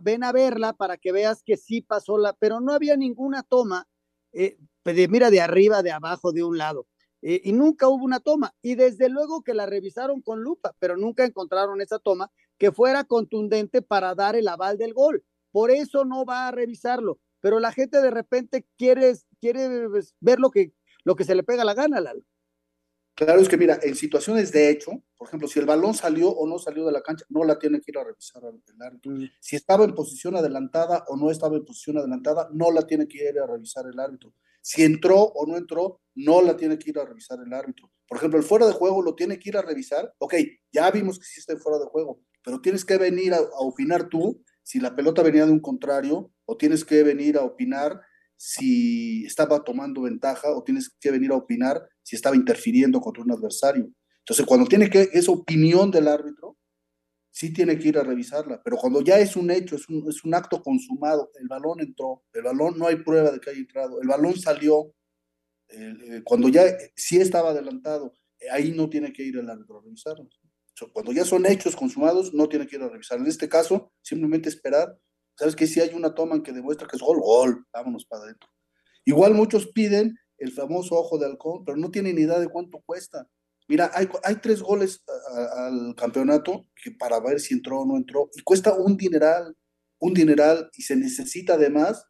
ven 0.00 0.24
a 0.24 0.32
verla 0.32 0.72
para 0.72 0.96
que 0.96 1.12
veas 1.12 1.42
que 1.44 1.58
sí 1.58 1.82
pasó 1.82 2.16
la, 2.16 2.32
pero 2.32 2.60
no 2.60 2.72
había 2.72 2.96
ninguna 2.96 3.42
toma 3.42 3.86
mira 4.84 5.30
de 5.30 5.40
arriba, 5.40 5.82
de 5.82 5.92
abajo, 5.92 6.32
de 6.32 6.42
un 6.42 6.56
lado. 6.56 6.86
Eh, 7.22 7.40
y 7.44 7.52
nunca 7.52 7.88
hubo 7.88 8.04
una 8.04 8.20
toma. 8.20 8.54
Y 8.62 8.74
desde 8.74 9.08
luego 9.08 9.42
que 9.42 9.54
la 9.54 9.66
revisaron 9.66 10.22
con 10.22 10.40
lupa, 10.42 10.74
pero 10.78 10.96
nunca 10.96 11.24
encontraron 11.24 11.80
esa 11.80 11.98
toma 11.98 12.30
que 12.58 12.72
fuera 12.72 13.04
contundente 13.04 13.82
para 13.82 14.14
dar 14.14 14.36
el 14.36 14.48
aval 14.48 14.78
del 14.78 14.94
gol. 14.94 15.24
Por 15.52 15.70
eso 15.70 16.04
no 16.04 16.24
va 16.24 16.48
a 16.48 16.50
revisarlo. 16.50 17.18
Pero 17.40 17.58
la 17.58 17.72
gente 17.72 18.00
de 18.00 18.10
repente 18.10 18.66
quiere, 18.76 19.14
quiere 19.40 19.88
pues, 19.88 20.14
ver 20.20 20.38
lo 20.38 20.50
que, 20.50 20.72
lo 21.04 21.16
que 21.16 21.24
se 21.24 21.34
le 21.34 21.42
pega 21.42 21.64
la 21.64 21.74
gana, 21.74 22.00
Lalo. 22.00 22.22
Claro, 23.14 23.40
es 23.40 23.48
que 23.48 23.58
mira, 23.58 23.78
en 23.82 23.94
situaciones 23.96 24.50
de 24.50 24.70
hecho, 24.70 24.92
por 25.18 25.28
ejemplo, 25.28 25.46
si 25.46 25.58
el 25.58 25.66
balón 25.66 25.92
salió 25.92 26.30
o 26.30 26.46
no 26.46 26.58
salió 26.58 26.86
de 26.86 26.92
la 26.92 27.02
cancha, 27.02 27.26
no 27.28 27.44
la 27.44 27.58
tiene 27.58 27.80
que 27.80 27.90
ir 27.90 27.98
a 27.98 28.04
revisar 28.04 28.42
el 28.42 28.82
árbitro. 28.82 29.12
Mm. 29.12 29.24
Si 29.38 29.56
estaba 29.56 29.84
en 29.84 29.94
posición 29.94 30.36
adelantada 30.36 31.04
o 31.08 31.16
no 31.16 31.30
estaba 31.30 31.56
en 31.56 31.64
posición 31.64 31.98
adelantada, 31.98 32.48
no 32.52 32.70
la 32.70 32.86
tiene 32.86 33.06
que 33.06 33.28
ir 33.28 33.38
a 33.38 33.46
revisar 33.46 33.86
el 33.86 33.98
árbitro. 34.00 34.32
Si 34.60 34.82
entró 34.82 35.16
o 35.16 35.46
no 35.46 35.56
entró, 35.56 36.00
no 36.14 36.42
la 36.42 36.56
tiene 36.56 36.78
que 36.78 36.90
ir 36.90 36.98
a 36.98 37.04
revisar 37.04 37.38
el 37.44 37.52
árbitro. 37.52 37.90
Por 38.08 38.18
ejemplo, 38.18 38.38
el 38.38 38.44
fuera 38.44 38.66
de 38.66 38.72
juego 38.72 39.02
lo 39.02 39.14
tiene 39.14 39.38
que 39.38 39.48
ir 39.48 39.56
a 39.56 39.62
revisar. 39.62 40.12
Ok, 40.18 40.34
ya 40.72 40.90
vimos 40.90 41.18
que 41.18 41.24
sí 41.24 41.40
está 41.40 41.56
fuera 41.56 41.78
de 41.78 41.86
juego, 41.86 42.20
pero 42.44 42.60
tienes 42.60 42.84
que 42.84 42.98
venir 42.98 43.34
a, 43.34 43.38
a 43.38 43.60
opinar 43.60 44.08
tú 44.08 44.42
si 44.62 44.80
la 44.80 44.94
pelota 44.94 45.22
venía 45.22 45.46
de 45.46 45.52
un 45.52 45.60
contrario 45.60 46.32
o 46.44 46.56
tienes 46.56 46.84
que 46.84 47.02
venir 47.02 47.36
a 47.36 47.42
opinar 47.42 48.00
si 48.36 49.26
estaba 49.26 49.62
tomando 49.64 50.02
ventaja 50.02 50.50
o 50.50 50.62
tienes 50.64 50.90
que 50.98 51.10
venir 51.10 51.30
a 51.30 51.36
opinar 51.36 51.82
si 52.02 52.16
estaba 52.16 52.36
interfiriendo 52.36 53.00
contra 53.00 53.22
un 53.22 53.32
adversario. 53.32 53.90
Entonces, 54.20 54.46
cuando 54.46 54.66
tiene 54.66 54.88
que 54.88 55.10
esa 55.12 55.32
opinión 55.32 55.90
del 55.90 56.08
árbitro, 56.08 56.56
sí 57.40 57.54
tiene 57.54 57.78
que 57.78 57.88
ir 57.88 57.96
a 57.96 58.02
revisarla, 58.02 58.60
pero 58.62 58.76
cuando 58.76 59.00
ya 59.00 59.18
es 59.18 59.34
un 59.34 59.50
hecho, 59.50 59.76
es 59.76 59.88
un, 59.88 60.06
es 60.06 60.22
un 60.24 60.34
acto 60.34 60.62
consumado, 60.62 61.30
el 61.40 61.48
balón 61.48 61.80
entró, 61.80 62.22
el 62.34 62.42
balón 62.42 62.78
no 62.78 62.86
hay 62.86 62.96
prueba 62.96 63.30
de 63.30 63.40
que 63.40 63.48
haya 63.48 63.60
entrado, 63.60 63.98
el 64.02 64.08
balón 64.08 64.38
salió, 64.38 64.92
eh, 65.70 66.20
cuando 66.22 66.50
ya 66.50 66.64
sí 66.94 67.18
estaba 67.18 67.50
adelantado, 67.50 68.12
ahí 68.52 68.72
no 68.72 68.90
tiene 68.90 69.10
que 69.10 69.22
ir 69.22 69.38
el 69.38 69.48
árbitro 69.48 69.78
a 69.78 69.82
revisarlo. 69.82 70.28
cuando 70.92 71.12
ya 71.12 71.24
son 71.24 71.46
hechos 71.46 71.74
consumados, 71.74 72.34
no 72.34 72.46
tiene 72.46 72.66
que 72.66 72.76
ir 72.76 72.82
a 72.82 72.88
revisar. 72.90 73.18
En 73.18 73.26
este 73.26 73.48
caso, 73.48 73.90
simplemente 74.02 74.50
esperar 74.50 74.98
¿Sabes 75.40 75.56
que 75.56 75.66
Si 75.66 75.80
hay 75.80 75.94
una 75.94 76.14
toma 76.14 76.42
que 76.42 76.52
demuestra 76.52 76.86
que 76.86 76.96
es 76.96 77.02
gol, 77.02 77.18
gol, 77.18 77.66
vámonos 77.72 78.04
para 78.04 78.24
adentro. 78.24 78.50
Igual 79.06 79.32
muchos 79.32 79.68
piden 79.68 80.14
el 80.36 80.52
famoso 80.52 80.96
ojo 80.96 81.16
de 81.16 81.24
halcón, 81.24 81.64
pero 81.64 81.78
no 81.78 81.90
tienen 81.90 82.16
ni 82.16 82.22
idea 82.22 82.38
de 82.38 82.48
cuánto 82.48 82.82
cuesta. 82.84 83.26
Mira, 83.70 83.88
hay, 83.94 84.34
tres 84.42 84.62
goles 84.62 85.04
al 85.56 85.94
campeonato 85.94 86.66
que 86.74 86.90
para 86.90 87.20
ver 87.20 87.38
si 87.38 87.54
entró 87.54 87.82
o 87.82 87.86
no 87.86 87.96
entró, 87.96 88.28
y 88.34 88.42
cuesta 88.42 88.74
un 88.74 88.96
dineral, 88.96 89.56
un 90.00 90.12
dineral, 90.12 90.68
y 90.76 90.82
se 90.82 90.96
necesita 90.96 91.54
además 91.54 92.04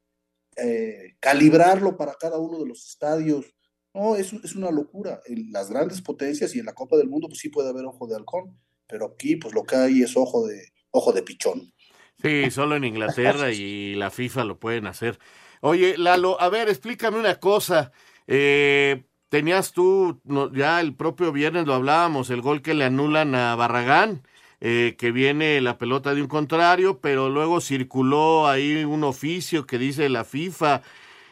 eh, 0.57 1.17
calibrarlo 1.21 1.99
para 1.99 2.15
cada 2.15 2.39
uno 2.39 2.61
de 2.61 2.67
los 2.67 2.89
estadios. 2.89 3.45
No, 3.93 4.17
es, 4.17 4.33
es 4.33 4.57
una 4.57 4.71
locura. 4.71 5.21
En 5.27 5.53
las 5.53 5.69
grandes 5.69 6.01
potencias 6.01 6.57
y 6.57 6.61
en 6.61 6.65
la 6.65 6.73
Copa 6.73 6.97
del 6.97 7.11
Mundo, 7.11 7.29
pues 7.29 7.41
sí 7.41 7.51
puede 7.51 7.69
haber 7.69 7.85
ojo 7.85 8.07
de 8.07 8.17
halcón, 8.17 8.59
pero 8.89 9.05
aquí, 9.05 9.37
pues 9.37 9.53
lo 9.53 9.65
que 9.65 9.77
hay 9.77 10.03
es 10.03 10.17
ojo 10.17 10.47
de, 10.47 10.63
ojo 10.93 11.13
de 11.13 11.23
pichón. 11.23 11.75
Sí, 12.23 12.51
solo 12.51 12.77
en 12.77 12.85
Inglaterra 12.85 13.53
y 13.53 13.97
la 13.97 14.11
FIFA 14.11 14.45
lo 14.45 14.59
pueden 14.59 14.87
hacer. 14.87 15.19
Oye, 15.61 15.99
Lalo, 15.99 16.41
a 16.41 16.49
ver, 16.49 16.71
explícame 16.71 17.19
una 17.19 17.39
cosa. 17.39 17.93
Eh, 18.27 19.05
tenías 19.31 19.73
tú, 19.73 20.21
ya 20.53 20.81
el 20.81 20.95
propio 20.95 21.33
viernes 21.33 21.67
lo 21.67 21.75
hablábamos, 21.75 22.29
el 22.31 22.43
gol 22.43 22.63
que 22.63 22.75
le 22.75 22.85
anulan 22.85 23.35
a 23.35 23.55
Barragán, 23.57 24.23
eh, 24.61 24.97
que 24.99 25.13
viene 25.13 25.61
la 25.63 25.79
pelota 25.79 26.15
de 26.15 26.21
un 26.23 26.29
contrario, 26.29 27.01
pero 27.01 27.31
luego 27.31 27.63
circuló 27.63 28.49
ahí 28.49 28.85
un 28.85 29.05
oficio 29.05 29.67
que 29.67 29.79
dice 29.79 30.11
la 30.11 30.25
FIFA 30.25 30.83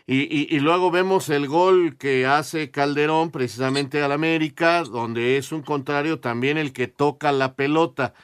Y, 0.06 0.22
y, 0.22 0.48
y, 0.56 0.60
luego 0.60 0.90
vemos 0.90 1.28
el 1.28 1.48
gol 1.48 1.96
que 1.98 2.26
hace 2.26 2.70
Calderón 2.70 3.30
precisamente 3.30 4.02
al 4.02 4.12
América, 4.12 4.82
donde 4.84 5.36
es 5.36 5.52
un 5.52 5.62
contrario 5.62 6.18
también 6.20 6.58
el 6.58 6.72
que 6.72 6.88
toca 6.88 7.30
la 7.32 7.54
pelota. 7.54 8.14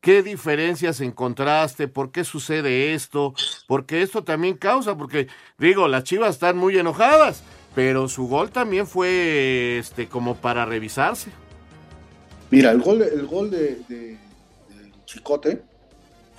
¿Qué 0.00 0.22
diferencias 0.22 1.00
encontraste? 1.00 1.88
¿Por 1.88 2.12
qué 2.12 2.24
sucede 2.24 2.94
esto? 2.94 3.34
Porque 3.66 4.02
esto 4.02 4.24
también 4.24 4.56
causa, 4.56 4.96
porque 4.96 5.28
digo, 5.58 5.88
las 5.88 6.04
Chivas 6.04 6.36
están 6.36 6.56
muy 6.56 6.78
enojadas, 6.78 7.42
pero 7.76 8.08
su 8.08 8.26
gol 8.26 8.50
también 8.50 8.86
fue 8.86 9.76
este 9.76 10.08
como 10.08 10.34
para 10.34 10.64
revisarse. 10.64 11.30
Mira, 12.50 12.70
el 12.70 12.80
gol, 12.80 13.02
el 13.02 13.26
gol 13.26 13.50
de, 13.50 13.76
de, 13.86 13.96
de 13.98 14.18
Chicote, 15.04 15.60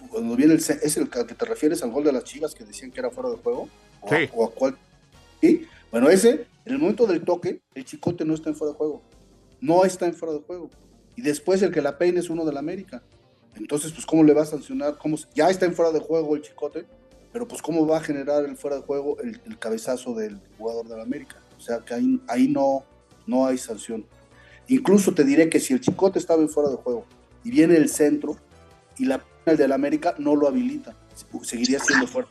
cuando 0.09 0.35
viene 0.35 0.55
el 0.55 0.59
es 0.59 0.97
el 0.97 1.07
que 1.07 1.23
te 1.23 1.45
refieres 1.45 1.83
al 1.83 1.91
gol 1.91 2.03
de 2.05 2.11
las 2.11 2.23
Chivas 2.23 2.55
que 2.55 2.63
decían 2.65 2.89
que 2.91 3.01
era 3.01 3.11
fuera 3.11 3.29
de 3.29 3.37
juego, 3.37 3.69
o, 4.01 4.09
sí. 4.09 4.27
o 4.33 4.45
a 4.45 4.51
cuál. 4.51 4.79
¿Sí? 5.39 5.67
Bueno, 5.91 6.09
ese, 6.09 6.47
en 6.65 6.73
el 6.73 6.79
momento 6.79 7.05
del 7.05 7.23
toque, 7.23 7.61
el 7.75 7.85
Chicote 7.85 8.25
no 8.25 8.33
está 8.33 8.49
en 8.49 8.55
fuera 8.55 8.71
de 8.71 8.77
juego, 8.79 9.03
no 9.61 9.85
está 9.85 10.07
en 10.07 10.15
fuera 10.15 10.33
de 10.33 10.41
juego. 10.41 10.71
Y 11.15 11.21
después 11.21 11.61
el 11.61 11.71
que 11.71 11.83
la 11.83 11.99
peine 11.99 12.19
es 12.19 12.31
uno 12.31 12.45
del 12.45 12.57
América. 12.57 13.03
Entonces, 13.55 13.91
pues, 13.91 14.07
¿cómo 14.07 14.23
le 14.23 14.33
va 14.33 14.41
a 14.41 14.45
sancionar? 14.47 14.97
¿Cómo, 14.97 15.17
ya 15.35 15.51
está 15.51 15.67
en 15.67 15.75
fuera 15.75 15.91
de 15.91 15.99
juego 15.99 16.35
el 16.35 16.41
chicote, 16.41 16.87
pero 17.37 17.47
pues, 17.47 17.61
¿cómo 17.61 17.85
va 17.85 17.97
a 17.97 18.01
generar 18.01 18.43
el 18.45 18.57
fuera 18.57 18.77
de 18.77 18.81
juego 18.81 19.19
el, 19.19 19.39
el 19.45 19.59
cabezazo 19.59 20.15
del 20.15 20.41
jugador 20.57 20.87
del 20.87 20.99
América? 20.99 21.35
O 21.55 21.61
sea, 21.61 21.81
que 21.81 21.93
ahí, 21.93 22.19
ahí 22.27 22.47
no, 22.47 22.83
no 23.27 23.45
hay 23.45 23.59
sanción. 23.59 24.03
Incluso 24.67 25.13
te 25.13 25.23
diré 25.23 25.47
que 25.47 25.59
si 25.59 25.75
el 25.75 25.79
chicote 25.79 26.17
estaba 26.17 26.41
en 26.41 26.49
fuera 26.49 26.71
de 26.71 26.77
juego 26.77 27.05
y 27.43 27.51
viene 27.51 27.75
el 27.75 27.89
centro 27.89 28.37
y 28.97 29.05
la 29.05 29.23
el 29.45 29.55
del 29.55 29.71
América 29.71 30.15
no 30.17 30.35
lo 30.35 30.47
habilita, 30.47 30.95
seguiría 31.43 31.77
siendo 31.79 32.07
fuera. 32.07 32.27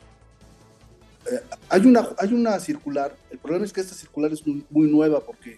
Eh, 1.31 1.39
hay, 1.69 1.85
una, 1.85 2.09
hay 2.19 2.33
una 2.33 2.59
circular, 2.59 3.15
el 3.31 3.37
problema 3.37 3.63
es 3.63 3.71
que 3.71 3.79
esta 3.79 3.95
circular 3.95 4.33
es 4.33 4.45
muy, 4.45 4.65
muy 4.69 4.91
nueva 4.91 5.21
porque 5.21 5.57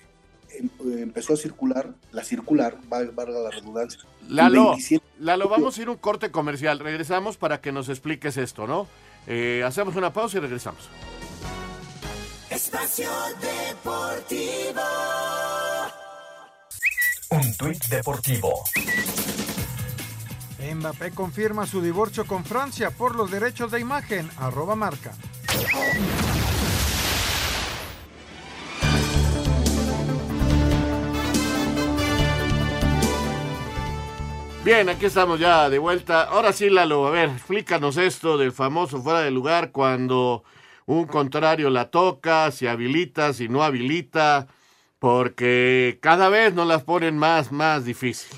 em, 0.52 0.70
empezó 1.02 1.34
a 1.34 1.38
circular, 1.38 1.92
la 2.12 2.24
circular, 2.24 2.78
valga 2.88 3.40
la 3.42 3.50
redundancia. 3.50 4.00
Lalo, 4.28 4.70
27... 4.74 5.04
Lalo, 5.22 5.50
vamos 5.50 5.76
a 5.76 5.82
ir 5.82 5.90
un 5.90 5.98
corte 5.98 6.30
comercial. 6.30 6.78
Regresamos 6.78 7.36
para 7.36 7.62
que 7.62 7.72
nos 7.72 7.90
expliques 7.90 8.38
esto, 8.38 8.68
¿no? 8.68 8.88
Eh, 9.32 9.64
hacemos 9.64 9.96
una 9.96 10.12
pausa 10.12 10.40
y 10.40 10.42
regresamos. 10.42 10.90
Espacio 12.50 13.12
Deportivo. 13.40 14.82
Un 17.30 17.56
tuit 17.56 17.86
deportivo. 17.86 18.64
Mbappé 20.74 21.12
confirma 21.12 21.68
su 21.68 21.80
divorcio 21.80 22.26
con 22.26 22.44
Francia 22.44 22.90
por 22.90 23.16
los 23.16 23.30
derechos 23.30 23.72
de 23.72 23.80
imagen. 23.80 24.28
Arroba 24.38 24.76
marca. 24.76 25.14
Bien, 34.66 34.90
aquí 34.90 35.06
estamos 35.06 35.40
ya 35.40 35.70
de 35.70 35.80
vuelta. 35.80 36.24
Ahora 36.24 36.52
sí, 36.52 36.70
Lalo, 36.70 37.08
a 37.08 37.12
ver, 37.12 37.30
explícanos 37.30 37.96
esto 37.96 38.38
del 38.38 38.52
famoso 38.52 39.02
fuera 39.02 39.22
de 39.22 39.32
lugar 39.32 39.72
cuando 39.72 40.44
un 40.86 41.06
contrario 41.06 41.70
la 41.70 41.90
toca, 41.90 42.52
si 42.52 42.68
habilita, 42.68 43.32
si 43.32 43.48
no 43.48 43.64
habilita, 43.64 44.48
porque 45.00 45.98
cada 46.02 46.28
vez 46.28 46.54
nos 46.54 46.68
las 46.68 46.84
ponen 46.84 47.18
más, 47.18 47.54
más 47.54 47.86
difícil. 47.86 48.38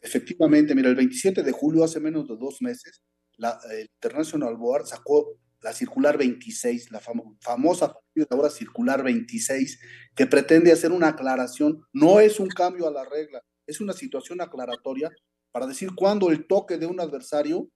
Efectivamente, 0.00 0.72
mira, 0.72 0.88
el 0.88 0.94
27 0.94 1.42
de 1.42 1.50
julio, 1.50 1.82
hace 1.82 1.98
menos 1.98 2.28
de 2.28 2.36
dos 2.36 2.62
meses, 2.62 3.02
la 3.36 3.58
el 3.72 3.88
International 4.00 4.56
Board 4.56 4.86
sacó 4.86 5.36
la 5.62 5.72
circular 5.72 6.16
26, 6.16 6.92
la 6.92 7.00
fam 7.00 7.36
famosa 7.40 7.92
ahora 8.30 8.50
circular 8.50 9.02
26, 9.02 9.80
que 10.14 10.26
pretende 10.26 10.70
hacer 10.70 10.92
una 10.92 11.08
aclaración, 11.08 11.82
no 11.92 12.20
es 12.20 12.38
un 12.38 12.48
cambio 12.48 12.86
a 12.86 12.92
la 12.92 13.04
regla, 13.04 13.42
es 13.66 13.80
una 13.80 13.92
situación 13.92 14.40
aclaratoria 14.40 15.10
para 15.52 15.66
decir 15.66 15.94
cuándo 15.94 16.30
el 16.30 16.46
toque 16.46 16.78
de 16.78 16.86
un 16.86 17.00
adversario 17.00 17.70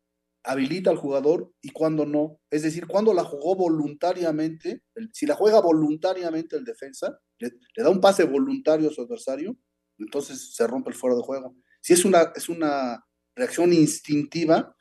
habilita 0.44 0.90
al 0.90 0.96
jugador 0.96 1.52
y 1.60 1.70
cuándo 1.70 2.06
no. 2.06 2.40
Es 2.50 2.62
decir, 2.62 2.86
cuándo 2.86 3.12
la 3.12 3.24
jugó 3.24 3.54
voluntariamente, 3.54 4.82
si 5.12 5.26
la 5.26 5.34
juega 5.34 5.60
voluntariamente 5.60 6.56
el 6.56 6.64
defensa, 6.64 7.18
le, 7.38 7.50
da 7.76 7.90
un 7.90 8.00
pase 8.00 8.24
voluntario 8.24 8.88
a 8.88 8.92
su 8.92 9.02
adversario, 9.02 9.56
entonces 9.98 10.54
se 10.54 10.66
rompe 10.66 10.90
el 10.90 10.96
fuera 10.96 11.16
de 11.16 11.22
juego. 11.22 11.54
Si 11.80 11.92
es 11.92 12.04
una, 12.04 12.32
es 12.34 12.48
una 12.48 13.04
reacción 13.34 13.72
instintiva 13.72 14.74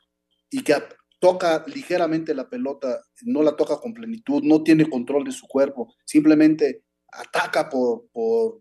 y 0.50 0.62
que 0.62 0.74
toca 1.20 1.64
ligeramente 1.66 2.34
la 2.34 2.48
pelota, 2.48 3.02
no 3.22 3.42
la 3.42 3.56
toca 3.56 3.78
con 3.78 3.92
plenitud, 3.92 4.42
no 4.42 4.62
tiene 4.62 4.88
control 4.88 5.24
de 5.24 5.32
su 5.32 5.46
cuerpo, 5.46 5.94
simplemente 6.04 6.84
ataca 7.12 7.68
por 7.68 8.60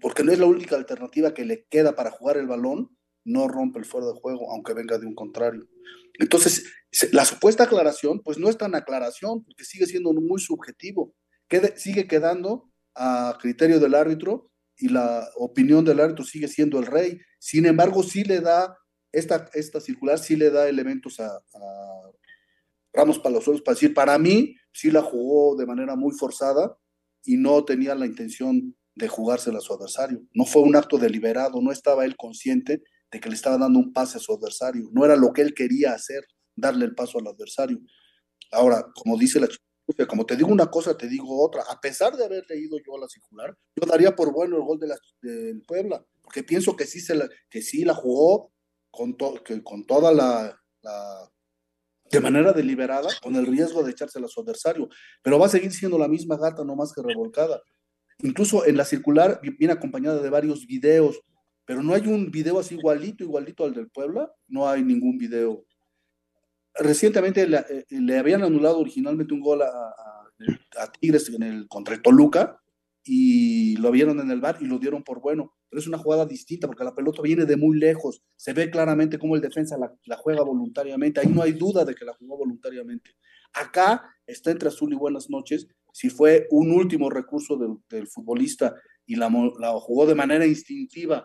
porque 0.00 0.22
no 0.22 0.32
es 0.32 0.38
la 0.38 0.46
única 0.46 0.76
alternativa 0.76 1.34
que 1.34 1.44
le 1.44 1.66
queda 1.70 1.94
para 1.94 2.10
jugar 2.10 2.36
el 2.36 2.46
balón, 2.46 2.96
no 3.24 3.48
rompe 3.48 3.78
el 3.78 3.84
fuera 3.84 4.06
de 4.06 4.14
juego, 4.14 4.50
aunque 4.52 4.74
venga 4.74 4.98
de 4.98 5.06
un 5.06 5.14
contrario. 5.14 5.66
Entonces, 6.18 6.64
la 7.12 7.24
supuesta 7.24 7.64
aclaración, 7.64 8.20
pues 8.22 8.38
no 8.38 8.48
es 8.48 8.58
tan 8.58 8.74
aclaración, 8.74 9.44
porque 9.44 9.64
sigue 9.64 9.86
siendo 9.86 10.12
muy 10.12 10.40
subjetivo, 10.40 11.14
sigue 11.76 12.06
quedando 12.06 12.70
a 12.94 13.36
criterio 13.40 13.80
del 13.80 13.94
árbitro 13.94 14.50
y 14.76 14.88
la 14.88 15.28
opinión 15.36 15.84
del 15.84 16.00
árbitro 16.00 16.24
sigue 16.24 16.48
siendo 16.48 16.78
el 16.78 16.86
rey. 16.86 17.18
Sin 17.38 17.66
embargo, 17.66 18.02
sí 18.02 18.24
le 18.24 18.40
da, 18.40 18.76
esta, 19.12 19.48
esta 19.54 19.80
circular 19.80 20.18
sí 20.18 20.36
le 20.36 20.50
da 20.50 20.68
elementos 20.68 21.18
a, 21.20 21.36
a 21.36 22.10
Ramos 22.92 23.18
Palazuelos 23.18 23.62
para 23.62 23.74
decir, 23.74 23.92
para 23.92 24.18
mí, 24.18 24.56
sí 24.72 24.90
la 24.90 25.02
jugó 25.02 25.56
de 25.56 25.66
manera 25.66 25.96
muy 25.96 26.12
forzada 26.12 26.76
y 27.24 27.36
no 27.36 27.64
tenía 27.64 27.94
la 27.94 28.06
intención 28.06 28.76
de 28.94 29.08
jugársela 29.08 29.58
a 29.58 29.62
su 29.62 29.74
adversario. 29.74 30.22
No 30.32 30.44
fue 30.44 30.62
un 30.62 30.76
acto 30.76 30.98
deliberado, 30.98 31.60
no 31.60 31.72
estaba 31.72 32.04
él 32.04 32.16
consciente 32.16 32.82
de 33.10 33.20
que 33.20 33.28
le 33.28 33.34
estaba 33.34 33.58
dando 33.58 33.78
un 33.78 33.92
pase 33.92 34.18
a 34.18 34.20
su 34.20 34.32
adversario. 34.32 34.88
No 34.92 35.04
era 35.04 35.16
lo 35.16 35.32
que 35.32 35.42
él 35.42 35.54
quería 35.54 35.92
hacer, 35.92 36.24
darle 36.56 36.84
el 36.84 36.94
paso 36.94 37.18
al 37.18 37.26
adversario. 37.26 37.80
Ahora, 38.52 38.86
como 38.94 39.16
dice 39.16 39.40
la 39.40 39.48
chica, 39.48 40.06
como 40.06 40.24
te 40.24 40.36
digo 40.36 40.48
una 40.48 40.70
cosa, 40.70 40.96
te 40.96 41.08
digo 41.08 41.44
otra. 41.44 41.62
A 41.68 41.80
pesar 41.80 42.16
de 42.16 42.24
haber 42.24 42.44
leído 42.48 42.78
yo 42.78 42.98
la 42.98 43.08
circular, 43.08 43.56
yo 43.76 43.86
daría 43.86 44.14
por 44.14 44.32
bueno 44.32 44.56
el 44.56 44.62
gol 44.62 44.78
de 44.78 44.88
la, 44.88 44.96
del 45.20 45.62
Puebla, 45.62 46.04
porque 46.22 46.42
pienso 46.42 46.76
que 46.76 46.86
sí, 46.86 47.00
se 47.00 47.14
la, 47.14 47.28
que 47.50 47.62
sí 47.62 47.84
la 47.84 47.94
jugó 47.94 48.52
con, 48.90 49.16
to, 49.16 49.42
que, 49.44 49.62
con 49.62 49.84
toda 49.84 50.12
la, 50.12 50.58
la 50.82 51.30
de 52.10 52.20
manera 52.20 52.52
deliberada, 52.52 53.08
con 53.22 53.34
el 53.36 53.46
riesgo 53.46 53.82
de 53.82 53.90
echársela 53.90 54.26
a 54.26 54.28
su 54.28 54.40
adversario, 54.40 54.88
pero 55.22 55.38
va 55.38 55.46
a 55.46 55.50
seguir 55.50 55.72
siendo 55.72 55.98
la 55.98 56.08
misma 56.08 56.36
gata, 56.36 56.64
no 56.64 56.76
más 56.76 56.92
que 56.92 57.02
revolcada. 57.02 57.62
Incluso 58.24 58.64
en 58.64 58.78
la 58.78 58.86
circular 58.86 59.38
viene 59.58 59.74
acompañada 59.74 60.22
de 60.22 60.30
varios 60.30 60.66
videos, 60.66 61.20
pero 61.66 61.82
no 61.82 61.92
hay 61.92 62.06
un 62.06 62.30
video 62.30 62.58
así 62.58 62.74
igualito, 62.74 63.22
igualito 63.22 63.66
al 63.66 63.74
del 63.74 63.90
Puebla, 63.90 64.32
no 64.48 64.66
hay 64.66 64.82
ningún 64.82 65.18
video. 65.18 65.66
Recientemente 66.74 67.46
le, 67.46 67.58
eh, 67.58 67.84
le 67.90 68.18
habían 68.18 68.42
anulado 68.42 68.78
originalmente 68.78 69.34
un 69.34 69.40
gol 69.40 69.60
a, 69.60 69.94
Tigres 70.98 71.28
en 71.28 71.42
el, 71.42 71.68
contra 71.68 72.00
Toluca 72.00 72.58
y 73.04 73.76
lo 73.76 73.90
vieron 73.90 74.18
en 74.18 74.30
el 74.30 74.40
bar 74.40 74.56
y 74.58 74.64
lo 74.64 74.78
dieron 74.78 75.04
por 75.04 75.20
bueno, 75.20 75.54
pero 75.68 75.80
es 75.80 75.86
una 75.86 75.98
jugada 75.98 76.24
distinta 76.24 76.66
porque 76.66 76.82
la 76.82 76.94
pelota 76.94 77.20
viene 77.20 77.44
de 77.44 77.58
muy 77.58 77.78
lejos, 77.78 78.22
se 78.36 78.54
ve 78.54 78.70
claramente 78.70 79.18
cómo 79.18 79.36
el 79.36 79.42
defensa 79.42 79.76
la, 79.76 79.94
la 80.06 80.16
juega 80.16 80.42
voluntariamente, 80.42 81.20
ahí 81.20 81.28
no 81.28 81.42
hay 81.42 81.52
duda 81.52 81.84
de 81.84 81.94
que 81.94 82.06
la 82.06 82.14
jugó 82.14 82.38
voluntariamente. 82.38 83.10
Acá 83.52 84.02
está 84.26 84.50
entre 84.50 84.68
azul 84.68 84.92
y 84.92 84.96
buenas 84.96 85.28
noches, 85.28 85.68
si 85.94 86.10
fue 86.10 86.48
un 86.50 86.72
último 86.72 87.08
recurso 87.08 87.56
del, 87.56 87.76
del 87.88 88.08
futbolista 88.08 88.74
y 89.06 89.14
la, 89.14 89.30
la, 89.60 89.70
jugó 89.78 90.06
de 90.06 90.16
manera 90.16 90.44
instintiva 90.44 91.24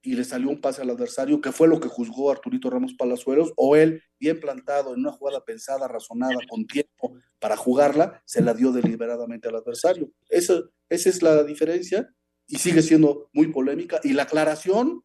y 0.00 0.14
le 0.14 0.24
salió 0.24 0.48
un 0.48 0.62
pase 0.62 0.80
al 0.80 0.88
adversario, 0.88 1.42
que 1.42 1.52
fue 1.52 1.68
lo 1.68 1.78
que 1.78 1.88
juzgó 1.88 2.30
Arturito 2.30 2.70
Ramos 2.70 2.94
Palazuelos, 2.94 3.52
o 3.56 3.76
él, 3.76 4.02
bien 4.18 4.40
plantado 4.40 4.94
en 4.94 5.00
una 5.00 5.12
jugada 5.12 5.44
pensada, 5.44 5.88
razonada, 5.88 6.38
con 6.48 6.66
tiempo 6.66 7.18
para 7.38 7.58
jugarla, 7.58 8.22
se 8.24 8.40
la 8.40 8.54
dio 8.54 8.72
deliberadamente 8.72 9.48
al 9.48 9.56
adversario. 9.56 10.10
Esa, 10.30 10.62
esa 10.88 11.10
es 11.10 11.20
la 11.20 11.44
diferencia 11.44 12.08
y 12.46 12.56
sigue 12.56 12.80
siendo 12.80 13.28
muy 13.34 13.48
polémica. 13.48 14.00
Y 14.02 14.14
la 14.14 14.22
aclaración, 14.22 15.04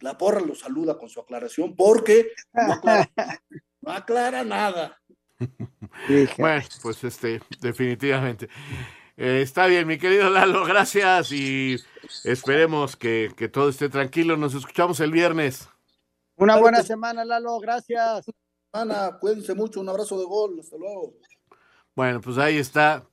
la 0.00 0.16
porra 0.16 0.40
lo 0.40 0.54
saluda 0.54 0.96
con 0.96 1.10
su 1.10 1.20
aclaración 1.20 1.76
porque 1.76 2.30
no 2.54 2.72
aclara, 2.72 3.10
no 3.82 3.92
aclara 3.92 4.42
nada. 4.42 5.01
Bueno, 6.38 6.64
pues 6.82 7.04
este, 7.04 7.40
definitivamente. 7.60 8.48
Eh, 9.16 9.42
está 9.42 9.66
bien, 9.66 9.86
mi 9.86 9.98
querido 9.98 10.30
Lalo, 10.30 10.64
gracias 10.64 11.32
y 11.32 11.76
esperemos 12.24 12.96
que, 12.96 13.32
que, 13.36 13.48
todo 13.48 13.68
esté 13.68 13.88
tranquilo. 13.88 14.36
Nos 14.36 14.54
escuchamos 14.54 15.00
el 15.00 15.12
viernes. 15.12 15.68
Una 16.36 16.56
buena 16.56 16.82
semana, 16.82 17.24
Lalo, 17.24 17.58
gracias. 17.60 18.26
Ana, 18.72 19.18
cuídense 19.20 19.54
mucho, 19.54 19.80
un 19.80 19.88
abrazo 19.88 20.18
de 20.18 20.24
gol, 20.24 20.58
hasta 20.58 20.76
luego. 20.76 21.14
Bueno, 21.94 22.20
pues 22.20 22.38
ahí 22.38 22.56
está. 22.56 23.06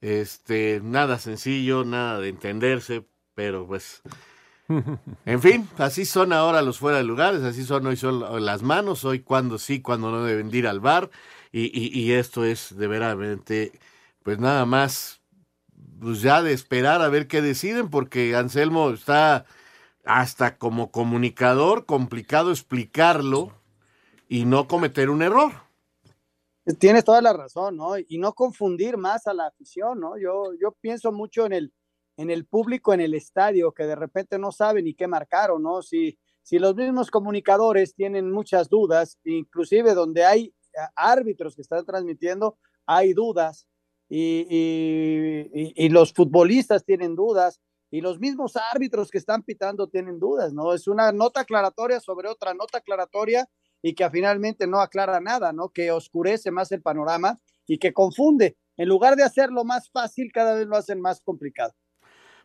Este, 0.00 0.80
nada 0.82 1.18
sencillo, 1.18 1.84
nada 1.84 2.20
de 2.20 2.28
entenderse, 2.28 3.06
pero 3.34 3.66
pues. 3.66 4.02
En 5.26 5.42
fin, 5.42 5.68
así 5.76 6.06
son 6.06 6.32
ahora 6.32 6.62
los 6.62 6.78
fuera 6.78 6.98
de 6.98 7.04
lugares, 7.04 7.42
así 7.42 7.64
son 7.64 7.86
hoy 7.86 7.96
son 7.96 8.44
las 8.44 8.62
manos, 8.62 9.04
hoy 9.04 9.20
cuando 9.20 9.58
sí, 9.58 9.82
cuando 9.82 10.10
no 10.10 10.24
deben 10.24 10.54
ir 10.54 10.66
al 10.66 10.80
bar, 10.80 11.10
y, 11.56 12.12
esto 12.12 12.44
es 12.44 12.76
de 12.76 12.88
veramente 12.88 13.72
pues 14.24 14.38
nada 14.38 14.64
más, 14.64 15.20
pues 16.00 16.22
ya 16.22 16.42
de 16.42 16.52
esperar 16.52 17.02
a 17.02 17.08
ver 17.08 17.28
qué 17.28 17.42
deciden, 17.42 17.90
porque 17.90 18.34
Anselmo 18.34 18.90
está 18.90 19.44
hasta 20.04 20.56
como 20.56 20.90
comunicador 20.90 21.86
complicado 21.86 22.50
explicarlo 22.50 23.52
y 24.28 24.46
no 24.46 24.66
cometer 24.66 25.10
un 25.10 25.22
error. 25.22 25.52
Tienes 26.78 27.04
toda 27.04 27.20
la 27.20 27.34
razón, 27.34 27.76
¿no? 27.76 27.98
Y 27.98 28.18
no 28.18 28.32
confundir 28.32 28.96
más 28.96 29.26
a 29.26 29.34
la 29.34 29.46
afición, 29.46 30.00
¿no? 30.00 30.16
Yo, 30.16 30.54
yo 30.58 30.72
pienso 30.80 31.12
mucho 31.12 31.44
en 31.44 31.52
el, 31.52 31.74
en 32.16 32.30
el 32.30 32.46
público 32.46 32.94
en 32.94 33.02
el 33.02 33.12
estadio 33.12 33.72
que 33.72 33.84
de 33.84 33.94
repente 33.94 34.38
no 34.38 34.50
sabe 34.50 34.82
ni 34.82 34.94
qué 34.94 35.06
marcar 35.06 35.50
o 35.50 35.58
no. 35.58 35.82
Si, 35.82 36.18
si 36.42 36.58
los 36.58 36.74
mismos 36.74 37.10
comunicadores 37.10 37.94
tienen 37.94 38.32
muchas 38.32 38.70
dudas, 38.70 39.18
inclusive 39.24 39.92
donde 39.92 40.24
hay 40.24 40.54
árbitros 40.94 41.54
que 41.54 41.62
están 41.62 41.84
transmitiendo, 41.84 42.58
hay 42.86 43.12
dudas 43.12 43.68
y, 44.08 45.88
los 45.88 46.12
futbolistas 46.12 46.84
tienen 46.84 47.14
dudas 47.14 47.60
y 47.90 48.00
los 48.00 48.18
mismos 48.18 48.56
árbitros 48.56 49.10
que 49.10 49.18
están 49.18 49.42
pitando 49.42 49.88
tienen 49.88 50.18
dudas, 50.18 50.52
¿no? 50.52 50.72
Es 50.74 50.88
una 50.88 51.12
nota 51.12 51.40
aclaratoria 51.40 52.00
sobre 52.00 52.28
otra 52.28 52.54
nota 52.54 52.78
aclaratoria 52.78 53.48
y 53.82 53.94
que 53.94 54.08
finalmente 54.10 54.66
no 54.66 54.80
aclara 54.80 55.20
nada, 55.20 55.52
¿no? 55.52 55.68
Que 55.68 55.90
oscurece 55.90 56.50
más 56.50 56.72
el 56.72 56.82
panorama 56.82 57.38
y 57.66 57.78
que 57.78 57.92
confunde. 57.92 58.56
En 58.76 58.88
lugar 58.88 59.14
de 59.14 59.22
hacerlo 59.22 59.64
más 59.64 59.90
fácil, 59.90 60.32
cada 60.32 60.54
vez 60.54 60.66
lo 60.66 60.76
hacen 60.76 61.00
más 61.00 61.20
complicado. 61.20 61.74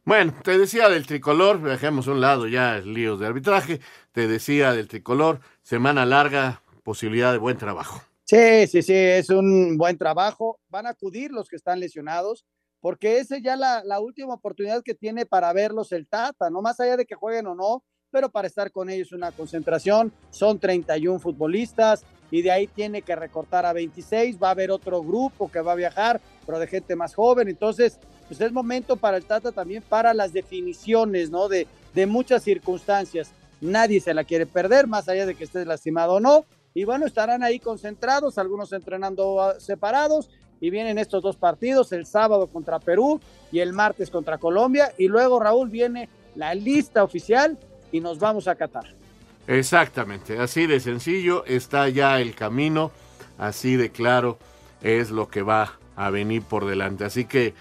Bueno, 0.05 0.33
te 0.43 0.57
decía 0.57 0.89
del 0.89 1.05
tricolor, 1.05 1.61
dejemos 1.61 2.07
a 2.07 2.11
un 2.11 2.21
lado 2.21 2.47
ya 2.47 2.77
líos 2.79 3.19
de 3.19 3.27
arbitraje, 3.27 3.79
te 4.11 4.27
decía 4.27 4.73
del 4.73 4.87
tricolor, 4.87 5.41
semana 5.61 6.05
larga, 6.05 6.61
posibilidad 6.83 7.31
de 7.31 7.37
buen 7.37 7.57
trabajo. 7.57 8.01
Sí, 8.29 8.67
sí, 8.67 8.83
sí, 8.83 8.93
es 8.93 9.31
un 9.31 9.75
buen 9.75 9.97
trabajo. 9.97 10.59
Van 10.69 10.85
a 10.85 10.91
acudir 10.91 11.31
los 11.31 11.49
que 11.49 11.55
están 11.55 11.79
lesionados, 11.79 12.45
porque 12.79 13.17
esa 13.17 13.37
es 13.37 13.41
ya 13.41 13.55
la, 13.55 13.99
última 13.99 14.35
oportunidad 14.35 14.83
que 14.83 14.93
tiene 14.93 15.25
para 15.25 15.51
verlos 15.51 15.91
el 15.93 16.05
Tata, 16.05 16.51
no 16.51 16.61
más 16.61 16.79
allá 16.79 16.95
de 16.95 17.07
que 17.07 17.15
jueguen 17.15 17.47
o 17.47 17.55
no, 17.55 17.83
pero 18.11 18.29
para 18.29 18.47
estar 18.47 18.71
con 18.71 18.87
ellos 18.91 19.13
una 19.13 19.31
concentración. 19.31 20.13
Son 20.29 20.59
31 20.59 21.17
futbolistas 21.17 22.05
y 22.29 22.43
de 22.43 22.51
ahí 22.51 22.67
tiene 22.67 23.01
que 23.01 23.15
recortar 23.15 23.65
a 23.65 23.73
26. 23.73 24.37
Va 24.39 24.49
a 24.49 24.51
haber 24.51 24.69
otro 24.69 25.01
grupo 25.01 25.49
que 25.49 25.61
va 25.61 25.71
a 25.71 25.75
viajar, 25.75 26.21
pero 26.45 26.59
de 26.59 26.67
gente 26.67 26.95
más 26.95 27.15
joven. 27.15 27.47
Entonces, 27.47 27.97
pues 28.27 28.39
es 28.41 28.51
momento 28.51 28.95
para 28.95 29.17
el 29.17 29.25
Tata 29.25 29.51
también 29.51 29.81
para 29.81 30.13
las 30.13 30.33
definiciones, 30.33 31.31
¿no? 31.31 31.49
De, 31.49 31.65
de 31.95 32.05
muchas 32.05 32.43
circunstancias. 32.43 33.31
Nadie 33.59 33.99
se 33.99 34.13
la 34.13 34.23
quiere 34.23 34.45
perder, 34.45 34.85
más 34.85 35.09
allá 35.09 35.25
de 35.25 35.33
que 35.33 35.45
estés 35.45 35.65
lastimado 35.65 36.13
o 36.13 36.19
no. 36.19 36.45
Y 36.73 36.83
bueno, 36.83 37.05
estarán 37.05 37.43
ahí 37.43 37.59
concentrados, 37.59 38.37
algunos 38.37 38.71
entrenando 38.73 39.41
ah, 39.41 39.59
separados. 39.59 40.29
Y 40.61 40.69
vienen 40.71 40.97
estos 40.97 41.23
dos 41.23 41.37
partidos, 41.37 41.93
el 41.93 42.05
sábado 42.05 42.47
contra 42.47 42.79
Perú 42.79 43.21
y 43.49 43.59
el 43.59 43.71
martes 43.71 44.09
contra 44.09 44.37
Colombia. 44.37 44.93
Y 44.97 45.07
luego, 45.07 45.39
Raúl, 45.39 45.69
viene 45.69 46.09
la 46.35 46.53
lista 46.53 47.03
oficial 47.03 47.57
y 47.91 48.01
nos 48.01 48.19
vamos 48.19 48.47
a 48.47 48.55
Qatar. 48.55 48.99
Exactamente, 49.47 50.37
así 50.37 50.67
de 50.67 50.79
sencillo 50.79 51.43
está 51.45 51.89
ya 51.89 52.21
el 52.21 52.35
camino, 52.35 52.91
así 53.39 53.77
de 53.77 53.89
claro 53.89 54.37
es 54.81 55.09
lo 55.09 55.27
que 55.27 55.41
va 55.41 55.79
a 55.95 56.09
venir 56.11 56.43
por 56.43 56.65
delante. 56.65 57.03
Así 57.03 57.25
que, 57.25 57.53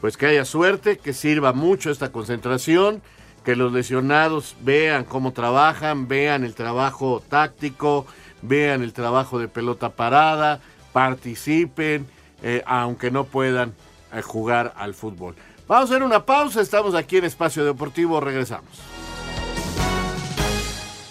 pues 0.00 0.16
que 0.16 0.26
haya 0.26 0.44
suerte, 0.44 0.98
que 0.98 1.12
sirva 1.12 1.52
mucho 1.52 1.90
esta 1.90 2.10
concentración, 2.10 3.00
que 3.44 3.54
los 3.54 3.72
lesionados 3.72 4.56
vean 4.62 5.04
cómo 5.04 5.32
trabajan, 5.32 6.08
vean 6.08 6.42
el 6.42 6.54
trabajo 6.54 7.22
táctico, 7.28 8.06
vean 8.42 8.82
el 8.82 8.92
trabajo 8.92 9.38
de 9.38 9.48
pelota 9.48 9.90
parada, 9.90 10.60
participen, 10.92 12.06
eh, 12.42 12.62
aunque 12.66 13.10
no 13.10 13.24
puedan 13.24 13.74
eh, 14.12 14.22
jugar 14.22 14.74
al 14.76 14.94
fútbol. 14.94 15.34
Vamos 15.66 15.90
a 15.90 15.94
hacer 15.94 16.02
una 16.04 16.24
pausa, 16.24 16.60
estamos 16.60 16.94
aquí 16.94 17.16
en 17.16 17.24
Espacio 17.24 17.64
Deportivo, 17.64 18.20
regresamos. 18.20 18.70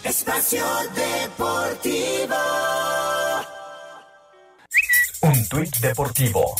Espacio 0.03 0.63
Deportivo. 0.95 2.35
Un 5.21 5.47
tuit 5.49 5.75
deportivo. 5.77 6.55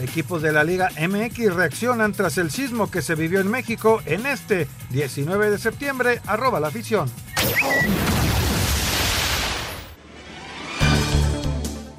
Equipos 0.00 0.42
de 0.42 0.52
la 0.52 0.64
Liga 0.64 0.90
MX 1.00 1.54
reaccionan 1.54 2.12
tras 2.12 2.38
el 2.38 2.50
sismo 2.50 2.90
que 2.90 3.02
se 3.02 3.14
vivió 3.14 3.40
en 3.40 3.48
México 3.48 4.00
en 4.06 4.26
este 4.26 4.68
19 4.90 5.50
de 5.50 5.58
septiembre. 5.58 6.20
Arroba 6.26 6.60
la 6.60 6.68
afición. 6.68 7.10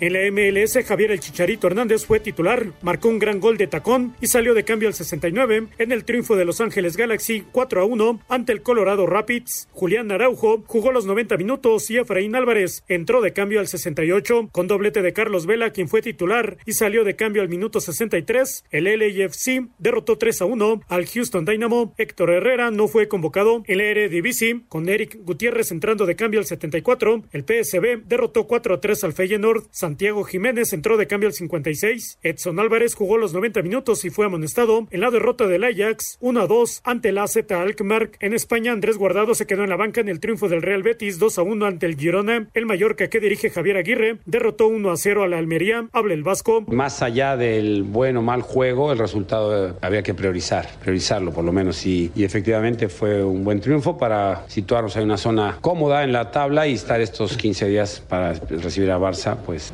En 0.04 0.12
la 0.12 0.30
MLS, 0.30 0.86
Javier 0.86 1.12
El 1.12 1.22
Chicharito 1.22 1.68
Hernández 1.68 2.06
fue 2.06 2.20
titular, 2.20 2.74
marcó 2.82 3.08
un 3.08 3.20
gran 3.20 3.40
gol 3.40 3.56
de 3.56 3.68
tacón 3.68 4.14
y 4.20 4.28
salió 4.28 4.54
de 4.54 4.66
cambio 4.66 4.90
al 4.90 4.94
69 4.94 5.68
en 5.78 5.92
el 5.94 6.04
triunfo 6.04 6.36
de 6.36 6.44
Los 6.44 6.60
Ángeles 6.60 6.98
Galaxy 6.98 7.46
4 7.54 7.82
a 7.82 7.86
1 7.86 8.20
ante 8.28 8.52
el 8.52 8.64
Colorado 8.64 9.06
Rapids. 9.08 9.70
Julián 9.72 10.12
Araujo 10.12 10.62
jugó 10.68 10.92
los 10.92 11.06
90 11.06 11.38
minutos 11.38 11.90
y 11.90 12.00
Efraín 12.00 12.36
Álvarez 12.36 12.84
entró 12.90 13.22
de 13.22 13.32
cambio 13.32 13.62
al 13.62 13.70
68 13.70 14.50
con 14.52 14.68
doblete 14.68 15.02
de 15.02 15.14
Carlos 15.14 15.46
Vela, 15.46 15.70
quien 15.70 15.88
fue 15.88 16.02
titular 16.02 16.58
y 16.66 16.74
salió 16.74 17.06
de 17.06 17.16
cambio 17.16 17.42
al 17.42 17.48
minuto 17.48 17.80
63. 17.80 18.66
El 18.72 18.84
LAFC 18.84 19.70
derrotó 19.78 20.18
3 20.18 20.42
a 20.42 20.46
1 20.46 20.82
al 20.90 21.06
Houston 21.06 21.46
Dynamo. 21.46 21.94
Héctor 21.98 22.32
Herrera 22.32 22.72
no 22.72 22.90
fue 22.90 23.08
convocado 23.08 23.64
en 23.68 23.78
la 23.78 23.86
Eredivisie 23.86 24.64
con 24.68 24.90
Eric 24.90 25.20
Gutiérrez 25.22 25.72
entrando 25.72 26.06
de 26.06 26.18
cambio 26.18 26.42
al 26.42 26.46
74. 26.46 27.24
El 27.32 27.46
PSB 27.46 28.04
derrotó 28.06 28.48
4 28.48 28.74
a 28.74 28.82
3 28.82 29.02
al 29.06 29.14
Feyenoord. 29.14 29.64
Santiago 29.94 30.24
Jiménez 30.24 30.74
entró 30.74 30.98
de 30.98 31.06
cambio 31.06 31.30
al 31.30 31.36
56. 31.36 32.18
Edson 32.24 32.60
Álvarez 32.60 32.96
jugó 32.96 33.20
los 33.20 33.32
90 33.32 33.62
minutos 33.62 34.04
y 34.06 34.10
fue 34.10 34.26
amonestado 34.26 34.88
en 34.90 35.02
la 35.02 35.12
derrota 35.12 35.46
del 35.46 35.64
Ajax 35.64 36.18
1 36.20 36.42
a 36.42 36.48
2 36.48 36.82
ante 36.84 37.10
el 37.10 37.20
AZ 37.20 37.38
Alkmaar. 37.52 38.10
En 38.20 38.34
España, 38.34 38.72
Andrés 38.72 38.98
Guardado 38.98 39.36
se 39.36 39.46
quedó 39.46 39.64
en 39.64 39.70
la 39.70 39.76
banca 39.76 40.02
en 40.02 40.10
el 40.10 40.20
triunfo 40.20 40.50
del 40.50 40.64
Real 40.64 40.82
Betis 40.82 41.20
2 41.20 41.38
a 41.38 41.44
1 41.44 41.66
ante 41.68 41.86
el 41.86 41.96
Girona. 41.96 42.48
El 42.56 42.66
Mallorca 42.66 43.08
que 43.08 43.20
dirige 43.20 43.52
Javier 43.52 43.78
Aguirre 43.78 44.18
derrotó 44.26 44.66
1 44.66 44.90
a 44.90 44.98
0 44.98 45.22
a 45.22 45.28
la 45.28 45.38
Almería. 45.38 45.88
Habla 45.94 46.16
el 46.16 46.24
Vasco. 46.24 46.62
Más 46.70 47.04
allá 47.04 47.38
del 47.38 47.84
buen 47.84 48.18
o 48.18 48.24
mal 48.24 48.42
juego, 48.42 48.92
el 48.92 48.98
resultado 48.98 49.70
eh, 49.70 49.74
había 49.82 50.02
que 50.02 50.16
priorizar, 50.16 50.68
priorizarlo 50.82 51.32
por 51.32 51.44
lo 51.44 51.52
menos. 51.52 51.86
Y, 51.86 52.12
y 52.16 52.24
efectivamente 52.24 52.90
fue 52.90 53.24
un 53.24 53.44
buen 53.44 53.62
triunfo 53.62 53.96
para 53.96 54.44
situarnos 54.48 54.96
en 54.96 55.04
una 55.04 55.18
zona 55.18 55.60
cómoda 55.62 56.04
en 56.04 56.14
la 56.14 56.32
tabla 56.32 56.66
y 56.66 56.74
estar 56.74 57.00
estos 57.00 57.38
15 57.38 57.68
días 57.68 58.04
para 58.10 58.34
recibir 58.34 58.90
a 58.90 58.98
Barça, 58.98 59.38
pues 59.38 59.72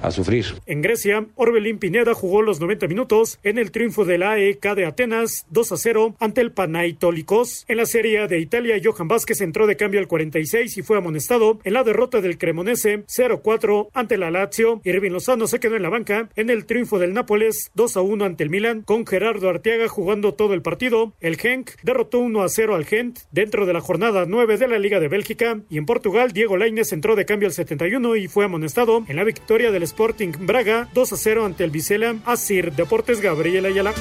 En 0.65 0.81
Grecia, 0.81 1.25
Orbelín 1.35 1.77
Pineda 1.77 2.13
jugó 2.13 2.41
los 2.41 2.59
90 2.59 2.87
minutos 2.87 3.39
en 3.43 3.57
el 3.57 3.71
triunfo 3.71 4.05
de 4.05 4.17
la 4.17 4.31
AEK 4.31 4.75
de 4.75 4.85
Atenas 4.85 5.45
2 5.49 5.71
a 5.71 5.77
0 5.77 6.15
ante 6.19 6.41
el 6.41 6.51
Panaitolicos. 6.51 7.65
En 7.67 7.77
la 7.77 7.85
Serie 7.85 8.19
A 8.19 8.27
de 8.27 8.39
Italia, 8.39 8.79
Johan 8.81 9.07
Vázquez 9.07 9.41
entró 9.41 9.67
de 9.67 9.75
cambio 9.75 9.99
al 9.99 10.07
46 10.07 10.77
y 10.77 10.81
fue 10.83 10.97
amonestado 10.97 11.59
en 11.63 11.73
la 11.73 11.83
derrota 11.83 12.21
del 12.21 12.37
Cremonese 12.37 13.05
0-4 13.07 13.89
ante 13.93 14.17
la 14.17 14.31
Lazio. 14.31 14.81
Irving 14.83 15.11
Lozano 15.11 15.47
se 15.47 15.59
quedó 15.59 15.75
en 15.75 15.83
la 15.83 15.89
banca 15.89 16.29
en 16.35 16.49
el 16.49 16.65
triunfo 16.65 16.97
del 16.97 17.13
Nápoles 17.13 17.71
2 17.75 17.97
a 17.97 18.01
1 18.01 18.25
ante 18.25 18.43
el 18.43 18.49
Milan 18.49 18.83
con 18.83 19.05
Gerardo 19.05 19.49
Arteaga 19.49 19.87
jugando 19.87 20.33
todo 20.33 20.53
el 20.53 20.61
partido. 20.61 21.13
El 21.19 21.37
Genk 21.37 21.71
derrotó 21.83 22.19
1 22.19 22.41
a 22.41 22.49
0 22.49 22.75
al 22.75 22.85
Gent 22.85 23.19
dentro 23.31 23.65
de 23.65 23.73
la 23.73 23.81
jornada 23.81 24.25
9 24.25 24.57
de 24.57 24.67
la 24.67 24.79
Liga 24.79 24.99
de 24.99 25.07
Bélgica 25.07 25.59
y 25.69 25.77
en 25.77 25.85
Portugal 25.85 26.31
Diego 26.31 26.57
Lainez 26.57 26.93
entró 26.93 27.15
de 27.15 27.25
cambio 27.25 27.47
al 27.47 27.53
71 27.53 28.15
y 28.15 28.27
fue 28.27 28.45
amonestado 28.45 29.03
en 29.07 29.15
la 29.15 29.23
victoria 29.23 29.71
del 29.71 29.83
Sporting 29.89 30.33
Braga 30.41 30.87
2 30.93 31.13
a 31.13 31.17
0 31.17 31.45
ante 31.45 31.63
el 31.63 31.71
Vizela. 31.71 32.15
Asir 32.25 32.73
Deportes 32.73 33.21
Gabriel 33.21 33.65
Ayala. 33.65 33.93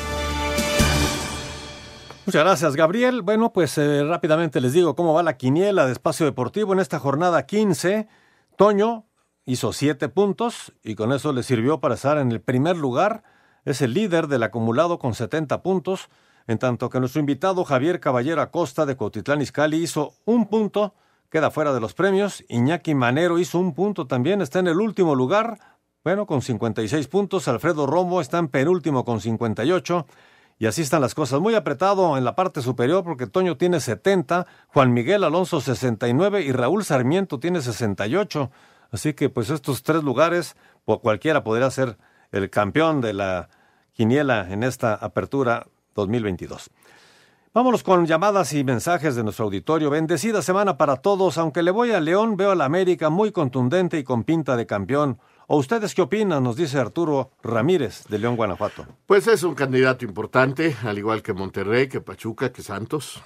Muchas 2.26 2.44
gracias, 2.44 2.76
Gabriel. 2.76 3.22
Bueno, 3.22 3.54
pues 3.54 3.78
eh, 3.78 4.04
rápidamente 4.04 4.60
les 4.60 4.74
digo 4.74 4.94
cómo 4.94 5.14
va 5.14 5.22
la 5.22 5.38
quiniela 5.38 5.86
de 5.86 5.92
espacio 5.92 6.26
deportivo 6.26 6.74
en 6.74 6.80
esta 6.80 6.98
jornada 6.98 7.46
15. 7.46 8.06
Toño 8.56 9.06
hizo 9.46 9.72
7 9.72 10.10
puntos 10.10 10.74
y 10.84 10.94
con 10.94 11.12
eso 11.12 11.32
le 11.32 11.42
sirvió 11.42 11.80
para 11.80 11.94
estar 11.94 12.18
en 12.18 12.30
el 12.30 12.42
primer 12.42 12.76
lugar. 12.76 13.22
Es 13.64 13.80
el 13.80 13.94
líder 13.94 14.26
del 14.28 14.42
acumulado 14.42 14.98
con 14.98 15.14
70 15.14 15.62
puntos, 15.62 16.10
en 16.46 16.58
tanto 16.58 16.90
que 16.90 17.00
nuestro 17.00 17.20
invitado 17.20 17.64
Javier 17.64 17.98
Caballero 17.98 18.42
Acosta 18.42 18.84
de 18.84 18.96
Cotitlán 18.96 19.40
Izcalli 19.40 19.78
hizo 19.78 20.12
un 20.26 20.48
punto, 20.48 20.94
queda 21.30 21.50
fuera 21.50 21.72
de 21.72 21.80
los 21.80 21.94
premios. 21.94 22.44
Iñaki 22.48 22.94
Manero 22.94 23.38
hizo 23.38 23.58
un 23.58 23.72
punto 23.72 24.06
también, 24.06 24.42
está 24.42 24.58
en 24.58 24.66
el 24.68 24.80
último 24.80 25.14
lugar, 25.14 25.77
bueno, 26.04 26.26
con 26.26 26.42
56 26.42 27.08
puntos. 27.08 27.48
Alfredo 27.48 27.86
Romo 27.86 28.20
está 28.20 28.38
en 28.38 28.48
penúltimo 28.48 29.04
con 29.04 29.20
58. 29.20 30.06
Y 30.60 30.66
así 30.66 30.82
están 30.82 31.00
las 31.00 31.14
cosas. 31.14 31.40
Muy 31.40 31.54
apretado 31.54 32.16
en 32.16 32.24
la 32.24 32.34
parte 32.34 32.62
superior 32.62 33.04
porque 33.04 33.26
Toño 33.26 33.56
tiene 33.56 33.78
70, 33.80 34.46
Juan 34.68 34.92
Miguel 34.92 35.22
Alonso 35.22 35.60
69 35.60 36.42
y 36.42 36.52
Raúl 36.52 36.84
Sarmiento 36.84 37.38
tiene 37.38 37.60
68. 37.60 38.50
Así 38.90 39.14
que 39.14 39.28
pues 39.28 39.50
estos 39.50 39.82
tres 39.82 40.02
lugares, 40.02 40.56
cualquiera 40.84 41.44
podría 41.44 41.70
ser 41.70 41.96
el 42.32 42.50
campeón 42.50 43.00
de 43.00 43.12
la 43.12 43.48
quiniela 43.92 44.50
en 44.50 44.62
esta 44.62 44.94
apertura 44.94 45.66
2022. 45.94 46.70
Vámonos 47.54 47.82
con 47.82 48.06
llamadas 48.06 48.52
y 48.52 48.62
mensajes 48.62 49.16
de 49.16 49.24
nuestro 49.24 49.46
auditorio. 49.46 49.90
Bendecida 49.90 50.42
semana 50.42 50.76
para 50.76 50.96
todos. 50.96 51.38
Aunque 51.38 51.62
le 51.62 51.70
voy 51.70 51.92
a 51.92 52.00
León, 52.00 52.36
veo 52.36 52.50
a 52.50 52.54
la 52.54 52.64
América 52.64 53.10
muy 53.10 53.32
contundente 53.32 53.98
y 53.98 54.04
con 54.04 54.24
pinta 54.24 54.56
de 54.56 54.66
campeón. 54.66 55.18
¿O 55.50 55.56
ustedes 55.56 55.94
qué 55.94 56.02
opinan? 56.02 56.44
Nos 56.44 56.56
dice 56.56 56.78
Arturo 56.78 57.30
Ramírez 57.42 58.04
de 58.08 58.18
León, 58.18 58.36
Guanajuato. 58.36 58.86
Pues 59.06 59.26
es 59.28 59.42
un 59.42 59.54
candidato 59.54 60.04
importante, 60.04 60.76
al 60.84 60.98
igual 60.98 61.22
que 61.22 61.32
Monterrey, 61.32 61.88
que 61.88 62.02
Pachuca, 62.02 62.52
que 62.52 62.62
Santos. 62.62 63.22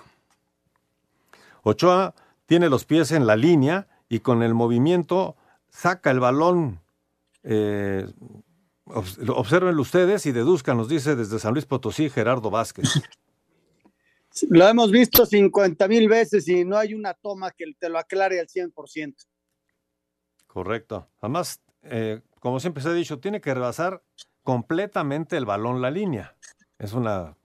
Ochoa 1.65 2.15
tiene 2.47 2.69
los 2.69 2.85
pies 2.85 3.11
en 3.11 3.27
la 3.27 3.35
línea 3.35 3.89
y 4.09 4.21
con 4.21 4.45
el 4.45 4.55
movimiento 4.55 5.35
saca 5.69 6.13
el 6.13 6.21
balón. 6.21 6.81
Eh, 7.43 8.07
observenlo 8.85 9.83
ustedes 9.83 10.25
y 10.25 10.31
deduzcan, 10.31 10.77
nos 10.77 10.89
dice 10.89 11.17
desde 11.17 11.41
San 11.41 11.55
Luis 11.55 11.67
Potosí 11.67 12.09
Gerardo 12.09 12.51
Vázquez. 12.51 13.03
Lo 14.49 14.69
hemos 14.69 14.93
visto 14.93 15.27
50 15.27 15.89
mil 15.89 16.09
veces 16.09 16.47
y 16.47 16.65
no 16.65 16.77
hay 16.77 16.95
una 16.95 17.15
toma 17.15 17.51
que 17.51 17.65
te 17.77 17.89
lo 17.89 17.99
aclare 17.99 18.39
al 18.39 18.47
100%. 18.47 19.17
Correcto. 20.47 21.09
Además, 21.21 21.61
eh, 21.83 22.21
como 22.41 22.61
siempre 22.61 22.83
se 22.83 22.89
ha 22.89 22.93
dicho, 22.93 23.19
tiene 23.19 23.41
que 23.41 23.55
rebasar 23.55 24.03
completamente 24.43 25.37
el 25.37 25.45
balón 25.45 25.81
la 25.81 25.91
línea. 25.91 26.35
Es 26.79 26.93
una 26.93 27.37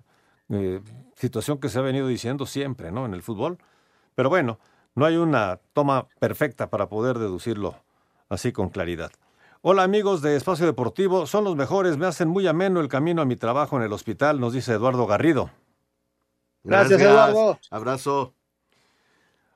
eh, 0.49 0.81
situación 1.15 1.59
que 1.59 1.69
se 1.69 1.79
ha 1.79 1.83
venido 1.83 2.07
diciendo 2.07 2.45
siempre, 2.45 2.91
¿no? 2.91 3.05
En 3.05 3.13
el 3.13 3.21
fútbol. 3.21 3.57
Pero 4.15 4.29
bueno, 4.29 4.59
no 4.95 5.05
hay 5.05 5.17
una 5.17 5.59
toma 5.73 6.07
perfecta 6.19 6.69
para 6.69 6.89
poder 6.89 7.19
deducirlo 7.19 7.75
así 8.29 8.51
con 8.51 8.69
claridad. 8.69 9.11
Hola 9.61 9.83
amigos 9.83 10.21
de 10.21 10.35
Espacio 10.35 10.65
Deportivo, 10.65 11.25
son 11.25 11.43
los 11.43 11.55
mejores, 11.55 11.97
me 11.97 12.05
hacen 12.05 12.29
muy 12.29 12.47
ameno 12.47 12.79
el 12.79 12.87
camino 12.87 13.21
a 13.21 13.25
mi 13.25 13.35
trabajo 13.35 13.77
en 13.77 13.83
el 13.83 13.91
hospital, 13.91 14.39
nos 14.39 14.53
dice 14.53 14.73
Eduardo 14.73 15.05
Garrido. 15.07 15.49
Gracias, 16.63 17.01
Eduardo. 17.01 17.59
Abrazo. 17.71 18.33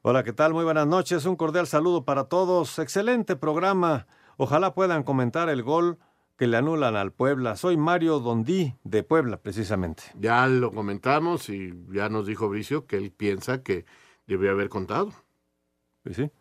Hola, 0.02 0.24
¿qué 0.24 0.34
tal? 0.34 0.54
Muy 0.54 0.64
buenas 0.64 0.88
noches. 0.88 1.26
Un 1.26 1.36
cordial 1.36 1.68
saludo 1.68 2.06
para 2.06 2.24
todos. 2.24 2.80
Excelente 2.80 3.36
programa. 3.36 4.08
Ojalá 4.38 4.74
puedan 4.74 5.04
comentar 5.04 5.50
el 5.50 5.64
gol 5.64 5.98
que 6.38 6.48
le 6.48 6.58
anulan 6.58 6.96
al 6.96 7.12
Puebla. 7.12 7.56
Soy 7.56 7.78
Mario 7.78 8.20
Dondí 8.20 8.74
de 8.84 9.04
Puebla, 9.04 9.38
precisamente. 9.38 10.04
Ya 10.20 10.48
lo 10.48 10.72
comentamos 10.72 11.50
y 11.50 11.72
ya 11.92 12.10
nos 12.10 12.26
dijo 12.26 12.50
Bricio 12.50 12.88
que 12.88 12.98
él 12.98 13.12
piensa 13.12 13.62
que 13.62 13.86
debió 14.26 14.52
haber 14.52 14.70
contado. 14.70 15.12
Sí, 16.06 16.14
sí. 16.16 16.32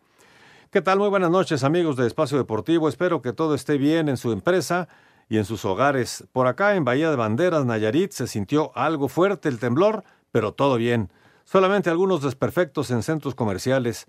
¿Qué 0.70 0.80
tal? 0.80 1.00
Muy 1.00 1.08
buenas 1.08 1.30
noches, 1.30 1.64
amigos 1.64 1.96
de 1.96 2.06
Espacio 2.06 2.38
Deportivo. 2.38 2.88
Espero 2.88 3.20
que 3.20 3.32
todo 3.32 3.54
esté 3.54 3.76
bien 3.76 4.08
en 4.08 4.16
su 4.16 4.32
empresa 4.32 4.88
y 5.28 5.36
en 5.36 5.44
sus 5.44 5.64
hogares. 5.64 6.24
Por 6.32 6.46
acá 6.46 6.76
en 6.76 6.84
Bahía 6.84 7.10
de 7.10 7.16
Banderas, 7.16 7.66
Nayarit, 7.66 8.12
se 8.12 8.26
sintió 8.26 8.70
algo 8.76 9.08
fuerte 9.08 9.48
el 9.48 9.58
temblor, 9.58 10.04
pero 10.30 10.54
todo 10.54 10.76
bien. 10.76 11.12
Solamente 11.44 11.90
algunos 11.90 12.22
desperfectos 12.22 12.90
en 12.90 13.02
centros 13.02 13.34
comerciales. 13.34 14.06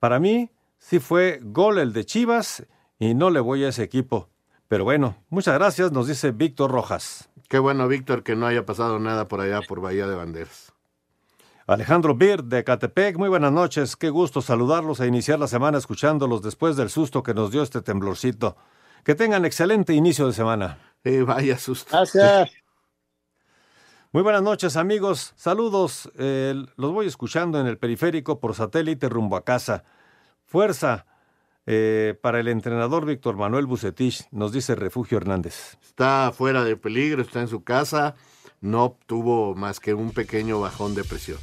Para 0.00 0.18
mí, 0.18 0.50
sí 0.78 0.98
fue 0.98 1.40
gol 1.42 1.78
el 1.78 1.92
de 1.92 2.04
Chivas 2.04 2.66
y 3.00 3.14
no 3.14 3.30
le 3.30 3.40
voy 3.40 3.64
a 3.64 3.70
ese 3.70 3.82
equipo. 3.82 4.28
Pero 4.68 4.84
bueno, 4.84 5.16
muchas 5.30 5.54
gracias, 5.54 5.90
nos 5.90 6.06
dice 6.06 6.30
Víctor 6.30 6.70
Rojas. 6.70 7.28
Qué 7.48 7.58
bueno, 7.58 7.88
Víctor, 7.88 8.22
que 8.22 8.36
no 8.36 8.46
haya 8.46 8.64
pasado 8.64 9.00
nada 9.00 9.26
por 9.26 9.40
allá, 9.40 9.62
por 9.66 9.80
Bahía 9.80 10.06
de 10.06 10.14
Banderas. 10.14 10.72
Alejandro 11.66 12.14
Bir 12.14 12.44
de 12.44 12.62
Catepec, 12.62 13.16
muy 13.16 13.28
buenas 13.28 13.52
noches. 13.52 13.96
Qué 13.96 14.10
gusto 14.10 14.42
saludarlos 14.42 15.00
e 15.00 15.06
iniciar 15.06 15.38
la 15.38 15.48
semana 15.48 15.78
escuchándolos 15.78 16.42
después 16.42 16.76
del 16.76 16.90
susto 16.90 17.22
que 17.22 17.34
nos 17.34 17.50
dio 17.50 17.62
este 17.62 17.80
temblorcito. 17.80 18.56
Que 19.02 19.14
tengan 19.14 19.44
excelente 19.44 19.94
inicio 19.94 20.26
de 20.26 20.32
semana. 20.32 20.78
Eh, 21.02 21.22
vaya 21.22 21.58
susto. 21.58 21.88
Gracias. 21.90 22.50
Muy 24.12 24.22
buenas 24.22 24.42
noches, 24.42 24.76
amigos. 24.76 25.32
Saludos. 25.36 26.10
Eh, 26.18 26.54
los 26.76 26.92
voy 26.92 27.06
escuchando 27.06 27.58
en 27.60 27.66
el 27.66 27.78
periférico 27.78 28.40
por 28.40 28.54
satélite 28.54 29.08
rumbo 29.08 29.36
a 29.36 29.44
casa. 29.44 29.84
Fuerza 30.44 31.06
eh, 31.66 32.18
para 32.20 32.40
el 32.40 32.48
entrenador 32.48 33.04
Víctor 33.06 33.36
Manuel 33.36 33.66
Bucetich, 33.66 34.26
nos 34.30 34.52
dice 34.52 34.74
Refugio 34.74 35.18
Hernández. 35.18 35.76
Está 35.84 36.32
fuera 36.36 36.64
de 36.64 36.76
peligro, 36.76 37.22
está 37.22 37.40
en 37.40 37.48
su 37.48 37.62
casa. 37.64 38.14
No 38.60 38.96
tuvo 39.06 39.54
más 39.54 39.80
que 39.80 39.94
un 39.94 40.10
pequeño 40.12 40.60
bajón 40.60 40.94
de 40.94 41.04
presión. 41.04 41.38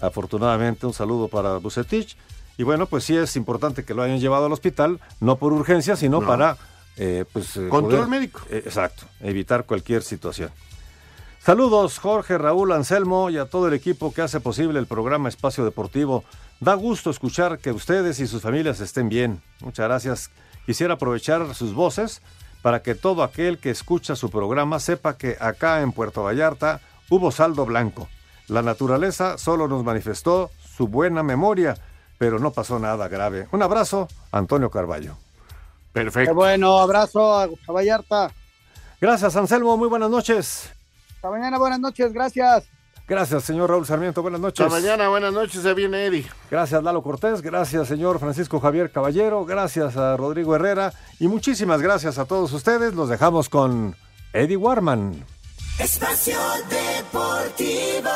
Afortunadamente, 0.00 0.86
un 0.86 0.92
saludo 0.92 1.28
para 1.28 1.56
Bucetich. 1.58 2.16
Y 2.58 2.62
bueno, 2.62 2.86
pues 2.86 3.04
sí 3.04 3.16
es 3.16 3.36
importante 3.36 3.84
que 3.84 3.94
lo 3.94 4.02
hayan 4.02 4.20
llevado 4.20 4.46
al 4.46 4.52
hospital, 4.52 5.00
no 5.20 5.36
por 5.36 5.52
urgencia, 5.52 5.96
sino 5.96 6.20
No. 6.20 6.26
para... 6.26 6.56
eh, 6.96 7.24
pues, 7.32 7.56
eh, 7.56 7.68
Control 7.68 8.00
poder- 8.04 8.08
médico. 8.08 8.40
eh, 8.50 8.62
exacto, 8.66 9.04
evitar 9.20 9.64
cualquier 9.64 10.02
situación. 10.02 10.50
Saludos 11.42 11.98
Jorge, 11.98 12.36
Raúl, 12.36 12.70
Anselmo 12.70 13.30
y 13.30 13.38
a 13.38 13.46
todo 13.46 13.66
el 13.68 13.72
equipo 13.72 14.12
que 14.12 14.20
hace 14.20 14.40
posible 14.40 14.78
el 14.78 14.86
programa 14.86 15.30
Espacio 15.30 15.64
Deportivo. 15.64 16.22
Da 16.60 16.74
gusto 16.74 17.08
escuchar 17.08 17.58
que 17.58 17.72
ustedes 17.72 18.20
y 18.20 18.26
sus 18.26 18.42
familias 18.42 18.80
estén 18.80 19.08
bien. 19.08 19.40
Muchas 19.60 19.88
gracias. 19.88 20.30
Quisiera 20.66 20.94
aprovechar 20.94 21.54
sus 21.54 21.72
voces 21.72 22.20
para 22.60 22.82
que 22.82 22.94
todo 22.94 23.22
aquel 23.22 23.56
que 23.58 23.70
escucha 23.70 24.16
su 24.16 24.30
programa 24.30 24.78
sepa 24.80 25.16
que 25.16 25.38
acá 25.40 25.80
en 25.80 25.92
Puerto 25.92 26.22
Vallarta 26.22 26.82
hubo 27.08 27.32
saldo 27.32 27.64
blanco. 27.64 28.08
La 28.48 28.60
naturaleza 28.60 29.38
solo 29.38 29.66
nos 29.66 29.82
manifestó 29.82 30.50
su 30.76 30.88
buena 30.88 31.22
memoria, 31.22 31.74
pero 32.18 32.38
no 32.38 32.52
pasó 32.52 32.78
nada 32.78 33.08
grave. 33.08 33.48
Un 33.50 33.62
abrazo, 33.62 34.08
Antonio 34.30 34.70
Carballo. 34.70 35.14
Qué 35.14 36.04
Perfecto. 36.04 36.34
bueno, 36.34 36.78
abrazo 36.78 37.32
a 37.34 37.48
Vallarta. 37.66 38.30
Gracias, 39.00 39.34
Anselmo. 39.36 39.78
Muy 39.78 39.88
buenas 39.88 40.10
noches. 40.10 40.70
Hasta 41.20 41.28
mañana, 41.28 41.58
buenas 41.58 41.80
noches, 41.80 42.14
gracias. 42.14 42.64
Gracias, 43.06 43.44
señor 43.44 43.68
Raúl 43.68 43.84
Sarmiento. 43.84 44.22
Buenas 44.22 44.40
noches. 44.40 44.64
Hasta 44.64 44.80
mañana, 44.80 45.10
buenas 45.10 45.34
noches, 45.34 45.60
se 45.60 45.74
viene 45.74 46.06
Eddie. 46.06 46.24
Gracias, 46.50 46.82
Lalo 46.82 47.02
Cortés. 47.02 47.42
Gracias, 47.42 47.88
señor 47.88 48.18
Francisco 48.18 48.58
Javier 48.58 48.90
Caballero. 48.90 49.44
Gracias 49.44 49.98
a 49.98 50.16
Rodrigo 50.16 50.56
Herrera. 50.56 50.94
Y 51.18 51.28
muchísimas 51.28 51.82
gracias 51.82 52.16
a 52.16 52.24
todos 52.24 52.54
ustedes. 52.54 52.94
Los 52.94 53.10
dejamos 53.10 53.50
con 53.50 53.94
Eddie 54.32 54.56
Warman. 54.56 55.26
Espacio 55.78 56.38
Deportivo. 56.70 58.08